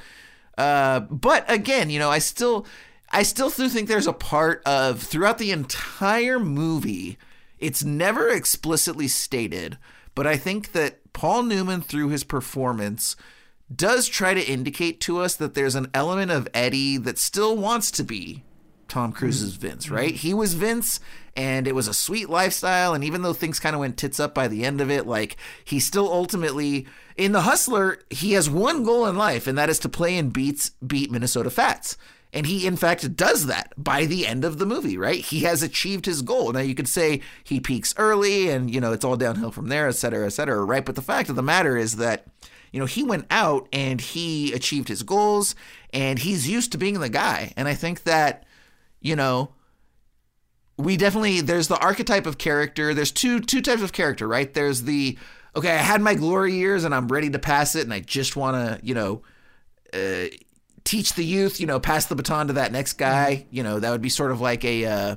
[0.56, 2.66] Uh, but again, you know, I still,
[3.10, 7.16] I still do think there's a part of throughout the entire movie,
[7.60, 9.78] it's never explicitly stated,
[10.16, 13.14] but I think that Paul Newman, through his performance,
[13.74, 17.92] does try to indicate to us that there's an element of Eddie that still wants
[17.92, 18.42] to be
[18.88, 19.68] Tom Cruise's mm-hmm.
[19.68, 19.94] Vince, mm-hmm.
[19.94, 20.14] right?
[20.14, 20.98] He was Vince
[21.36, 22.94] and it was a sweet lifestyle.
[22.94, 25.36] And even though things kind of went tits up by the end of it, like
[25.64, 26.86] he still ultimately,
[27.16, 30.32] in The Hustler, he has one goal in life, and that is to play and
[30.32, 31.96] beats, beat Minnesota Fats.
[32.32, 35.20] And he, in fact, does that by the end of the movie, right?
[35.20, 36.52] He has achieved his goal.
[36.52, 39.88] Now, you could say he peaks early and, you know, it's all downhill from there,
[39.88, 40.84] et cetera, et cetera, right?
[40.84, 42.26] But the fact of the matter is that,
[42.70, 45.54] you know, he went out and he achieved his goals
[45.90, 47.54] and he's used to being the guy.
[47.56, 48.44] And I think that,
[49.00, 49.52] you know,
[50.76, 52.94] we definitely there's the archetype of character.
[52.94, 54.52] There's two two types of character, right?
[54.52, 55.18] There's the
[55.56, 58.36] okay, I had my glory years and I'm ready to pass it, and I just
[58.36, 59.22] want to, you know,
[59.92, 60.26] uh,
[60.84, 63.46] teach the youth, you know, pass the baton to that next guy.
[63.50, 65.16] You know, that would be sort of like a uh,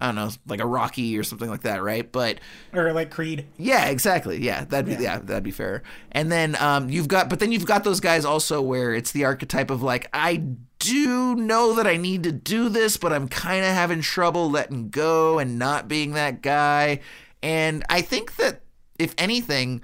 [0.00, 2.10] I don't know, like a Rocky or something like that, right?
[2.10, 2.40] But
[2.72, 3.46] or like Creed.
[3.58, 4.42] Yeah, exactly.
[4.42, 5.82] Yeah, that'd be yeah, that'd be fair.
[6.12, 9.24] And then um, you've got, but then you've got those guys also where it's the
[9.24, 10.42] archetype of like I
[10.78, 14.88] do know that I need to do this, but I'm kind of having trouble letting
[14.88, 17.00] go and not being that guy.
[17.42, 18.62] And I think that
[18.98, 19.82] if anything,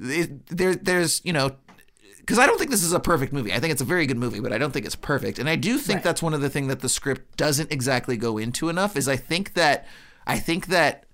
[0.00, 1.56] it, there there's you know
[2.24, 3.52] because I don't think this is a perfect movie.
[3.52, 5.38] I think it's a very good movie, but I don't think it's perfect.
[5.38, 6.04] And I do think Right.
[6.04, 8.96] that's one of the things that the script doesn't exactly go into enough.
[8.96, 9.86] Is I think that
[10.26, 11.04] I think that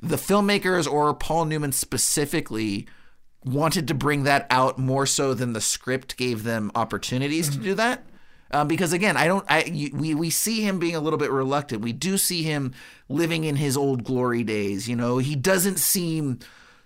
[0.00, 2.86] the filmmakers or Paul Newman specifically
[3.44, 7.74] wanted to bring that out more so than the script gave them opportunities to do
[7.74, 8.04] that.
[8.52, 9.44] Um, because again, I don't.
[9.48, 11.82] I you, we we see him being a little bit reluctant.
[11.82, 12.72] We do see him
[13.08, 14.88] living in his old glory days.
[14.88, 16.40] You know, he doesn't seem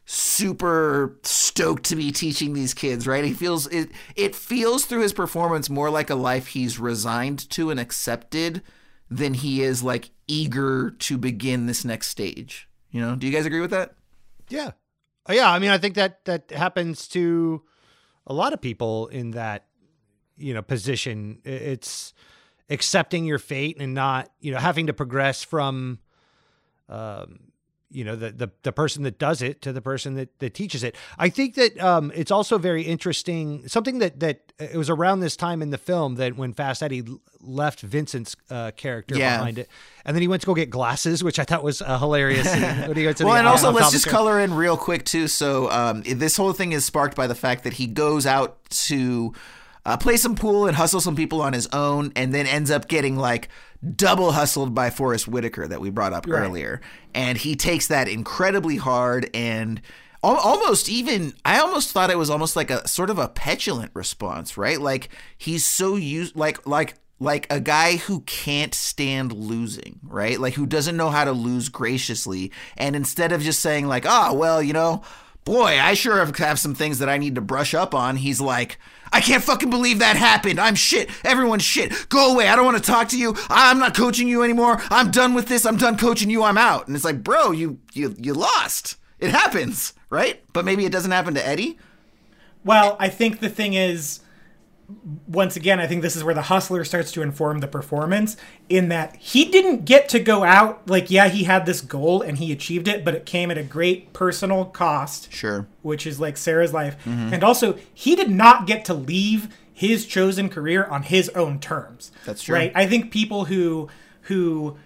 [0.06, 3.24] super stoked to be teaching these kids, right?
[3.24, 7.70] He feels it it feels through his performance more like a life he's resigned to
[7.70, 8.62] and accepted
[9.10, 12.68] than he is like eager to begin this next stage.
[12.90, 13.94] You know, do you guys agree with that?
[14.48, 14.72] Yeah.
[15.28, 17.62] Uh, Yeah, I mean I think that that happens to
[18.26, 19.66] a lot of people in that
[20.36, 21.40] you know position.
[21.44, 22.12] It's
[22.70, 25.98] accepting your fate and not, you know, having to progress from
[26.88, 27.40] um
[27.94, 30.82] you know the, the the person that does it to the person that, that teaches
[30.82, 30.96] it.
[31.18, 33.66] I think that um, it's also very interesting.
[33.68, 37.04] Something that that it was around this time in the film that when Fast Eddie
[37.40, 39.38] left Vincent's uh, character Yeah.
[39.38, 39.68] behind it,
[40.04, 42.50] and then he went to go get glasses, which I thought was a hilarious.
[42.50, 42.62] scene.
[42.88, 45.28] When he went to well, the and also let's just color in real quick too.
[45.28, 48.58] So um, this whole thing is sparked by the fact that he goes out
[48.88, 49.32] to
[49.86, 52.88] uh, play some pool and hustle some people on his own, and then ends up
[52.88, 53.48] getting like
[53.96, 56.40] double hustled by Forest Whitaker that we brought up Right.
[56.40, 56.80] earlier,
[57.14, 59.80] and he takes that incredibly hard and.
[60.22, 63.90] al- Almost even, I almost thought it was almost like a sort of a petulant
[63.94, 64.80] response, right?
[64.80, 70.40] Like he's so used, like like like a guy who can't stand losing, right?
[70.40, 72.50] Like who doesn't know how to lose graciously.
[72.78, 75.02] And instead of just saying like, "Ah, well, you know,
[75.44, 78.40] boy, I sure have, have some things that I need to brush up on." He's
[78.40, 78.78] like,
[79.14, 80.58] "I can't fucking believe that happened.
[80.58, 81.08] I'm shit.
[81.24, 82.08] Everyone's shit.
[82.08, 82.48] Go away.
[82.48, 83.36] I don't want to talk to you.
[83.48, 84.82] I'm not coaching you anymore.
[84.90, 85.64] I'm done with this.
[85.64, 86.42] I'm done coaching you.
[86.42, 88.96] I'm out." And it's like, "Bro, you you you lost.
[89.20, 90.42] It happens, right?
[90.52, 91.78] But maybe it doesn't happen to Eddie."
[92.64, 94.20] Well, I think the thing is,
[95.26, 98.36] once again, I think this is where the hustler starts to inform the performance
[98.68, 100.88] in that he didn't get to go out.
[100.88, 103.62] Like, yeah, he had this goal and he achieved it, but it came at a
[103.62, 105.32] great personal cost.
[105.32, 105.66] Sure.
[105.82, 106.96] Which is like Sarah's life.
[107.04, 107.32] Mhm.
[107.32, 112.12] And also, he did not get to leave his chosen career on his own terms.
[112.26, 112.54] That's true.
[112.54, 112.72] Right?
[112.74, 113.88] I think people who,
[114.22, 114.76] who,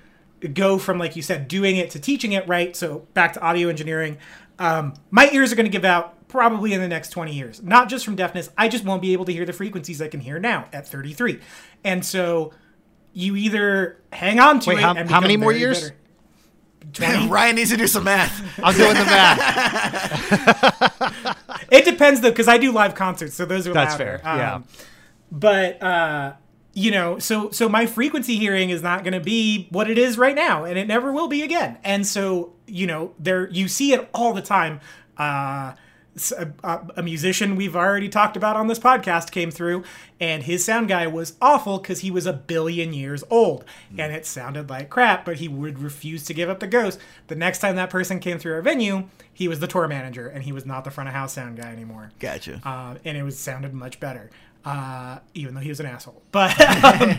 [0.55, 3.69] go from like you said doing it to teaching it right so back to audio
[3.69, 4.17] engineering
[4.61, 7.89] um, my ears are going to give out probably in the next 20 years not
[7.89, 10.39] just from deafness i just won't be able to hear the frequencies i can hear
[10.39, 11.41] now at 33
[11.85, 12.53] and so
[13.15, 15.81] you either hang on to Wait, it how- and how many more years?
[15.83, 15.95] bitter.
[16.93, 17.29] 20?
[17.29, 18.41] Ryan needs to do some math.
[18.63, 20.49] I'm doing the math.
[21.71, 24.19] it depends though because i do live concerts so those are That's louder.
[24.19, 24.55] fair, yeah.
[24.57, 24.65] Um,
[25.31, 26.33] but uh
[26.75, 30.17] you know so so my frequency hearing is not going to be what it is
[30.17, 33.93] right now and it never will be again and so you know there you see
[33.93, 34.81] it all the time
[35.19, 35.77] uh s-
[36.33, 36.53] a,
[36.97, 39.85] a- musician we've already talked about on this podcast came through
[40.21, 43.65] and his sound guy was awful because he was a billion years old
[43.97, 47.35] and it sounded like crap but he would refuse to give up the ghost the
[47.37, 50.53] next time that person came through our venue he was the tour manager and he
[50.53, 52.61] was not the front of house sound guy anymore Gotcha.
[52.65, 54.31] uh, and it was sounded much better,
[54.65, 56.23] uh, even though he was an asshole.
[56.33, 57.19] But um,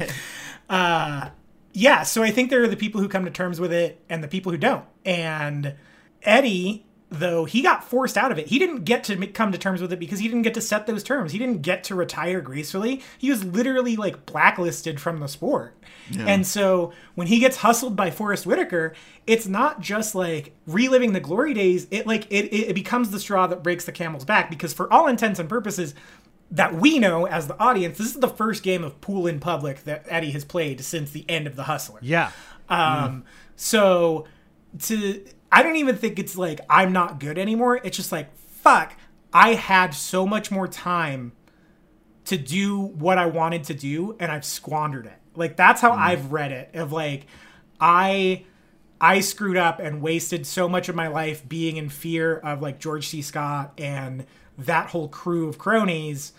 [0.69, 1.29] uh,
[1.73, 4.23] yeah, so I think there are the people who come to terms with it and
[4.23, 4.83] the people who don't.
[5.05, 5.75] And
[6.23, 9.81] Eddie, though he got forced out of it, he didn't get to come to terms
[9.81, 11.31] with it because he didn't get to set those terms.
[11.31, 13.01] He didn't get to retire gracefully.
[13.17, 15.75] He was literally like blacklisted from the sport.
[16.11, 16.25] Yeah.
[16.25, 18.93] And so when he gets hustled by Forest Whitaker,
[19.25, 21.87] it's not just like reliving the glory days.
[21.89, 24.91] It like it, it, it becomes the straw that breaks the camel's back because for
[24.93, 25.95] all intents and purposes
[26.51, 29.83] that we know as the audience, this is the first game of pool in public
[29.83, 31.99] that Eddie has played since the end of the Hustler.
[32.01, 32.31] Yeah.
[32.69, 33.23] Um,
[33.55, 34.27] so
[34.83, 37.79] to I don't even think it's like I'm not good anymore.
[37.83, 38.93] It's just like fuck.
[39.31, 41.33] I had so much more time
[42.25, 45.17] to do what I wanted to do, and I've squandered it.
[45.35, 45.97] Like that's how mm.
[45.97, 46.75] I've read it.
[46.75, 47.25] Of like,
[47.79, 48.45] I
[49.01, 52.79] I screwed up and wasted so much of my life being in fear of like
[52.79, 53.21] George C.
[53.21, 54.25] Scott and
[54.57, 56.33] that whole crew of cronies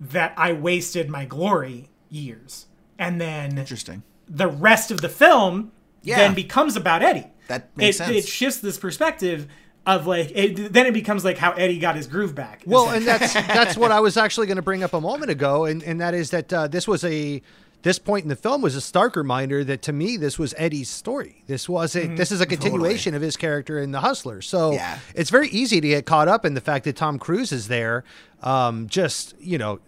[0.00, 2.66] that I wasted my glory years.
[2.98, 4.04] And then interesting.
[4.28, 5.72] The rest of the film
[6.02, 6.18] Yeah.
[6.18, 7.26] then becomes about Eddie.
[7.48, 8.16] That makes it, sense.
[8.16, 9.48] It shifts this perspective
[9.86, 12.62] of like it, then it becomes like how Eddie got his groove back.
[12.66, 15.64] Well, and that's that's what I was actually going to bring up a moment ago,
[15.64, 17.42] and, and that is that uh, this was a
[17.82, 20.90] this point in the film was a stark reminder that to me this was Eddie's
[20.90, 21.42] story.
[21.46, 22.16] This wasn't.
[22.16, 24.42] This is a continuation of his character in The Hustler.
[24.42, 24.98] So Yeah.
[25.14, 28.04] it's very easy to get caught up in the fact that Tom Cruise is there,
[28.42, 29.80] um, just you know,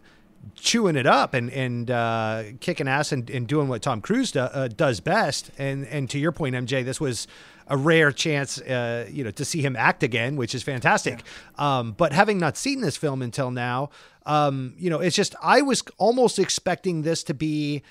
[0.55, 4.41] chewing it up and and uh, kicking ass and, and doing what Tom Cruise do,
[4.41, 5.51] uh, does best.
[5.59, 7.27] And and to your point, MJ, this was
[7.67, 11.23] a rare chance, uh, you know, to see him act again, which is fantastic.
[11.57, 13.91] Um, but having not seen this film until now,
[14.27, 17.83] um, you know, it's just I was almost expecting this to be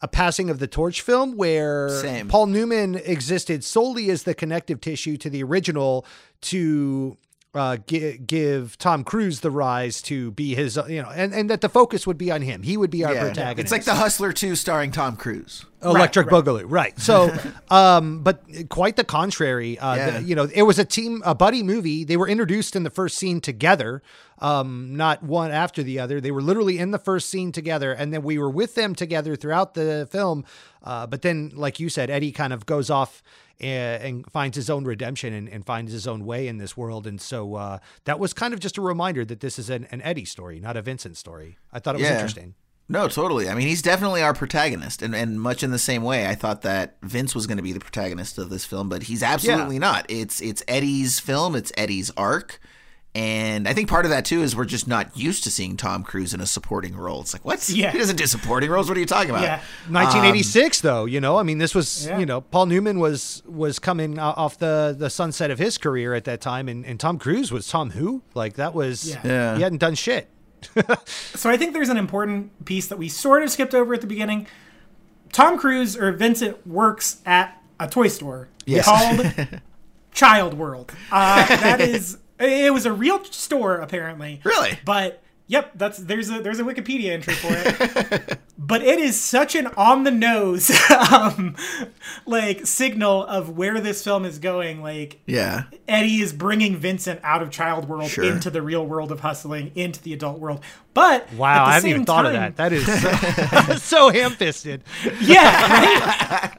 [0.00, 2.28] a passing of the torch film where Same.
[2.28, 6.06] Paul Newman existed solely as the connective tissue to the original
[6.42, 7.16] to
[7.54, 11.48] uh, gi- give Tom Cruise the rise to be his, uh, you know, and, and
[11.50, 12.62] that the focus would be on him.
[12.62, 13.22] He would be our Yeah.
[13.24, 13.58] protagonist.
[13.60, 15.64] It's like The Hustler 2 starring Tom Cruise.
[15.82, 16.98] Electric Boogaloo, right?
[16.98, 17.32] So,
[17.70, 19.78] um, but quite the contrary.
[19.78, 20.10] Uh, Yeah.
[20.10, 22.04] the- you know, it was a team, a buddy movie.
[22.04, 24.02] They were introduced in the first scene together,
[24.40, 26.20] um, not one after the other.
[26.20, 29.36] They were literally in the first scene together, and then we were with them together
[29.36, 30.44] throughout the film.
[30.88, 33.22] Uh, but then, like you said, Eddie kind of goes off
[33.60, 37.06] and, and finds his own redemption and, and finds his own way in this world.
[37.06, 40.00] And so uh, that was kind of just a reminder that this is an, an
[40.02, 41.58] Eddie story, not a Vincent story.
[41.72, 42.14] I thought it was Yeah.
[42.14, 42.54] interesting.
[42.90, 43.50] No, totally.
[43.50, 46.62] I mean, he's definitely our protagonist, and, and much in the same way, I thought
[46.62, 50.06] that Vince was going to be the protagonist of this film, but he's absolutely not.
[50.08, 51.54] It's it's Eddie's film.
[51.54, 52.58] It's Eddie's arc,
[53.18, 56.02] and I think part of that too is we're just not used to seeing Tom
[56.04, 57.20] Cruise in a supporting role.
[57.20, 57.68] It's like what?
[57.68, 57.90] Yeah.
[57.90, 58.88] he doesn't do supporting roles.
[58.88, 59.42] What are you talking about?
[59.42, 59.60] Yeah.
[59.88, 62.18] 1986 though you know i mean this was Yeah.
[62.18, 66.24] you know paul newman was was coming off the the sunset of his career at
[66.24, 69.20] that time and, and tom cruise was tom who like that was Yeah.
[69.24, 69.56] Yeah.
[69.56, 70.28] he hadn't done shit
[71.06, 74.08] So I think there's an important piece that we sort of skipped over at the
[74.08, 74.48] beginning.
[75.32, 78.84] Tom Cruise or Vincent works at a toy store Yes.
[78.84, 79.60] called
[80.12, 80.92] Child World.
[81.12, 84.40] Uh, that is, it was a real store apparently.
[84.44, 84.78] Really?
[84.84, 88.38] But yep, that's there's a there's a Wikipedia entry for it.
[88.58, 90.70] but it is such an on the nose
[91.12, 91.56] um,
[92.26, 94.82] like signal of where this film is going.
[94.82, 95.64] Like yeah.
[95.86, 98.24] Eddie is bringing Vincent out of child world Sure.
[98.24, 100.62] into the real world of hustling, into the adult world.
[100.94, 104.82] But wow i haven't same even thought of that that is so, so ham-fisted
[105.20, 106.58] Yeah, right?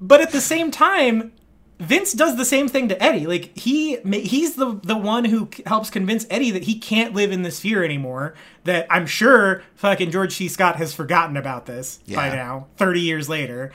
[0.00, 1.32] but at the same time,
[1.78, 3.26] Vince does the same thing to Eddie.
[3.26, 7.42] Like he he's the the one who helps convince Eddie that he can't live in
[7.42, 8.34] this fear anymore.
[8.64, 10.48] That I'm sure fucking George C.
[10.48, 13.70] Scott has forgotten about this by now, 30 years later,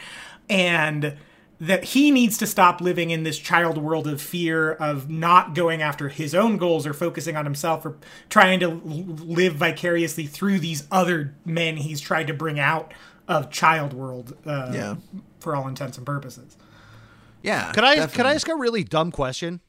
[0.50, 1.16] and
[1.62, 5.82] that he needs to stop living in this child world of fear of not going
[5.82, 7.96] after his own goals or focusing on himself or
[8.28, 12.94] trying to live vicariously through these other men he's tried to bring out
[13.30, 14.96] of child world uh, Yeah.
[15.40, 16.58] for all intents and purposes.
[17.44, 17.72] Yeah.
[17.74, 19.62] could i could i ask a really dumb question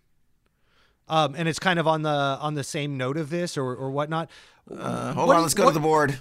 [1.09, 2.09] um and it's kind of on the
[2.41, 4.31] on the same note of this or or whatnot
[4.71, 5.41] Uh, hold What on.
[5.41, 6.19] do Let's go what- to the board.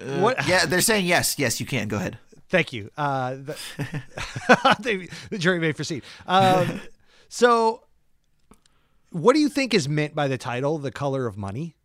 [0.00, 1.38] Uh, what Yeah, they're saying yes.
[1.38, 1.88] Yes, you can.
[1.88, 2.18] Go ahead.
[2.48, 2.90] Thank you.
[2.96, 3.56] Uh, the,
[4.80, 6.02] the, the jury may proceed.
[6.26, 6.80] Um,
[7.28, 7.82] so,
[9.10, 11.76] what do you think is meant by the title, "The Color of Money"?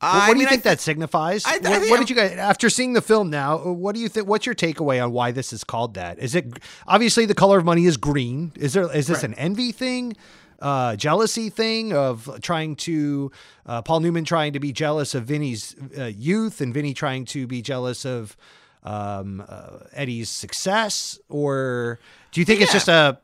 [0.00, 1.44] What, do you think thi- that signifies?
[1.46, 3.58] I- I what, what did you guys after seeing the film now?
[3.58, 4.26] uh, What do you think?
[4.28, 6.18] What's your takeaway on why this is called that?
[6.18, 8.52] Is it obviously the color of money is green?
[8.56, 10.14] Is there is this an envy thing?
[10.60, 13.30] Uh, jealousy thing of trying to
[13.66, 17.46] uh, Paul Newman trying to be jealous of Vinny's uh, youth and Vinny trying to
[17.46, 18.36] be jealous of
[18.82, 21.98] um, uh, Eddie's success, or
[22.32, 23.18] do you think it's just a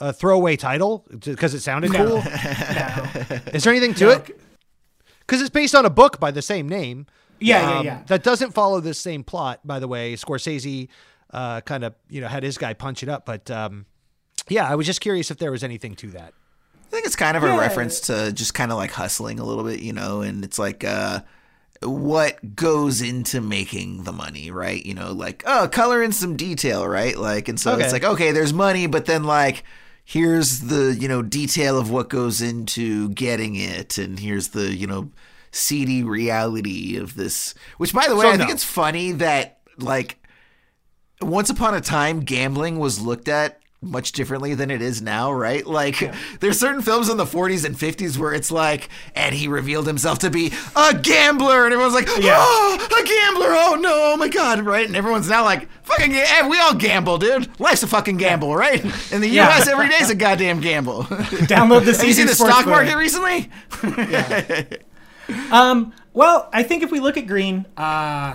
[0.00, 2.06] a throwaway title because it sounded No.
[2.06, 2.16] cool?
[2.22, 3.40] No.
[3.52, 4.40] Is there anything to No, it?
[5.28, 7.06] Because it's based on a book by the same name.
[7.38, 8.02] Yeah, yeah, Um, yeah.
[8.06, 10.14] That doesn't follow the same plot, by the way.
[10.14, 10.88] Scorsese
[11.32, 13.26] uh, kind of, you know, had his guy punch it up.
[13.26, 13.84] But um,
[14.48, 16.32] yeah, I was just curious if there was anything to that.
[16.74, 19.62] I think it's kind of a reference to just kind of like hustling a little
[19.64, 21.20] bit, you know, and it's like uh
[21.82, 24.84] what goes into making the money, right?
[24.84, 27.16] You know, like oh, color in some detail, right?
[27.16, 27.84] Like and so Okay.
[27.84, 29.64] it's like okay, there's money, but then like
[30.08, 34.86] here's the, you know, detail of what goes into getting it and here's the, you
[34.86, 35.10] know,
[35.50, 37.54] seedy reality of this.
[37.76, 40.16] Which by the way, So I think it's funny that like
[41.20, 45.64] once upon a time gambling was looked at much differently than it is now, right?
[45.64, 49.86] Like there's certain films in the 40s and 50s where it's like and he revealed
[49.86, 52.34] himself to be a gambler and everyone's like, Yeah.
[52.38, 53.48] "Oh, a gambler.
[53.50, 54.84] Oh no, oh my god," right?
[54.84, 57.48] And everyone's now like, "Fucking eh, we all gamble, dude.
[57.60, 58.84] Life's a fucking gamble, right?
[59.12, 59.48] In the Yeah.
[59.56, 62.72] US every day's a goddamn gamble." Download the Have you seen the stock Book.
[62.72, 63.48] market recently?
[65.52, 68.34] Um, well, I think if we look at Green, uh,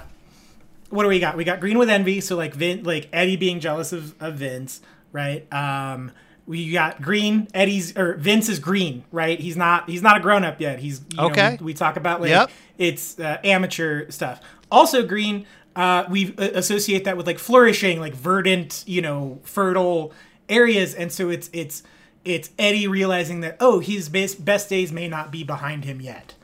[0.89, 1.35] what do we got?
[1.35, 4.79] We got Green with envy, so like Vin, like Eddie being jealous of, of Vince,
[5.13, 5.47] right?
[5.53, 6.11] Um,
[6.45, 9.39] we got Green, Eddie's or Vince is green, right?
[9.39, 10.79] He's not he's not a grown up yet.
[10.79, 11.55] He's you know, Okay.
[11.61, 12.51] we, we talk about like Yep.
[12.77, 14.41] it's uh, amateur stuff.
[14.69, 15.45] Also, Green.
[15.77, 20.11] uh, we uh, associate that with like flourishing, like verdant, you know, fertile
[20.49, 21.81] areas, and so it's it's
[22.25, 26.35] it's Eddie realizing that oh, his best best days may not be behind him yet.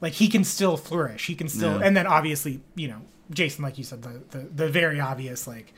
[0.00, 1.26] Like he can still flourish.
[1.26, 1.86] He can still, Yeah.
[1.86, 5.72] and then obviously, you know, Jason, like you said, the the, the very obvious like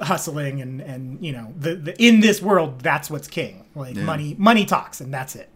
[0.00, 4.04] hustling and and you know the, the in this world that's what's king like Yeah.
[4.04, 5.48] money money talks and that's it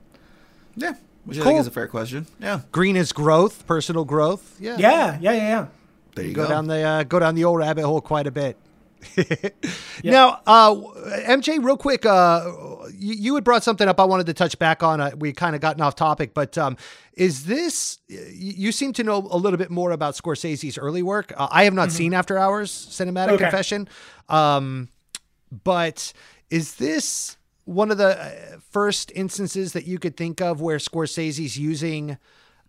[0.77, 0.95] Yeah,
[1.25, 2.27] which I think is a fair question.
[2.41, 4.57] Yeah, Green is growth, personal growth.
[4.61, 4.77] Yeah.
[4.79, 5.67] yeah yeah yeah yeah
[6.15, 6.49] there you go, go.
[6.49, 8.57] down the uh, go down the old rabbit hole quite a bit.
[10.05, 10.75] Now, uh,
[11.27, 12.41] MJ, real quick, uh,
[13.03, 15.01] you, you had brought something up I wanted to touch back on.
[15.01, 16.77] Uh, we kind of gotten off topic, but um,
[17.15, 17.99] is this?
[18.09, 21.33] You, seem to know a little bit more about Scorsese's early work.
[21.37, 23.45] Uh, I have not seen After Hours Cinematic Okay.
[23.45, 23.89] Confession,
[24.29, 24.89] um,
[25.65, 26.13] but
[26.51, 28.31] is this one of the uh,
[28.71, 32.19] first instances that you could think of where Scorsese's using?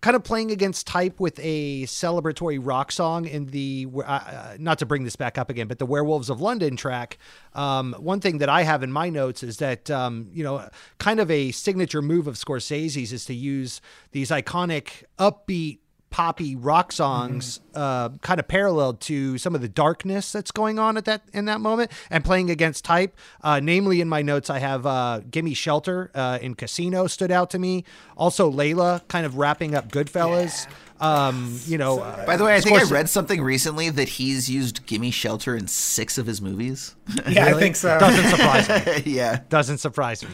[0.04, 4.78] Kind of playing against type with a celebratory rock song in the uh, uh, not
[4.78, 7.18] to bring this back up again but the werewolves of london track.
[7.54, 10.68] Um, one thing that i have in my notes is that um, you know
[10.98, 13.80] kind of a signature move of scorsese's is to use
[14.12, 15.80] these iconic upbeat
[16.14, 20.96] poppy rock songs uh, kind of paralleled to some of the darkness that's going on
[20.96, 23.18] at that in that moment and playing against type.
[23.42, 27.50] Uh, namely in my notes i have uh, gimme shelter uh, in casino stood out
[27.50, 27.84] to me.
[28.16, 30.68] Also layla kind of wrapping up goodfellas.
[31.02, 34.48] Um, you know uh, By the way, I think I read something recently that he's
[34.48, 36.96] used "Gimme Shelter" in six of his movies.
[37.28, 37.98] yeah i think so.
[37.98, 39.02] Doesn't surprise me.
[39.14, 40.30] Yeah, doesn't surprise me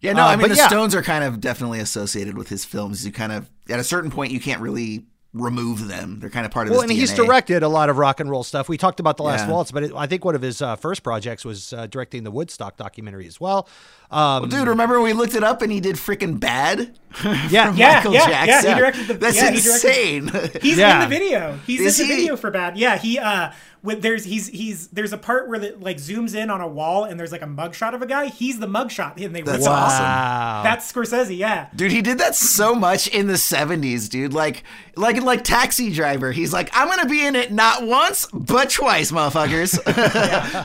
[0.00, 0.12] yeah.
[0.12, 0.68] No, Uh, I mean the yeah.
[0.68, 3.04] Stones are kind of definitely associated with his films.
[3.06, 6.18] You kind of at a certain point you can't really remove them.
[6.18, 8.42] They're kind of part of Well, and he's directed a lot of rock and roll
[8.42, 8.68] stuff.
[8.68, 9.52] We talked about the Last Yeah.
[9.52, 12.32] Waltz, but it, I think one of his uh, first projects was uh, directing the
[12.32, 13.68] Woodstock documentary as well.
[14.10, 16.96] Um, Dude, remember when we looked it up and he did freaking bad?
[17.24, 20.60] yeah, yeah Michael yeah yeah he directed the That's yeah, he directed- insane.
[20.62, 21.02] He's Yeah.
[21.02, 21.58] in the video.
[21.66, 22.20] He's Is in the he?
[22.20, 22.76] video for bad.
[22.78, 23.50] Yeah, he uh
[23.82, 27.04] with there's he's he's there's a part where it like zooms in on a wall
[27.04, 28.26] and there's like a mugshot of a guy.
[28.26, 30.04] He's the mugshot and they That's rip awesome.
[30.04, 30.60] Wow.
[30.62, 31.66] That's Scorsese, yeah.
[31.74, 34.32] Dude, he did that so much in the 70s, dude.
[34.32, 34.62] Like
[34.96, 36.30] like like Taxi Driver.
[36.30, 39.70] He's like, I'm gonna be in it not once, but twice, motherfuckers.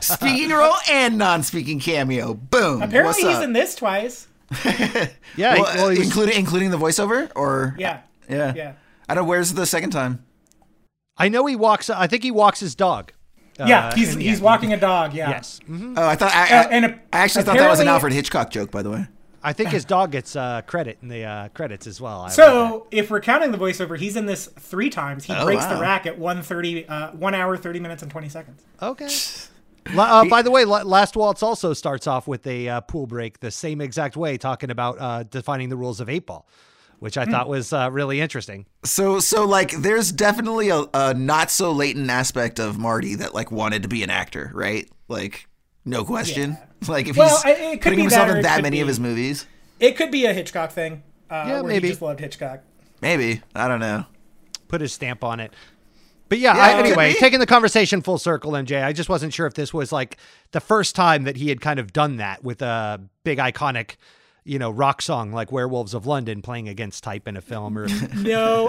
[0.04, 2.34] Speaking role and non-speaking cameo.
[2.34, 2.82] Boom.
[2.82, 4.26] Apparently What's he's in this twice.
[5.36, 8.00] yeah, Well, well, including including the voiceover or Yeah.
[8.28, 8.72] yeah Yeah.
[9.08, 9.26] I don't.
[9.26, 10.24] Where's the second time?
[11.16, 11.88] I know he walks.
[11.90, 13.12] I think he walks his dog.
[13.58, 14.42] yeah, Uh, he's he's end.
[14.42, 15.30] walking a dog, yeah.
[15.30, 15.94] Yes, Mhm.
[15.96, 18.50] Oh, I thought I, Uh, I, and I actually thought that was an Alfred Hitchcock
[18.50, 19.06] joke, by the way.
[19.42, 22.22] I think his dog gets uh, credit in the uh, credits as well.
[22.22, 25.24] I So if we're counting the voiceover, he's in this three times.
[25.24, 28.62] He Oh, breaks the rack at 130, uh, one hour, 30 minutes, and 20 seconds.
[28.82, 29.08] okay.
[29.94, 33.40] La- uh, by the way, Last Waltz also starts off with a uh, pool break
[33.40, 36.46] the same exact way, talking about uh, defining the rules of eight ball,
[36.98, 37.30] which I Hmm.
[37.30, 38.66] thought was uh, really interesting.
[38.84, 43.50] So so like there's definitely a, a not so latent aspect of Marty that like
[43.52, 44.88] wanted to be an actor, right?
[45.08, 45.48] Like
[45.84, 46.58] no question.
[46.88, 48.80] Like if Well, he's I- it could putting be himself that in that could many
[48.80, 49.46] of his movies,
[49.80, 51.02] It could be a Hitchcock thing.
[51.30, 51.88] Uh, Yeah, where maybe.
[51.88, 52.60] He just loved Hitchcock.
[53.00, 54.04] maybe I don't know.
[54.68, 55.54] put his stamp on it.
[56.28, 59.46] But yeah, Yeah, I, anyway, taking the conversation full circle, MJ, I just wasn't sure
[59.46, 60.16] if this was like
[60.52, 63.96] the first time that he had kind of done that with a big iconic,
[64.44, 67.86] you know, rock song like Werewolves of London playing against type in a film or
[68.16, 68.68] No,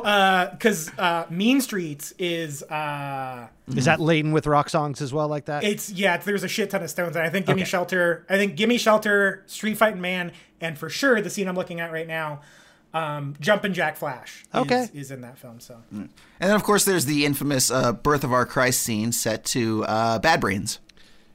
[0.51, 5.45] because uh, Mean Streets is uh, is that laden with rock songs as well like
[5.45, 5.63] that?
[5.63, 6.15] it's yeah.
[6.15, 7.69] It's, there's a shit ton of stones, and I think Gimme Okay.
[7.69, 8.25] Shelter.
[8.29, 10.31] I think Gimme Shelter, Street Fighting Man,
[10.61, 12.41] and for sure the scene I'm looking at right now,
[12.93, 14.43] um, Jumpin' Jack Flash.
[14.55, 14.87] Okay.
[14.93, 15.59] is in that film.
[15.59, 16.09] So And
[16.39, 20.19] then of course there's the infamous uh, Birth of Our Christ scene set to uh,
[20.19, 20.79] Bad Brains.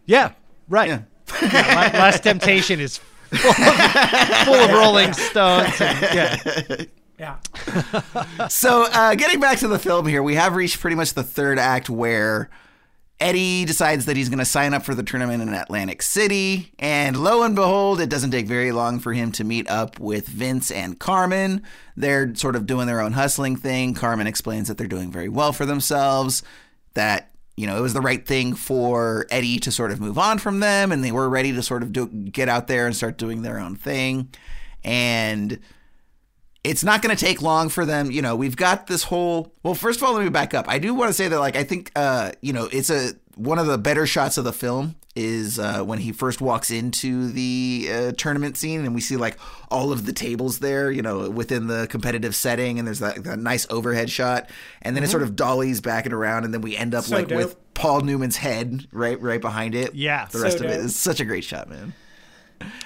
[0.07, 0.33] yeah,
[0.69, 0.89] right.
[0.89, 1.03] Yeah.
[1.43, 5.81] Yeah, La- Last Temptation is full of, full of Rolling Stones.
[5.81, 6.87] and-
[7.19, 7.37] yeah.
[8.39, 11.23] yeah, so uh, getting back to the film here, we have reached pretty much the
[11.23, 12.51] third act where
[13.23, 17.17] Eddie decides that he's going to sign up for the tournament in Atlantic City, and
[17.17, 20.73] lo and behold, it doesn't take very long for him to meet up with Vince
[20.73, 21.63] and Carmen.
[21.97, 23.95] They're sort of doing their own hustling thing.
[23.95, 26.43] Carmen explains that they're doing very well for themselves,
[26.95, 30.39] that you know it was the right thing for Eddie to sort of move on
[30.39, 33.19] from them, and they were ready to sort of do, get out there and start
[33.19, 34.31] doing their own thing,
[34.83, 35.61] and
[36.65, 38.11] it's not going to take long for them.
[38.11, 39.53] You know, we've got this whole.
[39.63, 40.67] Well, first of all, let me back up.
[40.69, 43.59] I do want to say that, like, I think, uh, you know, it's a one
[43.59, 47.87] of the better shots of the film is uh, when he first walks into the
[47.93, 49.39] uh, tournament scene and we see like
[49.71, 53.39] all of the tables there, you know, within the competitive setting, and there's that, that
[53.39, 54.49] nice overhead shot,
[54.83, 57.17] and then it sort of dollies back and around, and then we end up So
[57.17, 57.39] like dope.
[57.39, 59.95] with Paul Newman's head right right behind it.
[59.95, 60.27] Yeah.
[60.31, 60.85] the rest So of it dope.
[60.87, 61.93] is such a great shot, man.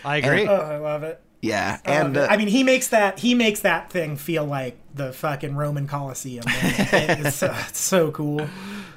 [0.04, 0.48] I agree.
[0.48, 1.20] oh, I love it.
[1.42, 4.78] Yeah, I and uh, I mean, he makes that he makes that thing feel like
[4.94, 6.44] the fucking Roman Coliseum.
[6.46, 6.56] man.
[7.26, 8.48] it's, uh, it's so cool.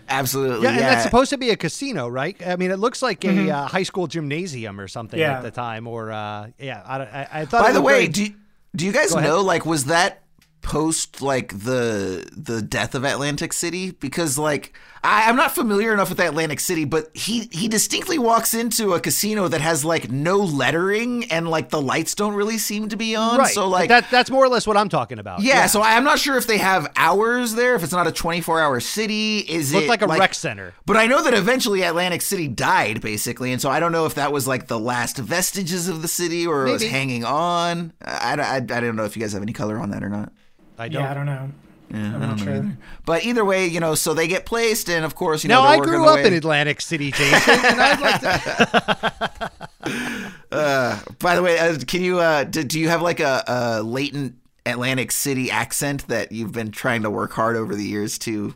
[0.07, 0.64] Absolutely.
[0.64, 2.36] Yeah, Yeah, and that's supposed to be a casino, right?
[2.45, 3.52] I mean, it looks like a Mhm.
[3.52, 5.38] uh, high school gymnasium or something Yeah.
[5.38, 5.86] at the time.
[5.86, 7.61] Or uh, yeah, I, I, I thought.
[7.61, 8.34] By the way, very- do you,
[8.76, 10.24] do you guys know like was that
[10.61, 13.91] post like the the death of Atlantic City?
[13.91, 18.53] Because like I, I'm not familiar enough with Atlantic City, but he he distinctly walks
[18.53, 22.89] into a casino that has like no lettering and like the lights don't really seem
[22.89, 23.38] to be on.
[23.39, 23.53] right?
[23.53, 25.41] So like that that's more or less what I'm talking about.
[25.41, 27.76] yeah, so I'm not sure if they have hours there.
[27.76, 30.73] If it's not a 24 hour city, is Looked it like a rec center.
[30.85, 34.15] But I know that eventually Atlantic City died, basically, and so I don't know if
[34.15, 37.93] that was like the last vestiges of the city or it was hanging on.
[38.03, 40.31] I, I, I don't know if you guys have any color on that or not.
[40.77, 41.03] I don't.
[41.03, 41.51] Yeah, I don't know.
[41.91, 42.78] Yeah, I'm I not don't know either.
[43.06, 45.68] But either way, you know, so they get placed, and of course, you now know,
[45.70, 47.53] I grew up in Atlantic City, Jason.
[47.53, 49.52] and I'd like to-
[50.52, 53.84] Uh, by the way, uh, can you uh, do, do you have like a, a
[53.84, 54.36] latent
[54.66, 58.56] Atlantic City accent that you've been trying to work hard over the years to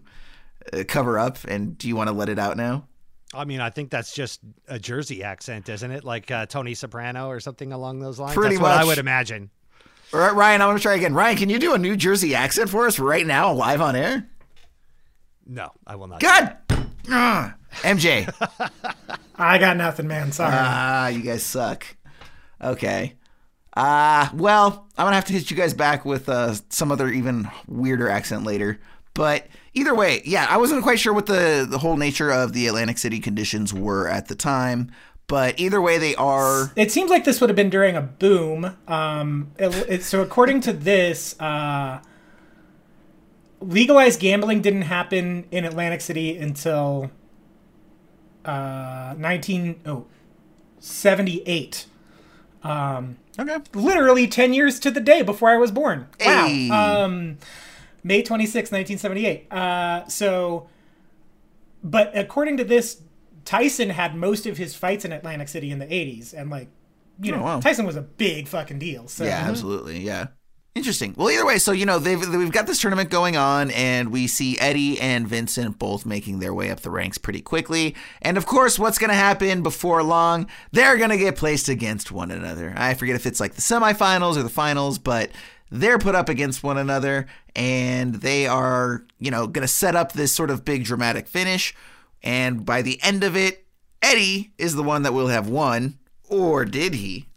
[0.72, 2.88] uh, cover up, and do you want to let it out now?
[3.34, 6.04] I mean, I think that's just a Jersey accent, isn't it?
[6.04, 8.34] Like uh, Tony Soprano or something along those lines.
[8.34, 9.50] Pretty that's what I would imagine.
[10.14, 11.16] All right, Ryan, I'm going to try again.
[11.16, 14.30] Ryan, can you do a New Jersey accent for us right now, live on air?
[15.46, 16.20] No, I will not.
[16.20, 16.56] God,
[17.12, 17.52] Ugh.
[17.82, 18.32] MJ.
[19.36, 20.32] I got nothing, man.
[20.32, 20.52] Sorry.
[20.54, 21.86] Ah, you guys suck.
[22.62, 23.16] Okay.
[23.76, 27.50] Uh, well, I'm gonna have to hit you guys back with uh, some other even
[27.68, 28.80] weirder accent later.
[29.16, 32.68] But either way, yeah, I wasn't quite sure what the the whole nature of the
[32.68, 34.92] Atlantic City conditions were at the time.
[35.34, 36.72] But either way, they are.
[36.76, 38.78] It seems like this would have been during a boom.
[38.88, 42.02] Um, it, it, so according to this, uh,
[43.60, 47.10] legalized gambling didn't happen in Atlantic City until
[48.46, 51.86] uh, 1978.
[52.62, 53.58] Um, okay.
[53.74, 56.10] Literally 10 years to the day before I was born.
[56.24, 56.46] Wow.
[56.46, 56.70] Hey.
[56.70, 57.40] Um,
[58.04, 59.52] May 26, 1978.
[59.52, 60.70] Uh, so,
[61.84, 63.02] but according to this,
[63.46, 66.34] Tyson had most of his fights in Atlantic City in the 80s.
[66.34, 66.70] And, like,
[67.22, 67.60] you Oh, know, wow.
[67.60, 69.08] Tyson was a big fucking deal.
[69.08, 69.50] So, Yeah, mhm.
[69.50, 70.00] absolutely.
[70.02, 70.28] Yeah.
[70.76, 71.14] Interesting.
[71.16, 74.26] Well, either way, so you know they've we've got this tournament going on, and we
[74.26, 77.94] see Eddie and Vincent both making their way up the ranks pretty quickly.
[78.24, 80.48] And of course, what's going to happen before long?
[80.72, 82.74] They're going to get placed against one another.
[82.76, 85.30] I forget if it's like the semifinals or the finals, but
[85.70, 90.14] they're put up against one another, and they are you know going to set up
[90.14, 91.76] this sort of big dramatic finish.
[92.24, 93.66] And by the end of it,
[94.02, 97.28] Eddie is the one that will have won, or did he?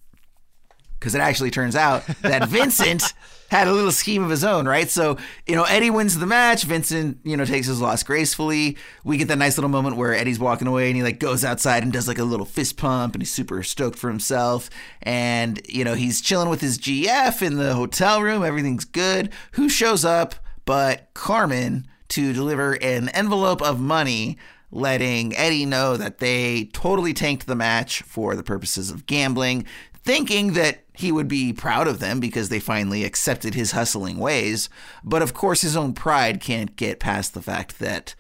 [0.99, 3.15] because it actually turns out that Vincent
[3.49, 4.91] had a little scheme of his own, right?
[4.91, 6.65] So, you know, Eddie wins the match.
[6.65, 8.77] Vincent, you know, takes his loss gracefully.
[9.05, 11.85] We get that nice little moment where Eddie's walking away and he like goes outside
[11.85, 14.69] and does like a little fist pump and he's super stoked for himself.
[15.03, 18.43] And, you know, he's chilling with his GF in the hotel room.
[18.43, 19.31] Everything's good.
[19.53, 20.35] Who shows up
[20.65, 24.39] but Carmen to deliver an envelope of money
[24.71, 29.65] letting Eddie know that they totally tanked the match for the purposes of gambling,
[30.05, 34.69] thinking that he would be proud of them because they finally accepted his hustling ways.
[35.05, 38.15] But of course, his own pride can't get past the fact that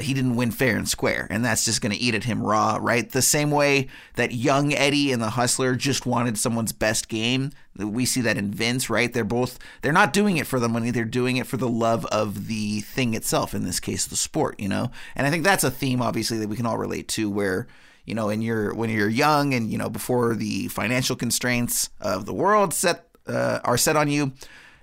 [0.00, 2.78] he didn't win fair and square, and that's just going to eat at him raw,
[2.80, 3.10] right?
[3.10, 7.52] The same way that young Eddie and the Hustler just wanted someone's best game.
[7.76, 9.12] We see that in Vince, right?
[9.12, 12.06] They're both they're not doing it for the money; they're doing it for the love
[12.06, 13.54] of the thing itself.
[13.54, 14.90] In this case, the sport, you know.
[15.14, 17.66] And I think that's a theme, obviously, that we can all relate to, where
[18.06, 22.24] you know, and you're when you're young and you know before the financial constraints of
[22.24, 24.32] the world set uh, are set on you,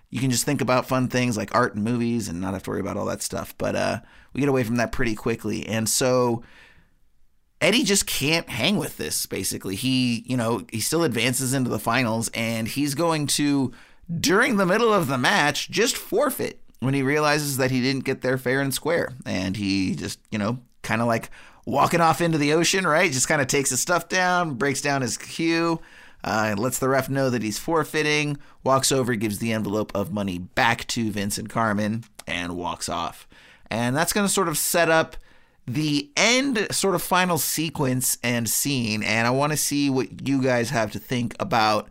[0.10, 2.70] you can just think about fun things like art and movies and not have to
[2.70, 3.56] worry about all that stuff.
[3.58, 4.00] But uh,
[4.34, 6.44] we get away from that pretty quickly, and so
[7.62, 9.26] Eddie just can't hang with this.
[9.26, 13.72] Basically, he you know he still advances into the finals, and he's going to
[14.20, 18.22] during the middle of the match just forfeit when he realizes that he didn't get
[18.22, 21.30] there fair and square, and he just you know kind of like
[21.66, 23.12] walking off into the ocean, right?
[23.12, 25.80] Just kind of takes his stuff down, breaks down his cue,
[26.24, 30.12] uh, and lets the ref know that he's forfeiting, walks over, gives the envelope of
[30.12, 33.28] money back to Vince and Carmen, and walks off.
[33.70, 35.18] And that's going to sort of set up
[35.66, 39.04] the end, sort of final sequence and scene.
[39.04, 41.90] And I want to see what you guys have to think about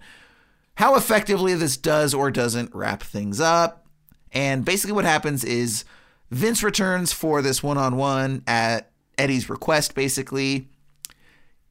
[0.77, 3.87] how effectively this does or doesn't wrap things up.
[4.33, 5.85] And basically, what happens is
[6.31, 10.69] Vince returns for this one on one at Eddie's request, basically.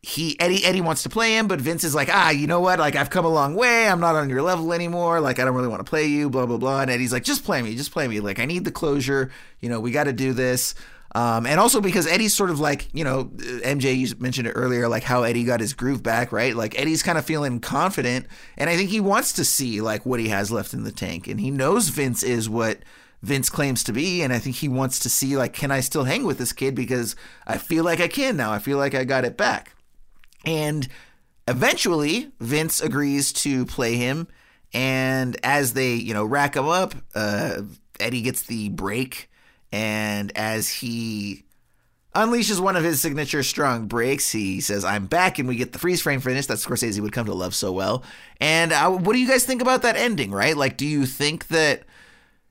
[0.04, 2.80] He Eddie Eddie wants to play him, but Vince is like, ah, you know what?
[2.80, 3.88] Like I've come a long way.
[3.88, 5.20] I'm not on your level anymore.
[5.20, 6.30] Like I don't really want to play you.
[6.30, 6.82] Blah blah blah.
[6.82, 8.20] And Eddie's like, just play me, just play me.
[8.20, 9.32] Like I need the closure.
[9.60, 10.74] You know, we got to do this.
[11.14, 14.88] Um, and also because Eddie's sort of like, you know, MJ, you mentioned it earlier,
[14.88, 16.56] like how Eddie got his groove back, right?
[16.56, 20.20] Like Eddie's kind of feeling confident, and I think he wants to see like what
[20.20, 22.80] he has left in the tank, and he knows Vince is what
[23.22, 26.06] Vince claims to be, and I think he wants to see like, can I still
[26.06, 27.16] hang with this kid because
[27.46, 28.54] I feel like I can now.
[28.54, 29.76] I feel like I got it back,
[30.46, 30.88] and
[31.48, 34.28] eventually Vince agrees to play him,
[34.74, 37.62] and as they you know rack him up, uh,
[38.00, 39.30] Eddie gets the break,
[39.72, 41.44] and as he
[42.16, 44.32] unleashes one of his signature strong breaks.
[44.32, 47.26] He says, I'm back, and we get the freeze frame finish that Scorsese would come
[47.26, 48.04] to love so well.
[48.40, 50.56] And uh, what do you guys think about that ending, right?
[50.56, 51.84] Like, do you think that.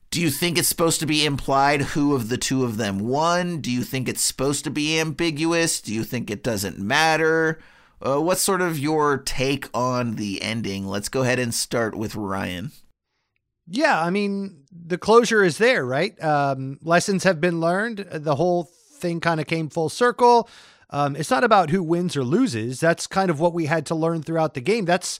[0.09, 3.61] Do you think it's supposed to be implied who of the two of them won?
[3.61, 5.79] Do you think it's supposed to be ambiguous?
[5.79, 7.61] Do you think it doesn't matter?
[8.03, 10.87] Uh, what's sort of your take on the ending?
[10.87, 12.71] Let's go ahead and start with Ryan.
[13.67, 16.21] Yeah, I mean, the closure is there, right?
[16.21, 17.99] Um, lessons have been learned.
[18.11, 20.49] The whole thing kind of came full circle.
[20.89, 22.79] Um, it's not about who wins or loses.
[22.79, 24.85] That's kind of what we had to learn throughout the game.
[24.85, 25.19] That's,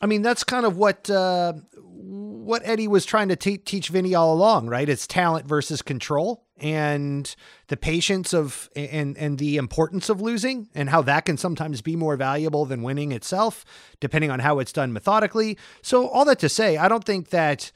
[0.00, 4.14] I mean, that's kind of what uh, what Eddie was trying to te- teach Vinny
[4.14, 4.88] all along, right?
[4.88, 7.34] It's talent versus control, and
[7.68, 11.96] the patience of and and the importance of losing, and how that can sometimes be
[11.96, 13.64] more valuable than winning itself,
[14.00, 15.58] depending on how it's done methodically.
[15.82, 17.72] So all that to say, I don't think that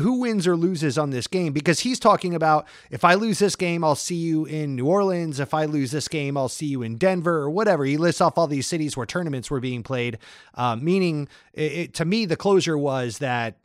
[0.00, 3.54] who wins or loses on this game because he's talking about if I lose this
[3.54, 5.38] game, I'll see you in New Orleans.
[5.38, 7.84] If I lose this game, I'll see you in Denver or whatever.
[7.84, 10.18] He lists off all these cities where tournaments were being played,
[10.54, 13.56] uh, meaning it, it, to me, the closure was that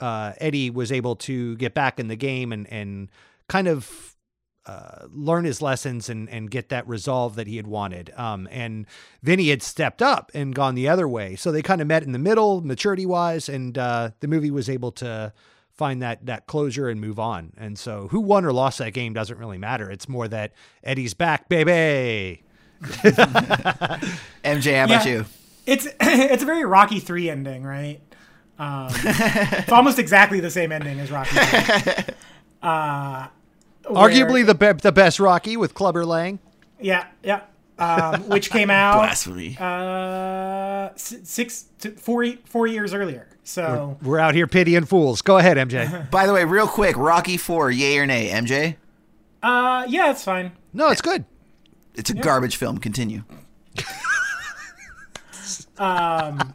[0.00, 3.08] uh, Eddie was able to get back in the game and, and
[3.48, 4.14] kind of
[4.66, 8.10] uh, learn his lessons and, and get that resolve that he had wanted.
[8.16, 8.86] Um, and
[9.22, 11.36] Vinny had stepped up and gone the other way.
[11.36, 14.70] So they kind of met in the middle, maturity wise, and uh, the movie was
[14.70, 15.32] able to
[15.70, 17.52] find that that closure and move on.
[17.58, 19.90] And so who won or lost that game doesn't really matter.
[19.90, 20.52] It's more that
[20.82, 22.42] Eddie's back, baby.
[22.82, 25.12] MJ, how about Yeah.
[25.12, 25.24] you?
[25.66, 28.00] It's it's a very Rocky three ending, right?
[28.58, 31.36] Um, it's almost exactly the same ending as Rocky.
[31.36, 32.14] 3.
[32.62, 33.28] Uh, where-
[33.86, 36.38] Arguably the be- the best Rocky with Clubber Lang.
[36.80, 37.42] yeah, yeah.
[37.78, 39.56] Um, which came out Blasphemy.
[39.58, 43.28] uh, six to four four years earlier.
[43.42, 45.20] So We're out here pitying fools.
[45.22, 46.08] Go ahead, MJ.
[46.10, 48.76] By the way, real quick, Rocky Four, yay or nay, MJ?
[49.42, 50.52] uh, yeah, it's fine.
[50.72, 51.24] No, it's good.
[51.94, 52.78] It's a garbage film.
[52.78, 53.24] Continue.
[55.76, 56.54] Um,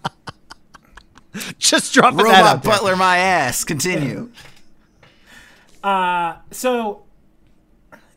[1.57, 2.71] Just dropping that Robot out there.
[2.73, 3.63] Butler, my ass.
[3.63, 4.31] Continue.
[5.83, 7.03] Uh, so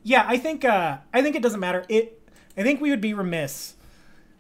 [0.03, 1.85] yeah, I think uh, I think it doesn't matter.
[1.89, 2.21] It
[2.57, 3.75] I think we would be remiss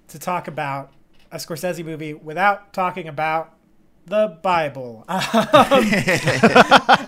[0.08, 0.92] to talk about
[1.30, 3.54] a Scorsese movie without talking about
[4.06, 5.04] the Bible.
[5.08, 5.84] Um,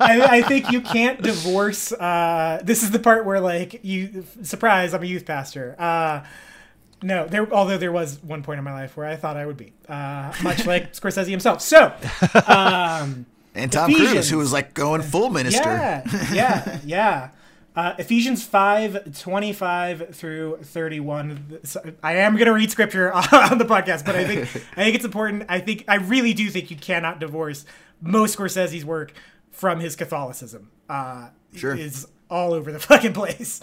[0.01, 1.93] I, I think you can't divorce.
[1.93, 4.94] Uh, this is the part where like you surprise.
[4.94, 5.74] I'm a youth pastor.
[5.78, 6.24] Uh,
[7.02, 7.52] no, there.
[7.52, 10.32] Although there was one point in my life where I thought I would be, uh,
[10.43, 11.60] much like Scorsese himself.
[11.60, 11.93] So,
[12.47, 15.62] um, And Tom Cruise, who was like going full minister.
[15.68, 17.28] yeah, yeah, yeah.
[17.76, 21.59] Uh, Ephesians 5, 25 through 31.
[21.64, 24.42] So I am going to read scripture on the podcast, but I think
[24.76, 25.44] I think it's important.
[25.48, 27.64] I think I really do think you cannot divorce
[28.01, 29.12] most Scorsese's work
[29.51, 30.70] from his Catholicism.
[30.88, 31.76] Uh, Sure.
[31.76, 33.60] Is all over the fucking place.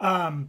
[0.00, 0.48] Um,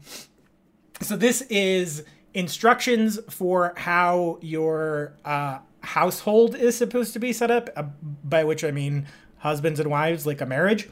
[1.02, 7.70] so this is instructions for how your uh, household is supposed to be set up,
[7.76, 7.84] uh,
[8.24, 9.08] by which I mean
[9.40, 10.88] husbands and wives, like a marriage.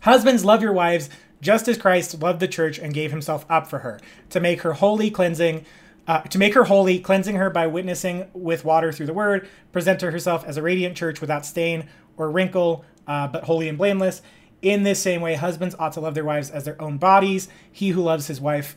[0.00, 1.10] Husbands, love your wives
[1.40, 4.00] just as Christ loved the church and gave himself up for her,
[4.30, 5.64] to make her holy, cleansing,
[6.06, 10.00] uh, to make her holy, cleansing her by witnessing with water through the word, present
[10.00, 14.22] to herself as a radiant church without stain or wrinkle, uh, but holy and blameless.
[14.62, 17.48] In this same way, husbands ought to love their wives as their own bodies.
[17.70, 18.76] He who loves his wife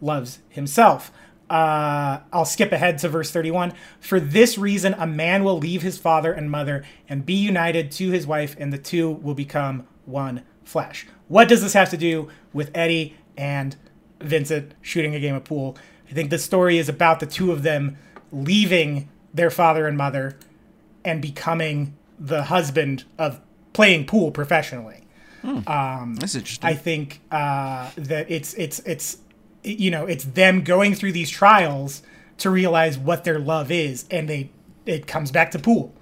[0.00, 1.12] loves himself.
[1.48, 3.72] Uh, I'll skip ahead to verse 31.
[4.00, 8.10] For this reason, a man will leave his father and mother and be united to
[8.10, 11.06] his wife, and the two will become one flesh.
[11.28, 13.76] What does this have to do with Eddie and
[14.20, 15.76] Vincent shooting a game of pool?
[16.08, 17.96] I think the story is about the two of them
[18.32, 20.36] leaving their father and mother
[21.04, 23.40] and becoming the husband of
[23.72, 24.96] playing pool professionally.
[25.42, 26.68] Um, That's interesting.
[26.68, 29.16] I think uh, that it's it's it's
[29.64, 32.02] you know it's them going through these trials
[32.38, 34.50] to realize what their love is, and they
[34.84, 35.94] it comes back to pool,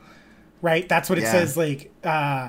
[0.60, 0.88] right?
[0.88, 1.30] That's what it Yeah.
[1.32, 1.56] says.
[1.56, 2.48] Like uh,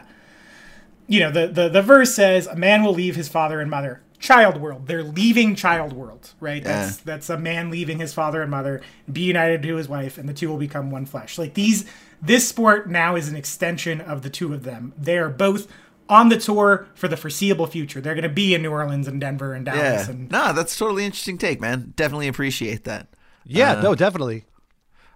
[1.10, 4.02] you know the, the the verse says a man will leave his father and mother.
[4.19, 4.86] Child world.
[4.88, 6.61] They're leaving child world, right?
[6.64, 7.02] That's Yeah.
[7.06, 8.81] that's a man leaving his father and mother,
[9.11, 11.38] be united to his wife, and the two will become one flesh.
[11.38, 11.86] Like these,
[12.22, 14.91] this sport now is an extension of the two of them.
[14.98, 15.68] They are both
[16.10, 18.02] on the tour for the foreseeable future.
[18.02, 20.07] They're going to be in New Orleans and Denver and Dallas.
[20.07, 20.10] yeah.
[20.11, 21.94] And No, that's totally interesting take, man.
[21.95, 23.07] Definitely appreciate that.
[23.45, 24.44] Yeah, Uh, no, definitely.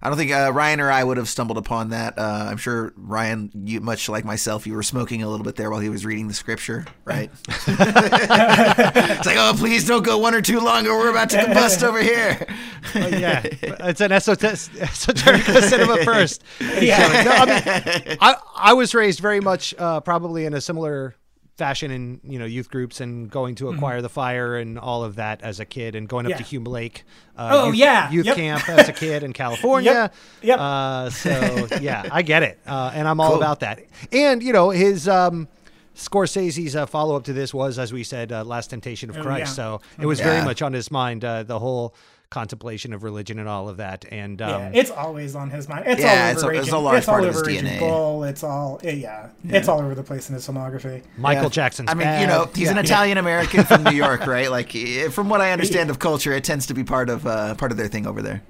[0.04, 2.20] I don't think uh, Ryan or I would have stumbled upon that.
[2.20, 5.72] Uh, I'm sure Ryan, you much like myself, you were smoking a little bit there
[5.72, 7.32] while he was reading the scripture, right?
[7.48, 10.90] it's like, oh, please don't go one or two longer.
[10.92, 12.46] We're about to combust over here.
[12.94, 16.44] But yeah, it's an esoteric, esoteric cinema first.
[16.74, 17.24] Yeah.
[17.24, 21.16] No, I, mean, I I was raised very much uh, probably in a similar
[21.56, 25.16] fashion and you know youth groups and going to acquire the fire and all of
[25.18, 26.38] that as a kid and going up Yeah.
[26.38, 27.04] to Hume Lake.
[27.38, 28.12] Uh, Oh, youth, yeah.
[28.12, 28.36] youth Yep.
[28.36, 29.92] camp as a kid in California.
[29.92, 30.14] Yep.
[30.42, 30.60] Yep.
[30.60, 33.38] Uh, so yeah, I get it, uh, and I'm all Cool.
[33.38, 33.84] about that.
[34.12, 35.08] And you know his.
[35.08, 35.48] Um,
[35.96, 39.22] Scorsese's uh, follow up to this was, as we said, uh, Last Temptation of Oh,
[39.22, 39.40] Christ.
[39.52, 39.54] yeah.
[39.54, 41.94] So it was very much on his mind, uh, the whole
[42.34, 44.06] contemplation of religion and all of that.
[44.12, 45.86] And um, Yeah, it's always on his mind.
[45.88, 47.44] It's Yeah, all over it's a- Raging, it's a large it's all part of his
[47.44, 47.80] DNA.
[47.80, 48.24] Bull.
[48.24, 51.04] It's all eh, yeah, It's all over the place in his filmography.
[51.18, 51.50] Michael Yeah.
[51.50, 52.22] Jackson's I mean, bad.
[52.22, 54.50] you know, he's an Italian American from New York, right?
[54.50, 57.54] Like, eh, from what I understand of culture, it tends to be part of uh,
[57.56, 58.42] part of their thing over there.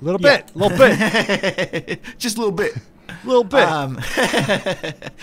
[0.00, 2.74] A little bit, a little bit, Just a little bit.
[3.08, 3.62] a little bit.
[3.62, 4.00] Um,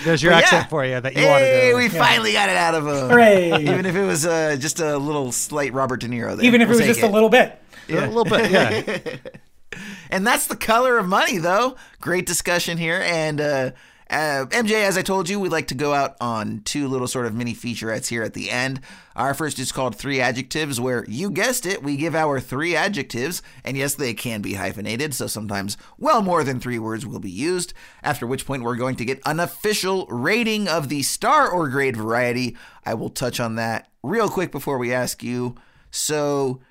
[0.05, 0.67] There's your accent yeah.
[0.67, 1.97] for you that you hey, wanted we to.
[1.97, 3.09] finally got it out of him.
[3.09, 3.61] Hooray.
[3.61, 6.45] Even if it was uh, just a little slight Robert De Niro there.
[6.45, 7.59] Even if We'll it was take just a little bit.
[7.89, 8.51] A little bit,
[9.71, 9.79] yeah.
[10.09, 11.75] And that's the color of money, though.
[12.01, 13.01] Great discussion here.
[13.03, 13.71] And uh,
[14.09, 17.27] uh, MJ, as I told you, we'd like to go out on two little sort
[17.27, 18.81] of mini featurettes here at the end.
[19.15, 23.43] Our first is called Three Adjectives, where you guessed it, we give our three adjectives.
[23.63, 27.29] And yes, they can be hyphenated, so sometimes well more than three words will be
[27.29, 27.73] used.
[28.01, 31.95] After which point, we're going to get an official rating of the star or grade
[31.95, 32.57] variety.
[32.83, 35.55] I will touch on that real quick before we ask you.
[35.91, 36.61] So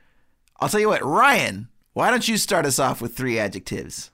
[0.60, 4.10] I'll tell you what, Ryan, why don't you start us off with three adjectives?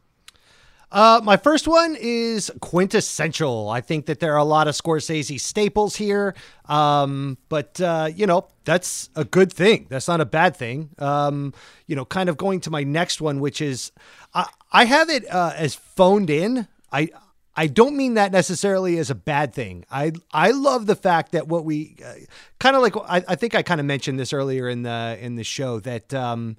[0.93, 3.69] Uh, my first one is quintessential.
[3.69, 8.27] I think that there are a lot of Scorsese staples here, um, but uh, you
[8.27, 9.87] know that's a good thing.
[9.89, 10.91] That's not a bad thing.
[10.99, 11.53] Um,
[11.89, 13.91] you know, kind of going to my next one, which is
[14.35, 16.69] I, I have it uh, as phoned in.
[16.93, 17.09] I
[17.57, 19.85] I don't mean that necessarily as a bad thing.
[19.91, 22.15] I I love the fact that what we uh,
[22.59, 22.97] kind of like.
[22.97, 26.13] I, I think I kind of mentioned this earlier in the in the show that.
[26.13, 26.57] Um,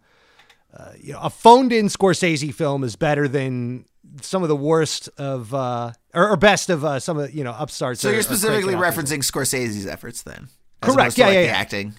[0.78, 3.86] uh, you know, a phoned in Scorsese film is better than
[4.22, 7.56] some of the worst of, uh, or, or best of uh, some of, you know,
[7.58, 8.02] upstarts.
[8.02, 8.94] So you're specifically crank it up.
[8.94, 10.50] referencing Scorsese's efforts then?
[10.82, 11.18] Correct.
[11.18, 11.54] Yeah, like, yeah, the yeah.
[11.54, 11.94] acting.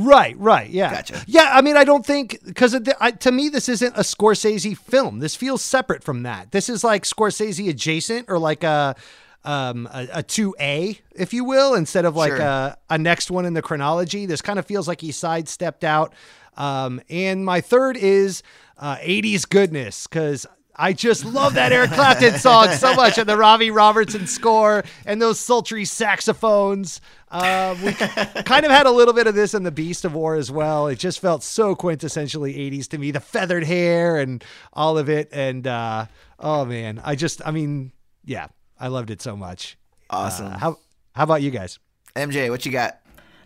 [0.00, 0.70] Right, right.
[0.70, 0.92] Yeah.
[0.92, 1.24] Gotcha.
[1.26, 1.50] Yeah.
[1.52, 2.72] I mean, I don't think, because
[3.20, 5.18] to me, this isn't a Scorsese film.
[5.18, 6.52] This feels separate from that.
[6.52, 8.94] This is like Scorsese adjacent or like a,
[9.44, 12.40] um, a, a 2A, if you will, instead of like Sure.
[12.40, 14.24] a, a next one in the chronology.
[14.24, 16.12] This kind of feels like he sidestepped out.
[16.56, 18.42] Um, and my third is
[18.78, 20.46] uh, 80s goodness, because
[20.80, 25.20] I just love that Eric Clapton song so much, and the Robbie Robertson score, and
[25.20, 27.00] those sultry saxophones.
[27.30, 30.36] Uh, we kind of had a little bit of this in the Beast of War
[30.36, 30.86] as well.
[30.86, 33.10] It just felt so quintessentially 80s to me.
[33.10, 36.06] The feathered hair and all of it, and uh,
[36.38, 37.90] oh man, I just, I mean,
[38.24, 38.46] yeah,
[38.78, 39.76] I loved it so much.
[40.10, 40.46] Awesome.
[40.46, 40.78] Uh, how
[41.14, 41.80] how about you guys?
[42.14, 42.97] MJ, what you got?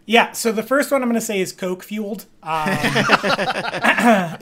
[0.04, 2.26] Yeah, so the first one I'm going to say is Coke fueled.
[2.42, 2.78] Um, it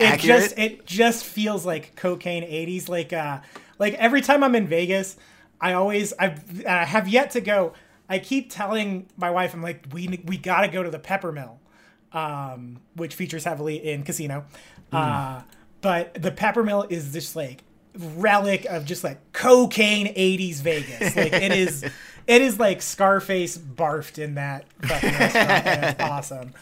[0.01, 0.21] Accurate.
[0.21, 2.89] just it just feels like cocaine 80s.
[2.89, 3.41] Like uh,
[3.79, 5.17] like every time I'm in Vegas,
[5.61, 7.75] I always I've, I have yet to go.
[8.09, 11.31] I keep telling my wife, I'm like, we we got to go to the Pepper
[11.31, 11.61] Mill,
[12.13, 14.47] um, which features heavily in Casino.
[14.93, 15.43] Uh,
[15.83, 17.63] but the Pepper Mill is just like
[17.97, 21.17] relic of just like cocaine 80s Vegas.
[21.17, 21.85] Like it is
[22.31, 25.67] it is like Scarface barfed in that fucking restaurant.
[25.67, 26.55] and it's awesome.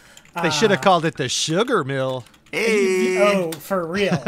[0.43, 2.25] They should have called it the Sugar Mill.
[2.53, 3.19] Hey.
[3.21, 4.23] Oh, for real.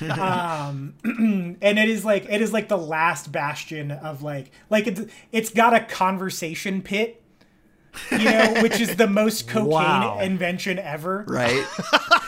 [0.10, 5.00] um, and it is like it is like the last bastion of like like it's
[5.32, 7.20] it's got a conversation pit,
[8.12, 10.20] you know, which is the most cocaine Wow.
[10.20, 11.24] invention ever.
[11.26, 11.64] Right?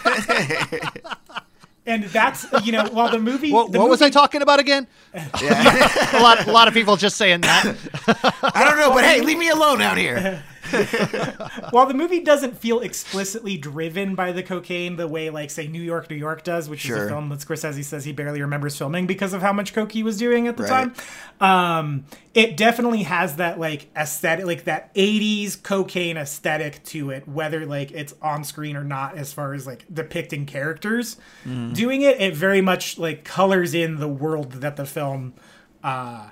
[1.87, 4.87] And that's you know while the movie What, the what was I talking about again?
[5.15, 7.65] a lot, a lot of people just saying that.
[8.43, 10.43] I don't know, but hey, leave me alone out here.
[11.71, 15.83] while the movie doesn't feel explicitly driven by the cocaine the way like say New
[15.83, 19.07] York, New York does, which is a film that Scorsese says he barely remembers filming
[19.07, 20.93] because of how much coke he was doing at the Right.
[21.41, 21.41] time.
[21.41, 27.65] Um, it definitely has that like aesthetic, like that '80s cocaine aesthetic to it, whether
[27.67, 29.17] like it's on screen or not.
[29.17, 34.09] As far as like depicting characters doing it, it very much like colors in the
[34.09, 35.35] world that the film
[35.85, 36.31] uh,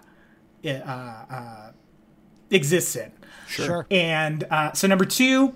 [0.63, 1.71] it, uh, uh,
[2.51, 3.13] exists in.
[3.47, 3.87] Sure.
[3.91, 5.55] And uh, so number two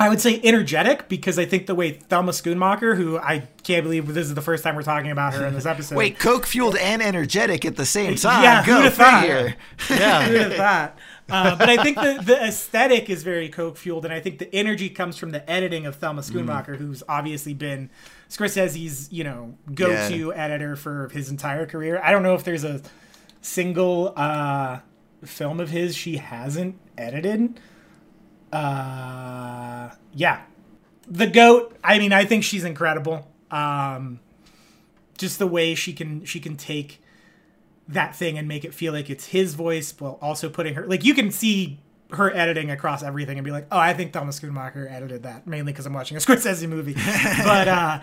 [0.00, 4.06] I would say energetic because I think the way Thelma Schoonmaker, who I can't believe
[4.06, 5.96] this is the first time we're talking about her in this episode.
[5.96, 8.44] Wait, coke fueled and energetic at the same time.
[8.44, 9.20] Yeah, Go who'd have thought?
[9.22, 9.56] figure.
[9.90, 10.22] Yeah.
[10.28, 10.98] Who'd have thought?
[11.28, 14.54] Uh, but I think the, the aesthetic is very coke fueled, and I think the
[14.54, 17.90] energy comes from the editing of Thelma Schoonmaker, who's obviously been
[18.30, 22.00] Scorsese's, you know, go-to editor for his entire career.
[22.02, 22.80] I don't know if there's a
[23.42, 24.78] single uh,
[25.24, 27.60] film of his she hasn't edited.
[28.52, 30.42] Uh, yeah,
[31.06, 31.76] the goat.
[31.84, 33.30] I mean, I think she's incredible.
[33.50, 34.20] Um,
[35.16, 37.02] just the way she can she can take
[37.88, 41.04] that thing and make it feel like it's his voice while also putting her like
[41.04, 41.78] you can see
[42.12, 45.72] her editing across everything and be like, oh, I think Thelma Schoonmaker edited that mainly
[45.72, 46.94] because I'm watching a Scorsese movie.
[47.44, 48.00] but uh,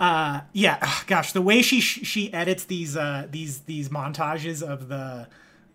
[0.00, 4.88] uh, yeah, ugh, gosh, the way she she edits these uh, these these montages of
[4.88, 5.28] the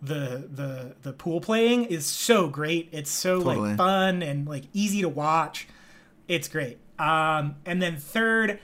[0.03, 2.89] the the the pool playing is so great.
[2.91, 3.69] It's so Totally.
[3.69, 5.67] like fun and like easy to watch.
[6.27, 6.77] It's great.
[6.99, 8.59] Um, and then third,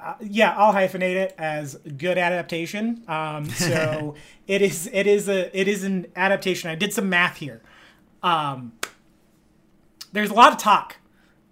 [0.00, 3.02] uh, yeah, I'll hyphenate it as good adaptation.
[3.08, 4.14] Um, so
[4.46, 6.70] it is it is a it is an adaptation.
[6.70, 7.60] I did some math here.
[8.22, 8.72] Um,
[10.12, 10.96] there's a lot of talk,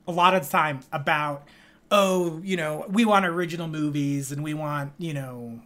[0.06, 1.47] a lot of time about
[1.90, 5.61] oh, you know, we want original movies and we want you know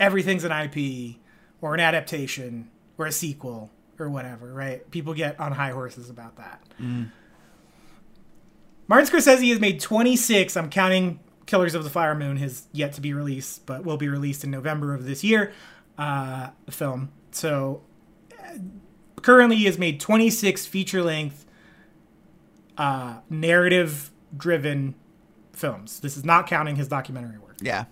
[0.00, 1.16] everything's an IP
[1.64, 2.68] or an adaptation
[2.98, 4.88] or a sequel or whatever, right?
[4.90, 6.62] People get on high horses about that.
[8.86, 10.58] Martin Scorsese has made 26.
[10.58, 14.10] I'm counting Killers of the Flower Moon has yet to be released, but will be
[14.10, 15.54] released in November of this year.
[15.96, 17.10] Uh, film.
[17.30, 17.82] So
[18.38, 18.58] uh,
[19.22, 21.46] currently, he has made 26 feature length,
[22.76, 24.96] uh, narrative driven
[25.54, 26.00] films.
[26.00, 27.56] This is not counting his documentary work.
[27.62, 27.84] Yeah.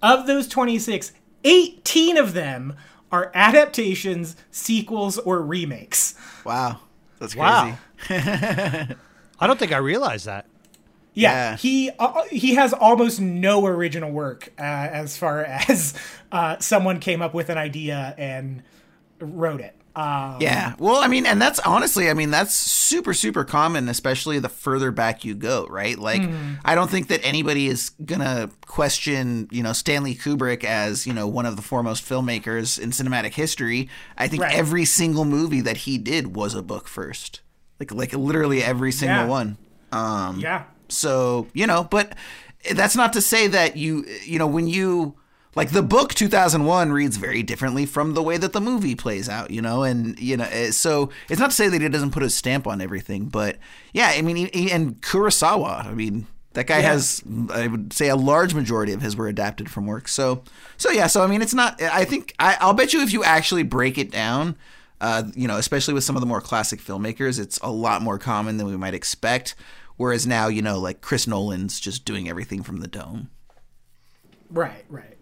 [0.00, 1.12] Of those 26,
[1.42, 2.76] 18 of them
[3.12, 6.14] are adaptations, sequels, or remakes.
[6.44, 6.80] Wow.
[7.18, 7.44] That's crazy.
[7.46, 7.78] Wow.
[8.10, 10.46] I don't think I realized that.
[11.14, 11.56] Yeah, Yeah.
[11.56, 15.94] he uh, he has almost no original work uh, as far as
[16.32, 18.62] uh, someone came up with an idea and
[19.20, 19.75] wrote it.
[19.96, 20.74] Um, Yeah.
[20.78, 24.90] Well, I mean, and that's honestly, I mean, that's super, super common, especially the further
[24.90, 25.98] back you go, right?
[25.98, 26.54] Like, Mm-hmm.
[26.64, 31.12] I don't think that anybody is going to question, you know, Stanley Kubrick as, you
[31.14, 33.88] know, one of the foremost filmmakers in cinematic history.
[34.18, 34.54] I think Right.
[34.54, 37.40] every single movie that he did was a book first.
[37.80, 39.26] Like, like literally every single Yeah.
[39.26, 39.56] one.
[39.92, 42.14] Um, yeah, so, you know, but
[42.72, 45.14] that's not to say that you, you know, when you
[45.56, 49.50] like the book 2001 reads very differently from the way that the movie plays out,
[49.50, 52.22] you know, and you know, eh, so it's not to say that he doesn't put
[52.22, 53.56] a stamp on everything, but
[53.92, 56.92] yeah, I mean, he, he- and Kurosawa, I mean, that guy Yeah.
[56.92, 60.08] has, I would say, a large majority of his were adapted from work.
[60.08, 60.42] So,
[60.76, 61.82] so yeah, so I mean, it's not.
[61.82, 64.56] I think I, I'll bet you if you actually break it down,
[65.00, 68.18] uh, you know, especially with some of the more classic filmmakers, it's a lot more
[68.18, 69.54] common than we might expect.
[69.98, 73.28] Whereas now, you know, like Chris Nolan's just doing everything from the dome.
[74.50, 75.15] right, right.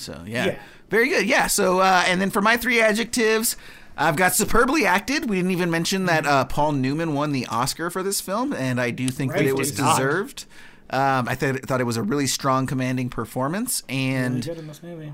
[0.00, 0.58] So yeah, Yeah.
[0.88, 1.26] very good.
[1.26, 1.46] Yeah.
[1.46, 3.56] So uh, and then for my three adjectives,
[3.96, 5.28] I've got superbly acted.
[5.28, 8.80] We didn't even mention that uh, Paul Newman won the Oscar for this film, and
[8.80, 10.46] I do think that it was deserved.
[10.88, 14.82] Um, I th- thought it was a really strong, commanding performance, and Good in this
[14.82, 15.12] movie.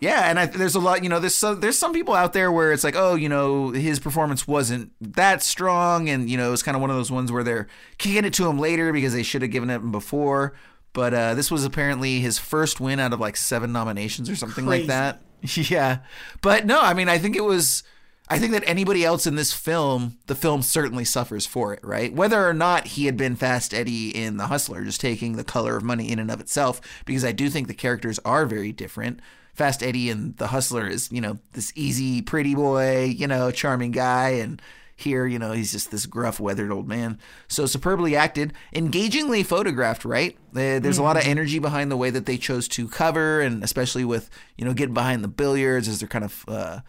[0.00, 2.50] yeah, and I, there's a lot, you know, there's some, there's some people out there
[2.50, 6.62] where it's like, oh, you know, his performance wasn't that strong, and you know, it's
[6.62, 7.66] kind of one of those ones where they're
[7.98, 10.54] kicking it to him later because they should have given it him before.
[10.98, 14.66] But uh, this was apparently his first win out of like seven nominations or something
[14.66, 15.22] like that.
[15.54, 15.98] yeah,
[16.42, 17.84] but no, I mean, I think it was.
[18.28, 22.12] I think that anybody else in this film, the film certainly suffers for it, right?
[22.12, 25.76] Whether or not he had been Fast Eddie in The Hustler, just taking the color
[25.76, 29.20] of money in and of itself, because I do think the characters are very different.
[29.54, 33.92] Fast Eddie and The Hustler is, you know, this easy, pretty boy, you know, charming
[33.92, 34.30] guy.
[34.30, 34.60] And
[35.00, 37.18] here, you know, he's just this gruff, weathered old man.
[37.46, 40.36] So superbly acted, engagingly photographed, right?
[40.50, 43.62] Uh, There's a lot of energy behind the way that they chose to cover, and
[43.62, 46.80] especially with, you know, getting behind the billiards as they're kind of uh,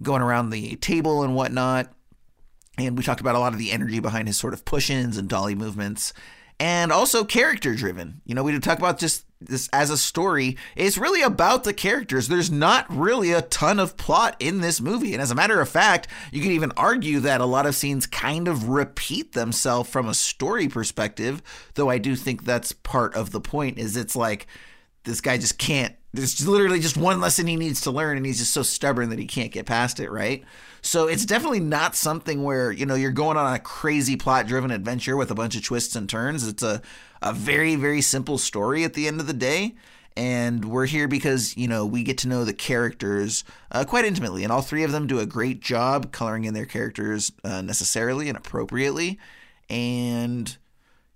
[0.00, 1.92] going around the table and whatnot.
[2.78, 5.16] And we talked about a lot of the energy behind his sort of push ins
[5.16, 6.12] and dolly movements.
[6.58, 8.22] And also character driven.
[8.24, 10.56] You know, we talk about just this as a story.
[10.74, 12.28] It's really about the characters.
[12.28, 15.12] There's not really a ton of plot in this movie.
[15.12, 18.06] And as a matter of fact, you could even argue that a lot of scenes
[18.06, 21.42] kind of repeat themselves from a story perspective.
[21.74, 24.46] Though I do think that's part of the point, is it's like
[25.04, 28.38] this guy just can't there's literally just one lesson he needs to learn and he's
[28.38, 30.44] just so stubborn that he can't get past it right
[30.86, 34.70] so it's definitely not something where you know you're going on a crazy plot driven
[34.70, 36.46] adventure with a bunch of twists and turns.
[36.46, 36.80] It's a,
[37.20, 39.74] a very very simple story at the end of the day.
[40.16, 44.44] And we're here because you know we get to know the characters uh, quite intimately.
[44.44, 48.28] And all three of them do a great job coloring in their characters uh, necessarily
[48.28, 49.18] and appropriately.
[49.68, 50.56] And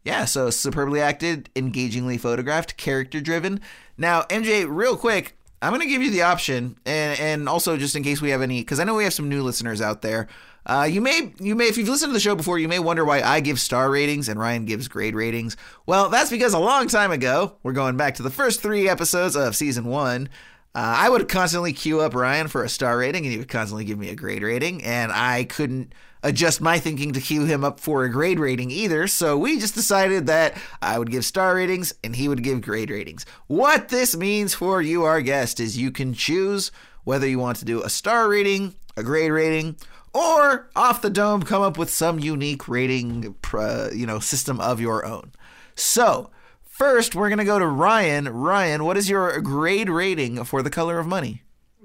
[0.05, 3.61] Yeah, so superbly acted, engagingly photographed, character driven.
[3.97, 7.95] Now, MJ, real quick, I'm going to give you the option, and, and also just
[7.95, 10.27] in case we have any, because I know we have some new listeners out there.
[10.67, 13.05] Uh, you may, you may, if you've listened to the show before, you may wonder
[13.05, 15.57] why I give star ratings and Ryan gives grade ratings.
[15.87, 19.37] Well, that's because a long time ago, we're going back to the first three episodes
[19.37, 20.29] of season one.
[20.75, 23.85] Uh, I would constantly queue up Ryan for a star rating, and he would constantly
[23.85, 27.81] give me a grade rating, and I couldn't adjust my thinking to cue him up
[27.81, 29.07] for a grade rating either.
[29.07, 32.91] So we just decided that I would give star ratings and he would give grade
[32.91, 33.27] ratings.
[33.47, 36.71] What this means for you, our guest, is you can choose
[37.05, 39.77] whether you want to do a star rating, a grade rating,
[40.13, 44.81] or off the dome come up with some unique rating, uh, you know, system of
[44.81, 45.33] your own.
[45.75, 46.31] So.
[46.63, 48.27] First, we're going to go to Ryan.
[48.27, 51.43] Ryan, what is your grade rating for The Color of Money?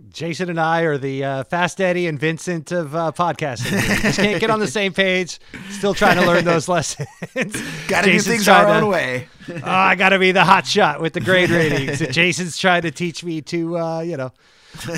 [0.09, 4.01] Jason and I are the uh, Fast Eddie and Vincent of uh, podcasting.
[4.01, 5.39] Just can't get on the same page.
[5.69, 7.07] Still trying to learn those lessons.
[7.87, 9.29] got to do things our own to, way.
[9.49, 11.99] oh, I got to be the hot shot with the grade ratings.
[12.13, 14.33] Jason's trying to teach me to, uh, you know.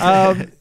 [0.02, 0.52] Um,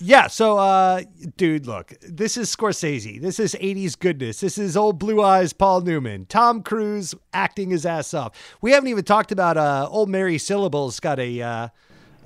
[0.00, 1.02] yeah, so, uh,
[1.36, 3.20] dude, look, this is Scorsese.
[3.20, 4.40] This is 80s goodness.
[4.40, 6.26] This is old blue eyes Paul Newman.
[6.26, 8.56] Tom Cruise acting his ass off.
[8.60, 11.70] We haven't even talked about uh, old Mary Syllables got a.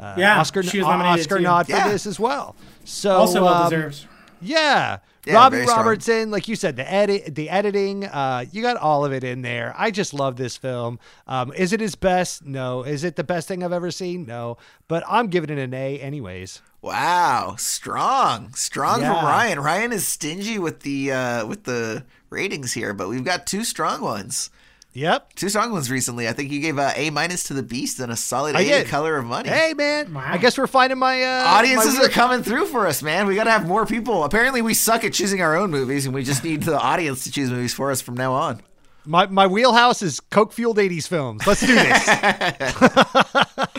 [0.00, 1.42] Uh, yeah, Oscar, she was nominated Oscar too.
[1.44, 1.88] nod for Yeah.
[1.88, 2.56] this as well.
[2.84, 4.06] So Also well um, deserved.
[4.40, 4.98] Yeah.
[5.26, 5.78] Yeah, Robbie very strong.
[5.80, 9.42] Robertson, like you said, the edit, the editing, uh, you got all of it in
[9.42, 9.74] there.
[9.76, 10.98] I just love this film.
[11.26, 12.46] Um, is it his best?
[12.46, 12.82] No.
[12.82, 14.24] Is it the best thing I've ever seen?
[14.24, 14.56] No.
[14.88, 16.62] But I'm giving it an A, anyways.
[16.80, 19.12] Wow, strong, strong Yeah.
[19.14, 19.60] from Ryan.
[19.60, 24.00] Ryan is stingy with the uh, with the ratings here, but we've got two strong
[24.00, 24.48] ones.
[24.92, 25.34] Yep.
[25.34, 26.26] Two strong ones recently.
[26.26, 28.64] I think you gave uh, A minus to the Beast and a solid I A
[28.64, 28.86] to did.
[28.88, 29.48] Color of Money.
[29.48, 30.12] Hey, man.
[30.12, 30.24] Wow.
[30.26, 33.26] I guess we're finding my uh, Audiences my are coming through for us, man.
[33.28, 34.24] We got to have more people.
[34.24, 37.30] Apparently, we suck at choosing our own movies, and we just need the audience to
[37.30, 38.62] choose movies for us from now on.
[39.06, 41.46] my my wheelhouse is coke fueled '80s films.
[41.46, 42.08] Let's do this.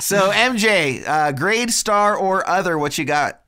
[0.00, 3.40] So, MJ, uh, grade, star, or other, what you got?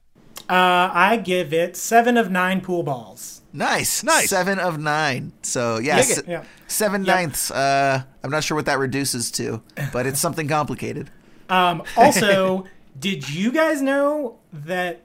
[0.49, 3.40] Uh, I give it seven of nine pool balls.
[3.52, 4.31] Nice, Nice.
[4.31, 5.32] Seven of nine.
[5.43, 6.44] So, yeah, Dig se- Yeah.
[6.68, 7.16] seven Yep.
[7.16, 7.51] ninths.
[7.51, 9.62] Uh, I'm not sure what that reduces to,
[9.93, 11.10] but it's something complicated.
[11.48, 12.66] Um, also,
[12.98, 15.01] did you guys know that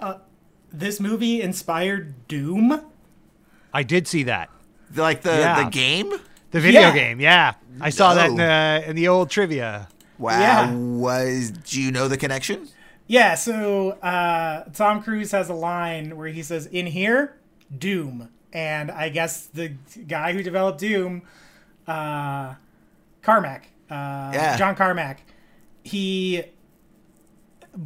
[0.00, 0.14] uh,
[0.72, 2.80] this movie inspired Doom?
[3.72, 4.48] I did see that.
[4.94, 5.64] Like the Yeah.
[5.64, 6.12] the game.
[6.52, 6.92] The video Yeah.
[6.94, 7.54] game, yeah.
[7.80, 8.46] I saw that in, No.
[8.48, 9.88] uh, in the old trivia.
[10.18, 10.38] Wow.
[10.40, 10.72] Yeah.
[10.74, 12.68] Was do you know the connection?
[13.06, 17.36] Yeah, so uh, Tom Cruise has a line where he says, "In here,
[17.76, 19.68] Doom," and I guess the
[20.08, 21.22] guy who developed Doom,
[21.86, 22.54] uh,
[23.22, 24.56] Carmack, uh, Yeah.
[24.56, 25.22] John Carmack,
[25.84, 26.44] he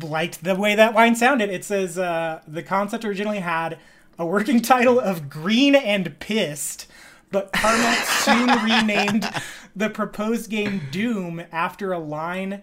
[0.02, 1.50] liked the way that line sounded.
[1.50, 3.78] It says uh, the concept originally had
[4.18, 6.86] a working title of Green and Pissed,
[7.30, 9.28] but Carmack soon renamed
[9.76, 12.62] the proposed game Doom after a line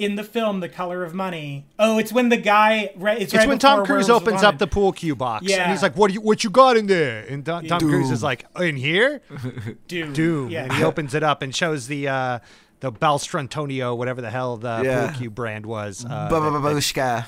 [0.00, 1.66] in the film The Color of Money.
[1.78, 2.90] Oh, it's when the guy.
[2.96, 4.48] Right, it's, It's right when Tom Cruise Werewolves opens Wanted.
[4.48, 5.70] up the pool cue box, and Yeah.
[5.70, 8.22] he's like, "What do you, what you got in there?" And Tom, Tom Cruise is
[8.22, 9.20] like, "In here,
[9.88, 10.12] Doom.
[10.12, 10.64] Doom." Yeah.
[10.64, 12.38] And he opens it up and shows the uh,
[12.80, 15.06] the Balstrantonio, whatever the hell the Yeah.
[15.10, 16.04] pool cue brand was.
[16.04, 17.26] Uh, Babushka.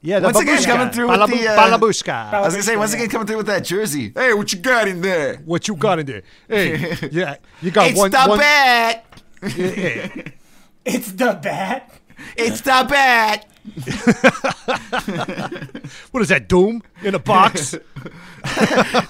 [0.00, 0.64] yeah, the Once again, babushka.
[0.66, 2.32] coming through with the, uh, balabushka.
[2.34, 4.12] I was gonna say once again coming through with that jersey.
[4.14, 5.36] Hey, what you got in there?
[5.44, 6.22] what you got in there?
[6.48, 8.10] Hey, yeah, you got It's one.
[8.12, 9.04] the one bat.
[9.56, 10.08] yeah.
[10.84, 11.92] It's the bat.
[12.36, 13.46] It's the bat.
[16.10, 16.48] What is that?
[16.48, 17.70] Doom in a box?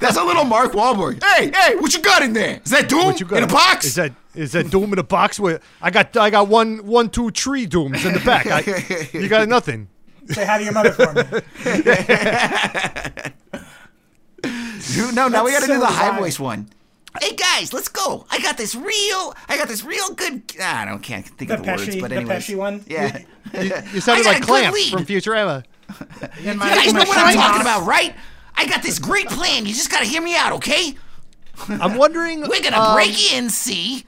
[0.01, 1.23] That's a little Mark Wahlberg.
[1.23, 2.61] Hey, hey, what you got in there?
[2.65, 3.87] Is that Doom What you got in a box?
[3.87, 5.39] Is that is that doom in a box?
[5.39, 8.47] Where I got I got one one two three dooms in the back.
[8.47, 8.61] I,
[9.17, 9.89] you got nothing.
[10.29, 11.23] Say hi to your mother for me.
[14.95, 16.69] Dude, no, now we got That's to do the high voice one.
[17.21, 18.27] Hey guys, let's go.
[18.31, 20.43] I got this real, I got this real good.
[20.61, 22.85] ah, I don't can't think The of the words, Pesci- but the anyways, Pesci one?
[22.89, 23.19] Yeah,
[23.93, 25.65] You sounded I got like a Clamp from Futurama.
[26.45, 27.61] In my, You guys in know my what I'm talking box.
[27.61, 28.15] about, right?
[28.57, 29.67] I got this great plan.
[29.67, 30.95] You just gotta hear me out, okay?
[31.69, 32.41] I'm wondering.
[32.49, 34.05] We're gonna um, break in, see?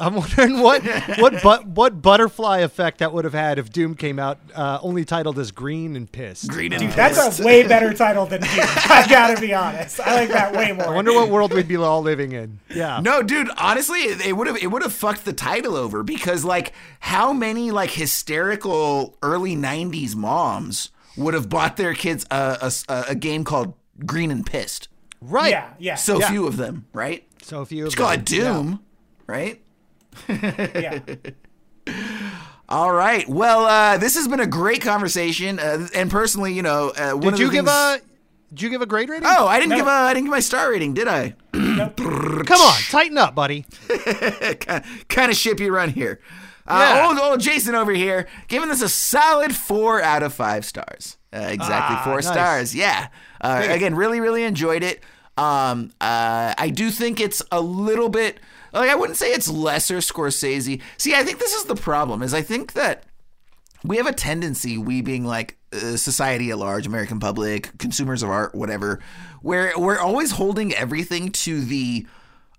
[0.00, 0.82] I'm wondering what
[1.18, 5.04] what but what butterfly effect that would have had if Doom came out uh, only
[5.04, 6.48] titled as Green and Pissed.
[6.48, 8.50] Green and Dude, that's a way better title than Doom.
[8.54, 10.00] I gotta be honest.
[10.00, 10.86] I like that way more.
[10.88, 12.60] I wonder what world we'd be all living in.
[12.74, 13.00] Yeah.
[13.02, 13.50] No, dude.
[13.56, 17.32] Honestly, it it would have it would have fucked the title over because like how
[17.32, 23.44] many like hysterical early '90s moms would have bought their kids a a, a game
[23.44, 24.88] called Green and Pissed?
[25.20, 25.50] Right.
[25.50, 25.94] Yeah, yeah.
[25.94, 26.30] So Yeah.
[26.30, 27.24] few of them, right?
[27.42, 27.84] So few.
[27.84, 28.20] Just of call them.
[28.20, 28.80] it Doom,
[29.26, 29.60] right?
[30.28, 31.00] Yeah.
[32.68, 33.28] All right.
[33.28, 37.20] Well, uh, this has been a great conversation, uh, and personally, you know, uh, one
[37.20, 38.00] Did of you the give things- a?
[38.50, 39.26] Did you give a grade rating?
[39.28, 39.76] Oh, I didn't No.
[39.78, 41.34] give a I didn't give my star rating, did I?
[41.52, 43.66] Come on, tighten up, buddy.
[45.08, 46.20] kind of ship you run here.
[46.66, 47.06] Uh, Yeah.
[47.08, 51.16] old, old Jason over here, giving this a solid four out of five stars.
[51.32, 52.26] Uh, exactly Ah, four nice.
[52.28, 52.74] stars.
[52.76, 53.08] Yeah.
[53.40, 55.02] Uh, again, really, really enjoyed it.
[55.36, 58.38] Um, uh, I do think it's a little bit
[58.80, 60.80] like I wouldn't say it's lesser Scorsese.
[60.98, 62.22] See, I think this is the problem.
[62.22, 63.04] Is I think that
[63.84, 68.30] we have a tendency, we being like uh, society at large, American public, consumers of
[68.30, 69.00] art, whatever,
[69.42, 72.06] where we're always holding everything to the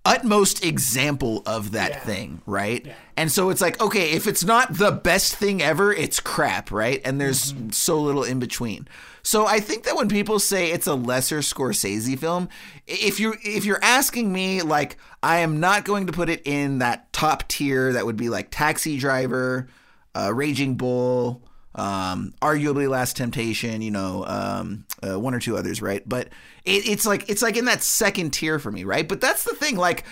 [0.05, 2.85] utmost example of that thing, right?
[3.17, 7.01] And so it's like, okay, if it's not the best thing ever, it's crap, right?
[7.03, 8.87] And there's so little in between.
[9.23, 12.47] So I think that when people say it's a lesser Scorsese film,
[12.85, 16.77] if you if you're asking me like I am not going to put it in
[16.79, 19.67] that top tier that would be like Taxi Driver,
[20.13, 21.41] uh, Raging Bull,
[21.75, 26.01] um, arguably Last Temptation, you know, um, uh, one or two others, right?
[26.07, 26.29] But
[26.63, 29.07] it, it's like it's like in that second tier for me, right?
[29.07, 30.03] But that's the thing, like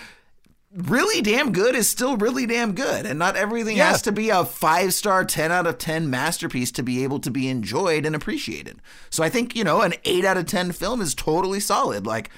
[0.76, 3.90] really damn good is still really damn good and not everything Yeah.
[3.90, 7.30] has to be a five star 10 out of 10 masterpiece to be able to
[7.30, 11.00] be enjoyed and appreciated so i think you know an 8 out of 10 film
[11.00, 12.28] is totally solid like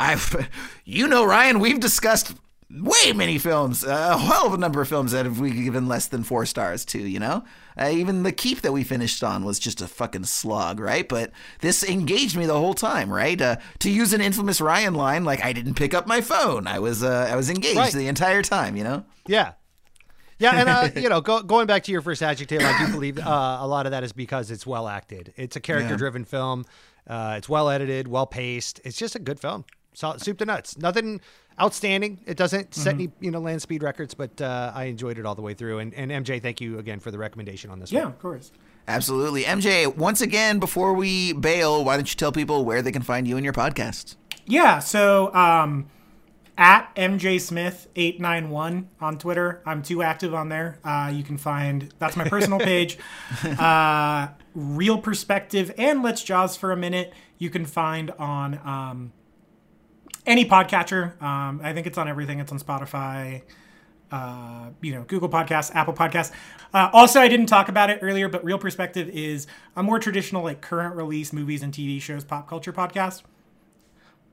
[0.00, 0.48] i've
[0.86, 2.32] you know ryan we've discussed
[2.80, 6.06] way many films a hell of a number of films that have we given less
[6.06, 7.44] than four stars to you know
[7.78, 11.30] uh, even the keep that we finished on was just a fucking slog right but
[11.60, 15.44] this engaged me the whole time right uh, to use an infamous ryan line like
[15.44, 17.92] i didn't pick up my phone i was uh, i was engaged Right.
[17.92, 19.52] the entire time you know Yeah.
[20.38, 23.16] Yeah, and uh, you know, go, going back to your first adjective, I do believe
[23.16, 25.32] uh, a lot of that is because it's well acted.
[25.36, 26.64] It's a character-driven film.
[27.06, 28.80] Uh, it's well edited, well paced.
[28.82, 29.64] It's just a good film.
[29.94, 30.78] So, soup to nuts.
[30.78, 31.20] Nothing
[31.60, 32.18] outstanding.
[32.26, 35.34] It doesn't set any you know land speed records, but uh, I enjoyed it all
[35.34, 35.80] the way through.
[35.80, 38.08] And, and MJ, thank you again for the recommendation on this Yeah, one.
[38.12, 38.52] of course.
[38.88, 39.44] Absolutely.
[39.44, 43.28] MJ, once again, before we bail, why don't you tell people where they can find
[43.28, 44.16] you and your podcast?
[44.46, 45.88] Yeah, so um,
[46.58, 49.62] at MJ Smith eight nine one on Twitter.
[49.66, 50.78] I'm too active on there.
[50.82, 52.98] Uh, you can find that's my personal page.
[53.44, 57.12] Uh, Real Perspective and Let's Jaws for a minute.
[57.38, 59.12] You can find on um,
[60.26, 61.20] any podcatcher.
[61.22, 62.40] Um, I think it's on everything.
[62.40, 63.42] It's on Spotify.
[64.10, 66.32] Uh, you know, Google Podcasts, Apple Podcasts.
[66.74, 70.42] Uh, also, I didn't talk about it earlier, but Real Perspective is a more traditional,
[70.42, 73.22] like current release movies and TV shows pop culture podcast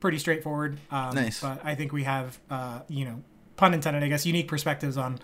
[0.00, 0.78] pretty straightforward.
[0.90, 1.40] Um, Nice.
[1.40, 3.22] But I think we have, uh, you know,
[3.56, 5.18] pun intended, I guess, unique perspectives on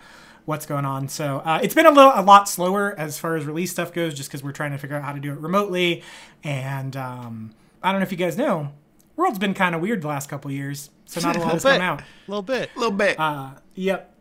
[0.45, 1.09] what's going on.
[1.09, 4.13] So uh, it's been a little, a lot slower as far as release stuff goes,
[4.13, 6.03] just because we're trying to figure out how to do it remotely.
[6.43, 7.53] And um,
[7.83, 8.71] I don't know if you guys know,
[9.17, 11.81] world's been kind of weird the last couple years, so not a lot has come
[11.81, 12.01] out.
[12.27, 12.69] A little bit.
[12.75, 13.19] A little bit.
[13.19, 14.13] Uh, yep.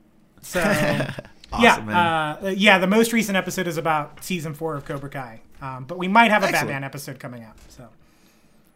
[0.43, 0.61] So
[1.53, 2.79] Awesome, yeah, uh, yeah.
[2.79, 6.33] The most recent episode is about season four of Cobra Kai, um, but we might
[6.33, 6.69] have a Excellent.
[6.69, 7.55] Batman episode coming out.
[7.69, 7.89] So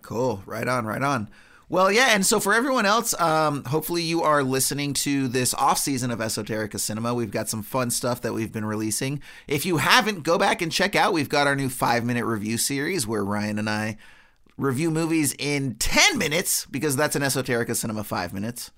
[0.02, 0.42] Cool.
[0.46, 1.28] Right on, right on.
[1.68, 5.78] Well, yeah, and so for everyone else, um, hopefully you are listening to this off
[5.78, 7.14] season of Esoterica Cinema.
[7.14, 9.22] We've got some fun stuff that we've been releasing.
[9.46, 11.12] If you haven't, go back and check out.
[11.12, 13.98] We've got our new five minute review series where Ryan and I
[14.60, 18.70] review movies in 10 minutes because that's an Esoterica Cinema five minutes.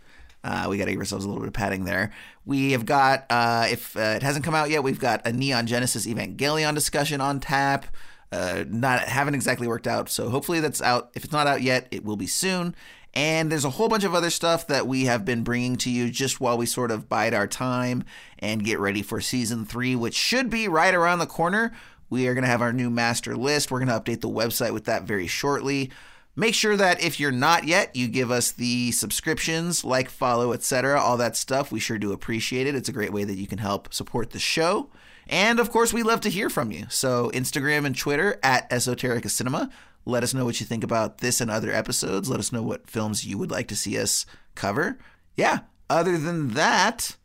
[0.45, 2.13] Uh, we got to give ourselves a little bit of padding there.
[2.45, 5.67] We have got, uh, if uh, it hasn't come out yet, we've got a Neon
[5.67, 7.87] Genesis Evangelion discussion on tap.
[8.33, 11.11] Uh, not haven't exactly worked out, so hopefully that's out.
[11.15, 12.75] If it's not out yet, it will be soon.
[13.15, 16.11] And there's a whole bunch of other stuff that we have been bringing to you
[16.11, 18.05] just while we sort of bide our time
[18.39, 21.73] and get ready for season three, which should be right around the corner.
[22.13, 23.71] We are going to have our new master list.
[23.71, 25.91] We're going to update the website with that very shortly.
[26.37, 31.01] Make sure that if you're not yet, you give us the subscriptions, like, follow, etc.,
[31.01, 31.73] all that stuff.
[31.73, 32.75] We sure do appreciate it.
[32.75, 34.91] It's a great way that you can help support the show.
[35.27, 36.85] And of course, we love to hear from you.
[36.91, 39.71] So, Instagram and Twitter at Esoterica Cinema.
[40.05, 42.29] Let us know what you think about this and other episodes.
[42.29, 44.99] Let us know what films you would like to see us cover.
[45.35, 47.17] Yeah, other than that,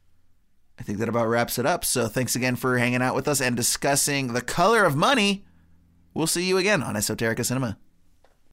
[0.80, 1.84] I think that about wraps it up.
[1.84, 5.46] So, thanks again for hanging out with us and discussing the color of money.
[6.14, 7.78] We'll see you again on Esoterica Cinema.